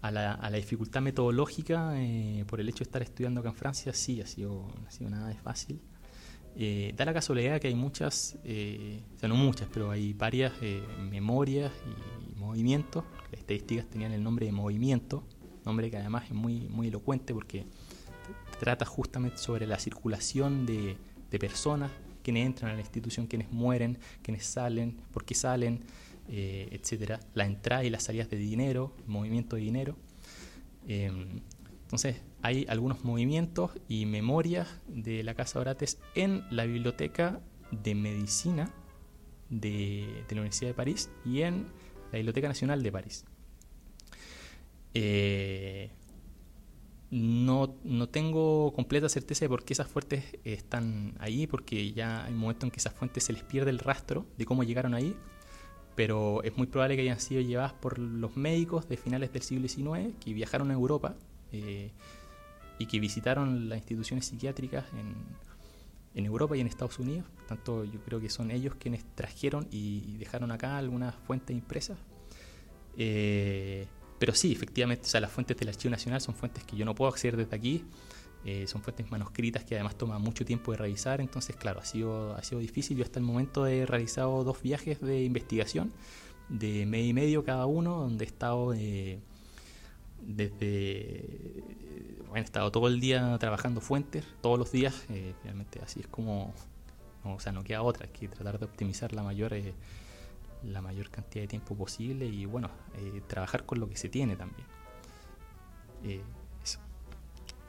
a, 0.00 0.10
la, 0.10 0.32
a, 0.32 0.50
la, 0.50 0.56
dificultad 0.56 1.02
metodológica, 1.02 1.92
eh, 1.94 2.44
por 2.48 2.60
el 2.60 2.68
hecho 2.68 2.78
de 2.78 2.84
estar 2.84 3.02
estudiando 3.02 3.40
acá 3.40 3.50
en 3.50 3.54
Francia, 3.54 3.92
sí, 3.92 4.20
ha 4.20 4.26
sido, 4.26 4.66
ha 4.86 4.90
sido 4.90 5.10
nada 5.10 5.28
de 5.28 5.36
fácil. 5.36 5.80
Eh, 6.60 6.92
da 6.96 7.04
la 7.04 7.14
casualidad 7.14 7.60
que 7.60 7.68
hay 7.68 7.76
muchas, 7.76 8.36
eh, 8.42 9.00
o 9.14 9.18
sea, 9.20 9.28
no 9.28 9.36
muchas, 9.36 9.68
pero 9.72 9.92
hay 9.92 10.12
varias 10.12 10.52
eh, 10.60 10.82
memorias 11.08 11.70
y 11.86 12.34
movimientos. 12.36 13.04
Las 13.30 13.42
estadísticas 13.42 13.86
tenían 13.86 14.10
el 14.10 14.24
nombre 14.24 14.46
de 14.46 14.50
movimiento, 14.50 15.22
nombre 15.64 15.88
que 15.88 15.98
además 15.98 16.24
es 16.24 16.32
muy, 16.32 16.68
muy 16.68 16.88
elocuente 16.88 17.32
porque 17.32 17.64
trata 18.58 18.84
justamente 18.84 19.38
sobre 19.38 19.68
la 19.68 19.78
circulación 19.78 20.66
de, 20.66 20.96
personas, 21.38 21.92
quienes 22.24 22.46
entran 22.46 22.72
a 22.72 22.74
la 22.74 22.80
institución, 22.80 23.28
quienes 23.28 23.52
mueren, 23.52 23.96
quienes 24.22 24.44
salen, 24.44 24.96
por 25.12 25.24
qué 25.24 25.36
salen, 25.36 25.84
etcétera, 26.26 27.20
la 27.34 27.46
entrada 27.46 27.84
y 27.84 27.90
las 27.90 28.02
salidas 28.02 28.28
de 28.30 28.36
dinero, 28.36 28.96
movimiento 29.06 29.54
de 29.54 29.62
dinero. 29.62 29.96
Entonces, 30.88 32.16
hay 32.42 32.66
algunos 32.68 33.04
movimientos 33.04 33.72
y 33.88 34.06
memorias 34.06 34.80
de 34.86 35.22
la 35.22 35.34
Casa 35.34 35.60
Orates 35.60 35.98
en 36.14 36.44
la 36.50 36.64
Biblioteca 36.64 37.40
de 37.70 37.94
Medicina 37.94 38.72
de, 39.50 40.24
la 40.28 40.34
Universidad 40.40 40.70
de 40.70 40.74
París 40.74 41.10
y 41.24 41.42
en 41.42 41.66
la 42.12 42.18
Biblioteca 42.18 42.48
Nacional 42.48 42.82
de 42.82 42.92
París. 42.92 43.24
Eh, 44.94 45.90
no, 47.10 47.68
tengo 48.10 48.72
completa 48.74 49.08
certeza 49.08 49.44
de 49.44 49.48
por 49.48 49.64
qué 49.64 49.72
esas 49.72 49.88
fuentes 49.88 50.24
están 50.44 51.14
ahí, 51.18 51.46
porque 51.46 51.92
ya 51.92 52.24
hay 52.24 52.32
un 52.32 52.38
momento 52.38 52.66
en 52.66 52.70
que 52.70 52.78
esas 52.78 52.92
fuentes 52.92 53.24
se 53.24 53.32
les 53.32 53.42
pierde 53.42 53.70
el 53.70 53.78
rastro 53.78 54.26
de 54.36 54.44
cómo 54.44 54.62
llegaron 54.62 54.94
ahí, 54.94 55.16
pero 55.94 56.42
es 56.44 56.56
muy 56.56 56.66
probable 56.66 56.96
que 56.96 57.02
hayan 57.02 57.18
sido 57.18 57.40
llevadas 57.40 57.72
por 57.72 57.98
los 57.98 58.36
médicos 58.36 58.88
de 58.88 58.96
finales 58.96 59.32
del 59.32 59.42
siglo 59.42 59.68
XIX 59.68 60.14
que 60.20 60.32
viajaron 60.32 60.70
a 60.70 60.74
Europa 60.74 61.16
eh, 61.50 61.90
y 62.78 62.86
que 62.86 63.00
visitaron 63.00 63.68
las 63.68 63.78
instituciones 63.78 64.26
psiquiátricas 64.26 64.84
en, 64.92 65.14
en, 66.14 66.26
Europa 66.26 66.56
y 66.56 66.60
en 66.60 66.66
Estados 66.66 66.98
Unidos. 66.98 67.26
tanto, 67.46 67.84
yo 67.84 68.00
creo 68.00 68.20
que 68.20 68.30
son 68.30 68.50
ellos 68.50 68.74
quienes 68.78 69.04
trajeron 69.14 69.66
y 69.70 70.16
dejaron 70.18 70.50
acá 70.50 70.78
algunas 70.78 71.14
fuentes 71.14 71.56
impresas. 71.56 71.98
Eh, 72.96 73.86
pero 74.18 74.34
sí, 74.34 74.52
efectivamente, 74.52 75.04
o 75.06 75.08
sea, 75.08 75.20
las 75.20 75.30
fuentes 75.30 75.56
del 75.56 75.68
Archivo 75.68 75.90
Nacional 75.90 76.20
son 76.20 76.34
fuentes 76.34 76.64
que 76.64 76.76
yo 76.76 76.84
no 76.84 76.94
puedo 76.94 77.10
acceder 77.10 77.36
desde 77.36 77.54
aquí. 77.56 77.84
Eh, 78.44 78.66
son 78.66 78.82
fuentes 78.82 79.10
manuscritas 79.10 79.64
que 79.64 79.74
además 79.74 79.96
toman 79.96 80.22
mucho 80.22 80.44
tiempo 80.44 80.70
de 80.70 80.78
revisar, 80.78 81.20
entonces 81.20 81.56
claro, 81.56 81.80
ha 81.80 81.84
sido, 81.84 82.34
ha 82.36 82.42
sido 82.42 82.60
difícil. 82.60 82.96
Yo 82.96 83.04
hasta 83.04 83.18
el 83.18 83.24
momento 83.24 83.66
he 83.66 83.84
realizado 83.84 84.44
dos 84.44 84.62
viajes 84.62 85.00
de 85.00 85.24
investigación 85.24 85.92
de 86.48 86.86
medio 86.86 87.08
y 87.08 87.12
medio 87.12 87.44
cada 87.44 87.66
uno, 87.66 87.98
donde 87.98 88.24
he 88.24 88.28
estado 88.28 88.72
eh, 88.74 89.20
desde 90.28 91.64
bueno, 92.28 92.42
he 92.42 92.44
estado 92.44 92.70
todo 92.70 92.88
el 92.88 93.00
día 93.00 93.36
trabajando 93.38 93.80
fuentes, 93.80 94.24
todos 94.40 94.58
los 94.58 94.70
días, 94.70 95.04
eh, 95.08 95.34
realmente 95.42 95.80
así 95.82 96.00
es 96.00 96.06
como, 96.06 96.54
o 97.24 97.40
sea, 97.40 97.52
no 97.52 97.64
queda 97.64 97.82
otra, 97.82 98.06
hay 98.06 98.12
que 98.12 98.28
tratar 98.28 98.58
de 98.58 98.66
optimizar 98.66 99.12
la 99.14 99.22
mayor, 99.22 99.54
eh, 99.54 99.74
la 100.62 100.82
mayor 100.82 101.10
cantidad 101.10 101.42
de 101.42 101.48
tiempo 101.48 101.74
posible 101.74 102.26
y 102.26 102.44
bueno, 102.44 102.70
eh, 102.96 103.22
trabajar 103.26 103.64
con 103.64 103.80
lo 103.80 103.88
que 103.88 103.96
se 103.96 104.08
tiene 104.08 104.36
también. 104.36 104.66
eso. 106.62 106.80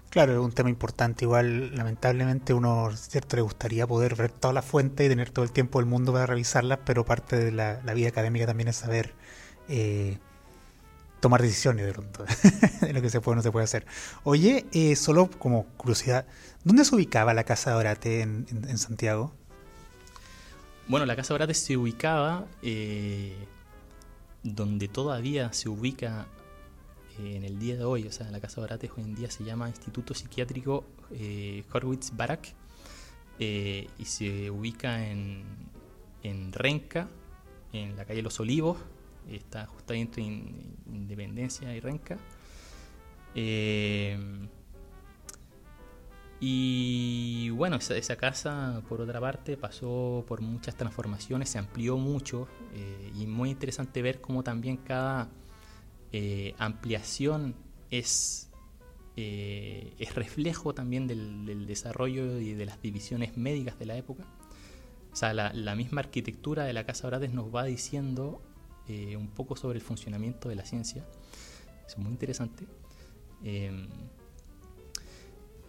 Claro, 0.09 0.33
es 0.33 0.39
un 0.39 0.51
tema 0.51 0.69
importante. 0.69 1.23
Igual, 1.23 1.75
lamentablemente, 1.75 2.53
uno 2.53 2.91
cierto 2.95 3.37
le 3.37 3.43
gustaría 3.43 3.87
poder 3.87 4.15
ver 4.15 4.31
todas 4.31 4.53
las 4.53 4.65
fuentes 4.65 5.05
y 5.05 5.09
tener 5.09 5.29
todo 5.29 5.45
el 5.45 5.51
tiempo 5.51 5.79
del 5.79 5.87
mundo 5.87 6.11
para 6.11 6.25
revisarlas, 6.25 6.79
pero 6.85 7.05
parte 7.05 7.37
de 7.37 7.51
la, 7.51 7.81
la 7.83 7.93
vida 7.93 8.09
académica 8.09 8.45
también 8.45 8.69
es 8.69 8.75
saber 8.75 9.13
tomar 11.19 11.41
decisiones 11.41 11.85
de 11.85 11.93
pronto, 11.93 12.25
de 12.81 12.93
lo 12.93 13.01
que 13.01 13.09
se 13.09 13.21
puede 13.21 13.33
o 13.33 13.35
no 13.37 13.41
se 13.41 13.51
puede 13.51 13.65
hacer. 13.65 13.85
Oye, 14.23 14.65
eh, 14.71 14.95
solo 14.95 15.29
como 15.29 15.65
curiosidad, 15.77 16.25
¿dónde 16.63 16.85
se 16.85 16.95
ubicaba 16.95 17.33
la 17.33 17.43
Casa 17.43 17.71
de 17.71 17.77
Orate 17.77 18.21
en, 18.21 18.77
Santiago? 18.77 19.33
Bueno, 20.87 21.05
la 21.05 21.15
Casa 21.15 21.33
de 21.33 21.35
Orate 21.35 21.53
se 21.53 21.77
ubicaba 21.77 22.45
eh, 22.61 23.35
donde 24.43 24.87
todavía 24.87 25.53
se 25.53 25.69
ubica 25.69 26.27
eh, 27.19 27.35
en 27.35 27.43
el 27.43 27.59
día 27.59 27.75
de 27.75 27.83
hoy, 27.83 28.07
o 28.07 28.11
sea, 28.11 28.31
la 28.31 28.39
Casa 28.39 28.61
de 28.61 28.65
Orate 28.65 28.89
hoy 28.95 29.03
en 29.03 29.15
día 29.15 29.29
se 29.29 29.43
llama 29.43 29.67
Instituto 29.67 30.13
Psiquiátrico 30.13 30.85
Horwitz 31.71 32.15
Barak 32.15 32.53
y 33.39 34.05
se 34.05 34.51
ubica 34.51 35.07
en, 35.07 35.43
en 36.23 36.51
Renca, 36.51 37.07
en 37.71 37.95
la 37.95 38.03
calle 38.05 38.21
Los 38.21 38.39
Olivos, 38.39 38.77
está 39.35 39.65
justamente 39.65 40.21
en 40.21 40.75
Independencia 40.93 41.75
y 41.75 41.79
Renca. 41.79 42.17
Eh, 43.35 44.17
y 46.39 47.49
bueno, 47.49 47.75
esa, 47.77 48.15
casa, 48.15 48.81
por 48.87 49.01
otra 49.01 49.19
parte, 49.19 49.57
pasó 49.57 50.23
por 50.27 50.41
muchas 50.41 50.75
transformaciones, 50.75 51.49
se 51.49 51.57
amplió 51.57 51.97
mucho 51.97 52.47
eh, 52.73 53.11
y 53.19 53.27
muy 53.27 53.49
interesante 53.49 54.01
ver 54.01 54.21
cómo 54.21 54.43
también 54.43 54.77
cada 54.77 55.29
eh, 56.13 56.55
ampliación 56.57 57.55
es, 57.91 58.49
es 59.17 60.15
reflejo 60.15 60.73
también 60.73 61.07
del, 61.07 61.67
desarrollo 61.67 62.39
y 62.39 62.53
de 62.53 62.65
las 62.65 62.81
divisiones 62.81 63.35
médicas 63.35 63.77
de 63.77 63.85
la 63.85 63.97
época. 63.97 64.23
O 65.11 65.15
sea, 65.15 65.33
la, 65.33 65.75
misma 65.75 66.01
arquitectura 66.01 66.63
de 66.63 66.73
la 66.73 66.85
Casa 66.85 67.07
Brades 67.07 67.33
nos 67.33 67.53
va 67.53 67.65
diciendo 67.65 68.41
eh, 68.89 69.15
un 69.15 69.27
poco 69.27 69.55
sobre 69.55 69.77
el 69.77 69.83
funcionamiento 69.83 70.49
de 70.49 70.55
la 70.55 70.65
ciencia. 70.65 71.05
es 71.87 71.97
muy 71.97 72.11
interesante. 72.11 72.65
Em, 73.43 73.87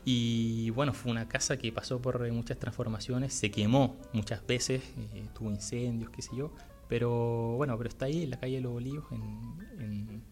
y 0.04 0.70
bueno, 0.70 0.94
fue 0.94 1.12
una 1.12 1.28
casa 1.28 1.58
que 1.58 1.70
pasó 1.70 2.00
por 2.00 2.30
muchas 2.32 2.58
transformaciones, 2.58 3.34
se 3.34 3.50
quemó 3.50 3.96
muchas 4.14 4.46
veces, 4.46 4.82
eh, 5.14 5.26
tuvo 5.34 5.50
incendios, 5.50 6.10
qué 6.10 6.22
sé 6.22 6.34
yo, 6.34 6.50
pero 6.88 7.56
bueno, 7.56 7.76
pero 7.76 7.90
está 7.90 8.06
ahí 8.06 8.22
en 8.22 8.30
la 8.30 8.40
calle 8.40 8.56
de 8.56 8.62
los 8.62 8.72
Olivos, 8.72 9.04
en, 9.12 10.22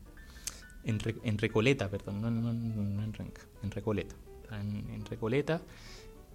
en, 0.84 1.38
Recoleta, 1.38 1.90
perdón, 1.90 2.22
no, 2.22 2.30
no, 2.30 2.52
no, 2.54 3.02
en 3.02 3.12
Renca, 3.12 3.42
en 3.62 3.70
Recoleta. 3.70 4.16
en, 4.50 5.04
Recoleta. 5.04 5.60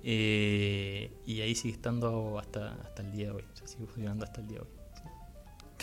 Eh, 0.03 1.11
y 1.25 1.41
ahí 1.41 1.55
sigue 1.55 1.73
estando 1.73 2.37
hasta, 2.37 2.73
hasta 2.75 3.01
el 3.01 3.11
día 3.11 3.27
de 3.27 3.31
hoy, 3.31 3.43
sigue 3.63 3.87
funcionando 3.87 4.25
hasta 4.25 4.41
el 4.41 4.47
día 4.47 4.59
de 4.59 4.65
hoy. 4.65 4.82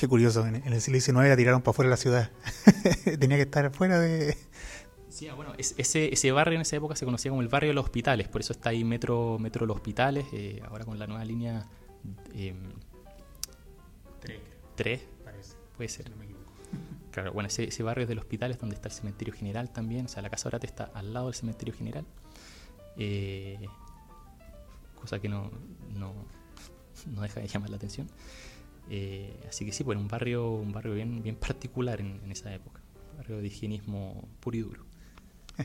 Qué 0.01 0.09
curioso, 0.09 0.47
en, 0.47 0.55
el 0.55 0.81
siglo 0.81 0.99
XIX 0.99 1.29
la 1.29 1.37
tiraron 1.37 1.61
para 1.61 1.73
afuera 1.73 1.89
de 1.89 1.91
la 1.91 1.97
ciudad. 1.99 2.31
Tenía 3.21 3.37
que 3.37 3.43
estar 3.43 3.71
fuera 3.71 4.01
de... 4.01 4.35
Sí, 5.11 5.29
ah, 5.29 5.35
bueno, 5.35 5.53
ese, 5.59 6.11
ese 6.11 6.33
barrio 6.33 6.55
en 6.57 6.63
esa 6.63 6.77
época 6.77 6.97
se 6.97 7.05
conocía 7.05 7.31
como 7.31 7.43
el 7.43 7.49
barrio 7.49 7.69
de 7.69 7.75
los 7.75 7.85
hospitales, 7.85 8.27
por 8.27 8.41
eso 8.41 8.55
está 8.55 8.71
ahí 8.71 8.83
Metro, 8.83 9.39
metro 9.39 9.67
Los 9.67 9.77
Hospitales, 9.77 10.25
eh, 10.33 10.63
ahora 10.67 10.87
con 10.87 10.99
la 10.99 11.07
nueva 11.07 11.23
línea 11.23 11.67
3, 14.77 15.01
em, 15.01 15.07
puede 15.77 15.89
ser. 15.91 16.11
Claro, 17.11 17.35
bueno, 17.35 17.49
ese, 17.49 17.65
ese, 17.65 17.83
barrio 17.83 18.05
es 18.05 18.09
de 18.09 18.15
los 18.15 18.23
hospitales 18.23 18.59
donde 18.59 18.77
está 18.77 18.89
el 18.89 18.95
cementerio 18.95 19.35
general 19.35 19.69
también, 19.69 20.07
o 20.07 20.09
sea, 20.09 20.23
la 20.23 20.31
Casa 20.31 20.49
Orate 20.49 20.67
está 20.67 20.85
al 20.95 21.13
lado 21.13 21.27
del 21.27 21.35
cementerio 21.35 21.75
general. 21.75 22.07
Eh, 22.97 23.59
cosa 24.95 25.19
que 25.19 25.29
no, 25.29 25.51
no, 25.95 26.15
no 27.15 27.21
deja 27.21 27.41
de 27.41 27.49
llamar 27.49 27.69
la 27.69 27.77
atención. 27.77 28.09
Eh, 28.91 29.33
así 29.49 29.65
que 29.65 29.73
sí, 29.73 29.85
pues 29.85 29.97
un 29.97 30.09
barrio, 30.09 30.51
un 30.51 30.73
barrio 30.73 30.95
bien, 30.95 31.23
bien 31.23 31.37
particular 31.37 32.01
en, 32.01 32.21
en 32.25 32.33
esa 32.33 32.53
época, 32.53 32.81
un 33.13 33.19
barrio 33.19 33.39
de 33.39 33.47
higienismo 33.47 34.29
puro 34.41 34.57
y 34.57 34.61
duro. 34.61 34.85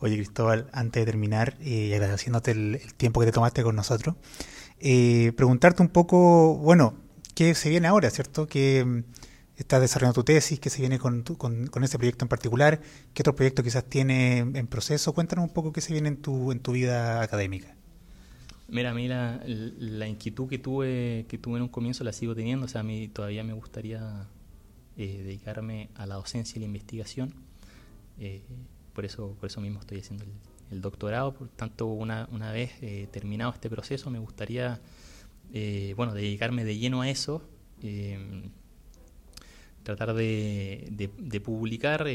Oye, 0.00 0.16
Cristóbal, 0.16 0.68
antes 0.72 1.00
de 1.00 1.06
terminar 1.06 1.56
eh, 1.60 1.88
y 1.88 1.94
agradeciéndote 1.94 2.50
el, 2.50 2.80
el, 2.82 2.94
tiempo 2.94 3.20
que 3.20 3.26
te 3.26 3.32
tomaste 3.32 3.62
con 3.62 3.74
nosotros, 3.74 4.16
eh, 4.80 5.32
preguntarte 5.36 5.82
un 5.82 5.88
poco, 5.88 6.56
bueno, 6.56 6.94
¿qué 7.34 7.54
se 7.54 7.70
viene 7.70 7.88
ahora, 7.88 8.10
cierto? 8.10 8.46
Que 8.46 8.84
mm, 8.84 9.04
estás 9.56 9.80
desarrollando 9.80 10.20
tu 10.20 10.24
tesis, 10.24 10.60
¿qué 10.60 10.68
se 10.68 10.80
viene 10.80 10.98
con, 10.98 11.24
tu, 11.24 11.38
con, 11.38 11.66
con, 11.68 11.82
ese 11.84 11.96
proyecto 11.96 12.26
en 12.26 12.28
particular? 12.28 12.80
¿Qué 13.14 13.22
otro 13.22 13.34
proyecto 13.34 13.62
quizás 13.62 13.84
tiene 13.84 14.38
en 14.40 14.66
proceso? 14.66 15.14
Cuéntanos 15.14 15.44
un 15.46 15.54
poco 15.54 15.72
qué 15.72 15.80
se 15.80 15.94
viene 15.94 16.08
en 16.08 16.16
tu, 16.18 16.52
en 16.52 16.60
tu 16.60 16.72
vida 16.72 17.22
académica. 17.22 17.74
Mira, 18.68 18.90
a 18.90 18.94
mí 18.94 19.08
la, 19.08 19.42
la, 19.46 20.08
inquietud 20.08 20.48
que 20.48 20.58
tuve, 20.58 21.26
que 21.28 21.36
tuve 21.38 21.56
en 21.56 21.62
un 21.62 21.68
comienzo 21.68 22.02
la 22.02 22.12
sigo 22.12 22.34
teniendo, 22.34 22.64
o 22.64 22.68
sea, 22.68 22.80
a 22.80 22.84
mí 22.84 23.08
todavía 23.08 23.44
me 23.44 23.52
gustaría 23.52 24.26
eh, 24.96 25.22
dedicarme 25.22 25.90
a 25.94 26.06
la 26.06 26.14
docencia 26.14 26.56
y 26.56 26.60
la 26.60 26.66
investigación. 26.66 27.34
Eh, 28.18 28.42
por 28.94 29.04
eso, 29.04 29.36
por 29.38 29.48
eso 29.48 29.60
mismo 29.60 29.80
estoy 29.80 29.98
haciendo 29.98 30.24
el, 30.70 30.80
doctorado. 30.80 31.34
Por 31.34 31.48
tanto, 31.50 31.86
una, 31.86 32.28
una 32.32 32.50
vez 32.50 32.72
eh, 32.80 33.06
terminado 33.12 33.52
este 33.52 33.70
proceso, 33.70 34.10
me 34.10 34.18
gustaría 34.18 34.80
eh, 35.52 35.94
bueno, 35.96 36.14
dedicarme 36.14 36.64
de 36.64 36.78
lleno 36.78 37.02
a 37.02 37.10
eso. 37.10 37.42
Eh, 37.82 38.18
tratar 39.82 40.14
de, 40.14 40.88
de, 40.90 41.10
de 41.18 41.40
publicar 41.40 42.06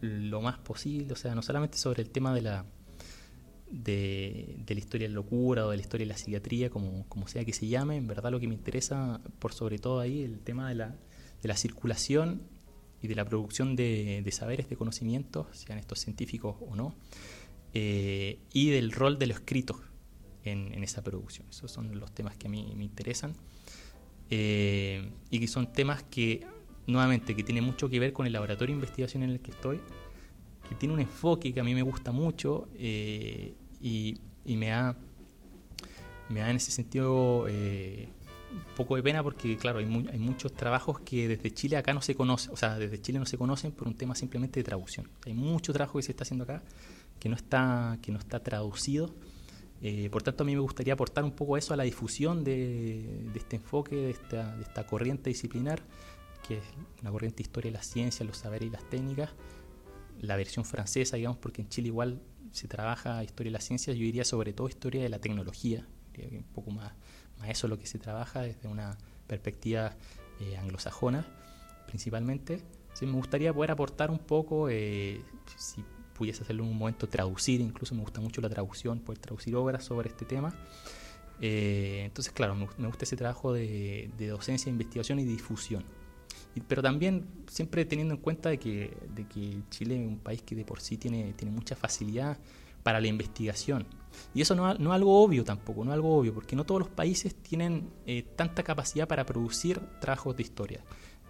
lo 0.00 0.40
más 0.40 0.58
posible, 0.58 1.12
o 1.12 1.16
sea, 1.16 1.34
no 1.34 1.42
solamente 1.42 1.78
sobre 1.78 2.02
el 2.02 2.10
tema 2.10 2.34
de 2.34 2.42
la, 2.42 2.66
de, 3.72 4.56
de, 4.66 4.74
la 4.74 4.78
historia 4.78 5.08
de 5.08 5.14
la 5.14 5.16
locura 5.16 5.66
o 5.66 5.70
de 5.70 5.76
la 5.76 5.82
historia 5.82 6.06
de 6.06 6.12
la 6.12 6.18
psiquiatría, 6.18 6.70
como, 6.70 7.08
como 7.08 7.26
sea 7.26 7.44
que 7.44 7.52
se 7.52 7.66
llame, 7.66 7.96
en 7.96 8.06
verdad 8.06 8.30
lo 8.30 8.38
que 8.38 8.46
me 8.46 8.54
interesa 8.54 9.20
por 9.38 9.52
sobre 9.54 9.78
todo 9.78 9.98
ahí, 9.98 10.22
el 10.22 10.40
tema 10.40 10.68
de 10.68 10.74
la, 10.74 10.88
de 11.42 11.48
la 11.48 11.56
circulación 11.56 12.42
y 13.00 13.08
de 13.08 13.14
la 13.14 13.24
producción 13.24 13.74
de, 13.74 14.22
de, 14.22 14.32
saberes, 14.32 14.68
de 14.68 14.76
conocimientos, 14.76 15.46
sean 15.52 15.78
estos 15.78 15.98
científicos 15.98 16.56
o 16.60 16.76
no, 16.76 16.94
eh, 17.74 18.38
y 18.52 18.70
del 18.70 18.92
rol 18.92 19.18
de 19.18 19.26
lo 19.26 19.34
escrito 19.34 19.80
en, 20.44 20.72
en, 20.74 20.84
esa 20.84 21.02
producción. 21.02 21.48
Esos 21.48 21.72
son 21.72 21.98
los 21.98 22.12
temas 22.12 22.36
que 22.36 22.46
a 22.46 22.50
mí 22.50 22.72
me 22.76 22.84
interesan 22.84 23.34
eh, 24.30 25.10
y 25.30 25.40
que 25.40 25.48
son 25.48 25.72
temas 25.72 26.02
que, 26.02 26.46
nuevamente, 26.86 27.34
que 27.34 27.42
tienen 27.42 27.64
mucho 27.64 27.88
que 27.88 27.98
ver 27.98 28.12
con 28.12 28.26
el 28.26 28.34
laboratorio 28.34 28.74
de 28.74 28.80
investigación 28.80 29.22
en 29.22 29.30
el 29.30 29.40
que 29.40 29.50
estoy, 29.50 29.80
que 30.68 30.74
tiene 30.74 30.94
un 30.94 31.00
enfoque 31.00 31.52
que 31.52 31.60
a 31.60 31.64
mí 31.64 31.74
me 31.74 31.82
gusta 31.82 32.12
mucho 32.12 32.68
eh, 32.74 33.54
y, 33.82 34.20
y, 34.44 34.56
me, 34.56 34.68
da, 34.68 34.96
me 36.28 36.40
da 36.40 36.50
en 36.50 36.56
ese 36.56 36.70
sentido 36.70 37.46
eh, 37.48 38.08
un 38.52 38.76
poco 38.76 38.96
de 38.96 39.02
pena 39.02 39.22
porque, 39.22 39.56
claro, 39.56 39.80
hay, 39.80 39.86
muy, 39.86 40.08
hay, 40.08 40.18
muchos 40.18 40.52
trabajos 40.54 41.00
que 41.00 41.28
desde 41.28 41.52
Chile 41.52 41.76
acá 41.76 41.92
no 41.92 42.00
se 42.00 42.14
conocen, 42.14 42.52
o 42.52 42.56
sea, 42.56 42.78
desde 42.78 43.00
Chile 43.00 43.18
no 43.18 43.26
se 43.26 43.36
conocen 43.36 43.72
por 43.72 43.88
un 43.88 43.94
tema 43.94 44.14
simplemente 44.14 44.60
de 44.60 44.64
traducción. 44.64 45.08
Hay 45.26 45.34
mucho 45.34 45.72
trabajo 45.72 45.98
que 45.98 46.04
se 46.04 46.12
está 46.12 46.22
haciendo 46.22 46.44
acá 46.44 46.62
que 47.22 47.28
no 47.28 47.36
está, 47.36 47.98
que 48.02 48.10
no 48.10 48.18
está 48.18 48.42
traducido. 48.42 49.14
Eh, 49.80 50.08
por 50.10 50.24
tanto, 50.24 50.42
a 50.42 50.46
mí 50.46 50.56
me 50.56 50.60
gustaría 50.60 50.94
aportar 50.94 51.22
un 51.22 51.30
poco 51.30 51.56
eso 51.56 51.72
a 51.72 51.76
la 51.76 51.84
difusión 51.84 52.42
de, 52.42 53.28
de 53.32 53.38
este 53.38 53.56
enfoque, 53.56 53.94
de 53.94 54.10
esta, 54.10 54.56
de 54.56 54.62
esta, 54.62 54.84
corriente 54.86 55.30
disciplinar, 55.30 55.80
que 56.46 56.58
es 56.58 56.64
una 57.00 57.12
corriente 57.12 57.36
de 57.36 57.42
historia 57.42 57.70
de 57.70 57.78
la 57.78 57.84
ciencia, 57.84 58.26
los 58.26 58.38
saberes 58.38 58.66
y 58.66 58.70
las 58.72 58.82
técnicas. 58.90 59.30
La 60.20 60.34
versión 60.34 60.64
francesa, 60.64 61.16
digamos, 61.16 61.38
porque 61.38 61.62
en 61.62 61.68
Chile 61.68 61.88
igual 61.88 62.20
se 62.52 62.68
trabaja 62.68 63.24
historia 63.24 63.50
de 63.50 63.54
la 63.54 63.60
ciencia, 63.60 63.92
yo 63.92 64.00
diría 64.00 64.24
sobre 64.24 64.52
todo 64.52 64.68
historia 64.68 65.02
de 65.02 65.08
la 65.08 65.18
tecnología, 65.18 65.86
un 66.30 66.44
poco 66.54 66.70
más, 66.70 66.92
más 67.38 67.48
eso 67.48 67.66
es 67.66 67.70
lo 67.70 67.78
que 67.78 67.86
se 67.86 67.98
trabaja 67.98 68.42
desde 68.42 68.68
una 68.68 68.96
perspectiva 69.26 69.96
eh, 70.40 70.56
anglosajona 70.56 71.26
principalmente. 71.86 72.60
Me 73.00 73.12
gustaría 73.12 73.52
poder 73.52 73.70
aportar 73.70 74.10
un 74.10 74.18
poco, 74.18 74.68
eh, 74.68 75.20
si 75.56 75.82
pudiese 76.14 76.42
hacerlo 76.42 76.64
en 76.64 76.70
un 76.70 76.78
momento, 76.78 77.08
traducir, 77.08 77.60
incluso 77.60 77.94
me 77.94 78.02
gusta 78.02 78.20
mucho 78.20 78.40
la 78.40 78.48
traducción, 78.48 79.00
poder 79.00 79.18
traducir 79.18 79.56
obras 79.56 79.84
sobre 79.84 80.08
este 80.08 80.24
tema. 80.24 80.54
Eh, 81.40 82.02
entonces, 82.04 82.32
claro, 82.32 82.54
me, 82.54 82.86
gusta 82.86 83.04
ese 83.04 83.16
trabajo 83.16 83.52
de, 83.52 84.10
docencia, 84.18 84.70
investigación 84.70 85.18
y 85.18 85.24
difusión. 85.24 85.84
Pero 86.60 86.82
también 86.82 87.26
siempre 87.46 87.84
teniendo 87.84 88.14
en 88.14 88.20
cuenta 88.20 88.50
de 88.50 88.58
que, 88.58 88.96
de 89.14 89.26
que 89.26 89.62
Chile 89.70 90.00
es 90.00 90.06
un 90.06 90.18
país 90.18 90.42
que 90.42 90.54
de 90.54 90.64
por 90.64 90.80
sí 90.80 90.98
tiene, 90.98 91.32
tiene 91.32 91.54
mucha 91.54 91.74
facilidad 91.74 92.38
para 92.82 93.00
la 93.00 93.06
investigación. 93.06 93.86
Y 94.34 94.42
eso 94.42 94.54
no, 94.54 94.74
no 94.74 94.90
es 94.90 94.94
algo 94.94 95.22
obvio 95.22 95.44
tampoco, 95.44 95.84
no 95.84 95.90
es 95.90 95.94
algo 95.94 96.16
obvio, 96.16 96.34
porque 96.34 96.56
no 96.56 96.64
todos 96.64 96.80
los 96.80 96.90
países 96.90 97.34
tienen 97.34 97.88
eh, 98.06 98.22
tanta 98.36 98.62
capacidad 98.62 99.08
para 99.08 99.24
producir 99.24 99.80
trabajos 100.00 100.36
de 100.36 100.42
historia. 100.42 100.84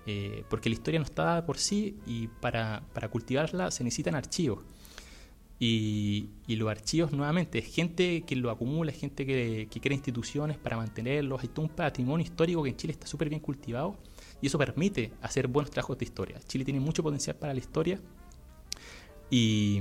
Eh, 0.07 0.45
porque 0.51 0.69
la 0.69 0.75
historia 0.75 0.99
no 0.99 1.05
está 1.05 1.23
dada 1.23 1.47
por 1.47 1.59
sí 1.59 1.97
y 2.07 2.27
para, 2.27 2.83
para 2.93 3.09
cultivarla 3.09 3.71
se 3.71 3.85
necesitan 3.85 4.15
archivos. 4.17 4.65
Y, 5.61 6.31
y, 6.49 6.57
los 6.57 6.69
archivos, 6.69 7.13
nuevamente, 7.13 7.61
es 7.61 7.73
gente 7.73 8.23
que 8.23 8.35
lo 8.35 8.51
acumula, 8.51 8.91
es 8.91 8.99
gente 8.99 9.25
que, 9.25 9.69
que, 9.71 9.81
crea 9.81 9.95
instituciones 9.95 10.59
para 10.59 10.77
mantenerlos. 10.77 11.41
Hay 11.41 11.49
todo 11.51 11.67
un 11.67 11.71
patrimonio 11.71 12.25
histórico 12.25 12.65
que 12.65 12.71
en 12.71 12.77
Chile 12.77 12.93
está 12.93 13.07
súper 13.07 13.29
bien 13.29 13.41
cultivado 13.41 13.97
y 14.43 14.49
eso 14.49 14.59
permite 14.59 15.13
hacer 15.23 15.47
buenos 15.47 15.71
trabajos 15.71 15.97
de 15.97 16.05
historia. 16.05 16.41
Chile 16.47 16.65
tiene 16.65 16.81
mucho 16.81 17.03
potencial 17.03 17.37
para 17.37 17.55
la 17.55 17.61
historia 17.61 17.99
y, 19.31 19.81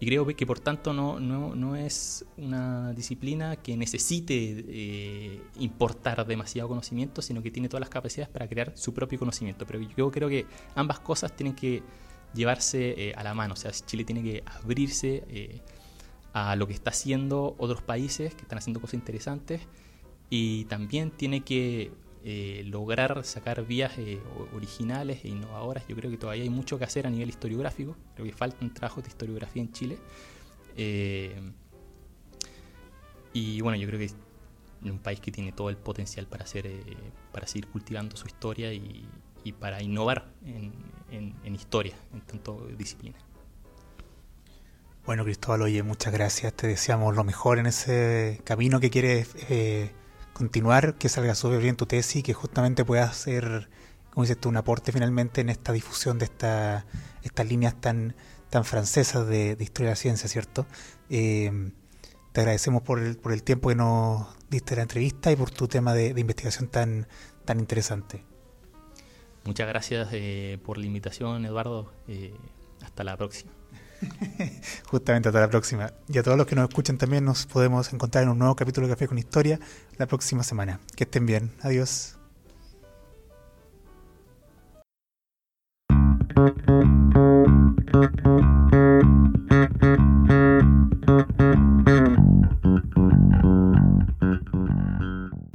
creo 0.00 0.26
que 0.26 0.46
por 0.46 0.60
tanto 0.60 0.92
no, 0.92 1.18
no, 1.18 1.54
no, 1.54 1.76
es 1.76 2.24
una 2.36 2.92
disciplina 2.92 3.56
que 3.56 3.76
necesite 3.76 4.34
eh, 4.68 5.42
importar 5.58 6.26
demasiado 6.26 6.68
conocimiento, 6.68 7.20
sino 7.20 7.42
que 7.42 7.50
tiene 7.50 7.68
todas 7.68 7.80
las 7.80 7.88
capacidades 7.88 8.30
para 8.30 8.46
crear 8.46 8.72
su 8.76 8.94
propio 8.94 9.18
conocimiento. 9.18 9.66
Pero 9.66 9.80
yo 9.96 10.10
creo 10.10 10.28
que 10.28 10.46
ambas 10.74 11.00
cosas 11.00 11.34
tienen 11.34 11.54
que 11.54 11.82
llevarse 12.34 13.08
eh, 13.08 13.14
a 13.16 13.24
la 13.24 13.34
mano. 13.34 13.54
O 13.54 13.56
sea, 13.56 13.70
Chile 13.72 14.04
tiene 14.04 14.22
que 14.22 14.42
abrirse 14.46 15.24
eh, 15.28 15.60
a 16.34 16.54
lo 16.54 16.66
que 16.66 16.74
está 16.74 16.90
haciendo 16.90 17.54
otros 17.58 17.82
países 17.82 18.34
que 18.34 18.42
están 18.42 18.58
haciendo 18.58 18.80
cosas 18.80 18.94
interesantes 18.94 19.62
y 20.28 20.64
también 20.66 21.10
tiene 21.10 21.40
que 21.42 21.92
eh, 22.24 22.62
lograr 22.66 23.22
sacar 23.24 23.64
vías 23.66 23.98
eh, 23.98 24.18
originales 24.54 25.24
e 25.24 25.28
innovadoras. 25.28 25.86
Yo 25.86 25.94
creo 25.94 26.10
que 26.10 26.16
todavía 26.16 26.42
hay 26.42 26.50
mucho 26.50 26.78
que 26.78 26.84
hacer 26.84 27.06
a 27.06 27.10
nivel 27.10 27.28
historiográfico. 27.28 27.96
Creo 28.14 28.26
que 28.26 28.32
faltan 28.32 28.72
trabajos 28.72 29.04
de 29.04 29.10
historiografía 29.10 29.62
en 29.62 29.72
Chile. 29.72 29.98
Eh, 30.76 31.38
y 33.34 33.60
bueno, 33.60 33.76
yo 33.76 33.86
creo 33.86 33.98
que 33.98 34.06
es 34.06 34.16
un 34.82 34.98
país 34.98 35.20
que 35.20 35.30
tiene 35.30 35.52
todo 35.52 35.68
el 35.68 35.76
potencial 35.76 36.26
para, 36.26 36.44
hacer, 36.44 36.70
para 37.30 37.46
seguir 37.46 37.68
cultivando 37.68 38.16
su 38.16 38.26
historia 38.26 38.72
y, 38.72 39.06
y 39.44 39.52
para 39.52 39.82
innovar 39.82 40.26
en, 40.46 40.72
en, 41.10 41.34
en, 41.44 41.54
historia, 41.54 41.94
en 42.12 42.22
tanto 42.22 42.66
disciplina. 42.78 43.18
Bueno, 45.04 45.24
Cristóbal, 45.24 45.62
oye, 45.62 45.82
muchas 45.82 46.12
gracias. 46.14 46.54
Te 46.54 46.66
deseamos 46.66 47.14
lo 47.14 47.24
mejor 47.24 47.58
en 47.58 47.66
ese 47.66 48.40
camino 48.44 48.80
que 48.80 48.88
quieres 48.88 49.36
eh, 49.50 49.92
continuar, 50.34 50.96
que 50.96 51.08
salga 51.08 51.34
súper 51.34 51.60
bien 51.60 51.76
tu 51.76 51.86
tesis 51.86 52.22
que 52.22 52.34
justamente 52.34 52.84
puedas 52.84 53.10
hacer, 53.10 53.70
como 54.10 54.24
dices 54.24 54.38
tú, 54.38 54.50
un 54.50 54.58
aporte 54.58 54.92
finalmente 54.92 55.40
en 55.40 55.48
esta 55.48 55.72
difusión 55.72 56.18
de 56.18 56.26
esta, 56.26 56.84
estas 57.22 57.48
líneas 57.48 57.80
tan, 57.80 58.14
tan 58.50 58.66
francesas 58.66 59.26
de, 59.26 59.56
historia 59.58 59.88
de 59.88 59.92
la 59.92 59.96
ciencia, 59.96 60.28
¿cierto? 60.28 60.66
Eh, 61.08 61.72
te 62.32 62.40
agradecemos 62.40 62.82
por 62.82 62.98
el, 62.98 63.16
por 63.16 63.32
el 63.32 63.42
tiempo 63.42 63.70
que 63.70 63.76
nos 63.76 64.26
diste 64.50 64.76
la 64.76 64.82
entrevista 64.82 65.32
y 65.32 65.36
por 65.36 65.50
tu 65.50 65.68
tema 65.68 65.94
de, 65.94 66.12
de 66.12 66.20
investigación 66.20 66.68
tan, 66.68 67.06
tan 67.46 67.60
interesante. 67.60 68.24
Muchas 69.44 69.68
gracias 69.68 70.08
eh, 70.12 70.58
por 70.64 70.78
la 70.78 70.86
invitación, 70.86 71.44
Eduardo. 71.44 71.92
Eh, 72.08 72.34
hasta 72.82 73.04
la 73.04 73.16
próxima. 73.16 73.52
Justamente 74.90 75.28
hasta 75.28 75.40
la 75.40 75.50
próxima. 75.50 75.92
Y 76.08 76.18
a 76.18 76.22
todos 76.22 76.36
los 76.36 76.46
que 76.46 76.54
nos 76.54 76.68
escuchan 76.68 76.98
también 76.98 77.24
nos 77.24 77.46
podemos 77.46 77.92
encontrar 77.92 78.24
en 78.24 78.30
un 78.30 78.38
nuevo 78.38 78.56
capítulo 78.56 78.86
de 78.86 78.94
Café 78.94 79.08
con 79.08 79.18
Historia 79.18 79.58
la 79.96 80.06
próxima 80.06 80.42
semana. 80.42 80.80
Que 80.96 81.04
estén 81.04 81.26
bien. 81.26 81.52
Adiós. 81.62 82.16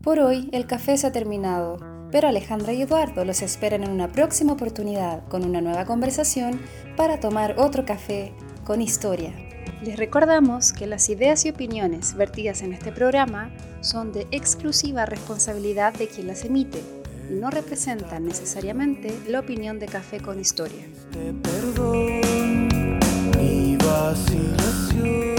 Por 0.04 0.20
hoy 0.20 0.50
el 0.54 0.66
café 0.66 0.97
se 0.97 1.08
ha 1.08 1.12
terminado, 1.12 1.78
pero 2.12 2.28
Alejandra 2.28 2.74
y 2.74 2.82
Eduardo 2.82 3.26
los 3.26 3.41
esperan 3.41 3.84
en 3.84 3.91
una 3.91 4.07
próxima 4.07 4.53
oportunidad 4.53 5.28
con 5.28 5.45
una 5.45 5.62
nueva 5.62 5.86
conversación 5.86 6.60
para 6.95 7.20
tomar 7.20 7.55
otro 7.57 7.86
café 7.86 8.34
con 8.64 8.82
historia. 8.82 9.34
Les 9.84 9.97
recordamos 9.97 10.74
que 10.74 10.88
las 10.88 11.10
ideas 11.10 11.45
y 11.45 11.49
opiniones 11.49 12.16
vertidas 12.16 12.62
en 12.62 12.74
este 12.74 12.91
programa 12.91 13.51
son 13.82 14.12
de 14.12 14.28
exclusiva 14.32 15.05
responsabilidad 15.05 15.93
de 15.93 16.07
quien 16.07 16.28
las 16.28 16.43
emite 16.43 16.82
y 17.30 17.34
no 17.34 17.49
representan 17.49 18.26
necesariamente 18.26 19.18
la 19.28 19.39
opinión 19.39 19.80
de 19.80 19.86
Café 19.86 20.20
con 20.20 20.39
Historia. 20.39 20.86
Perdón, 21.43 22.99
mi 23.38 23.78
vacío. 23.78 25.38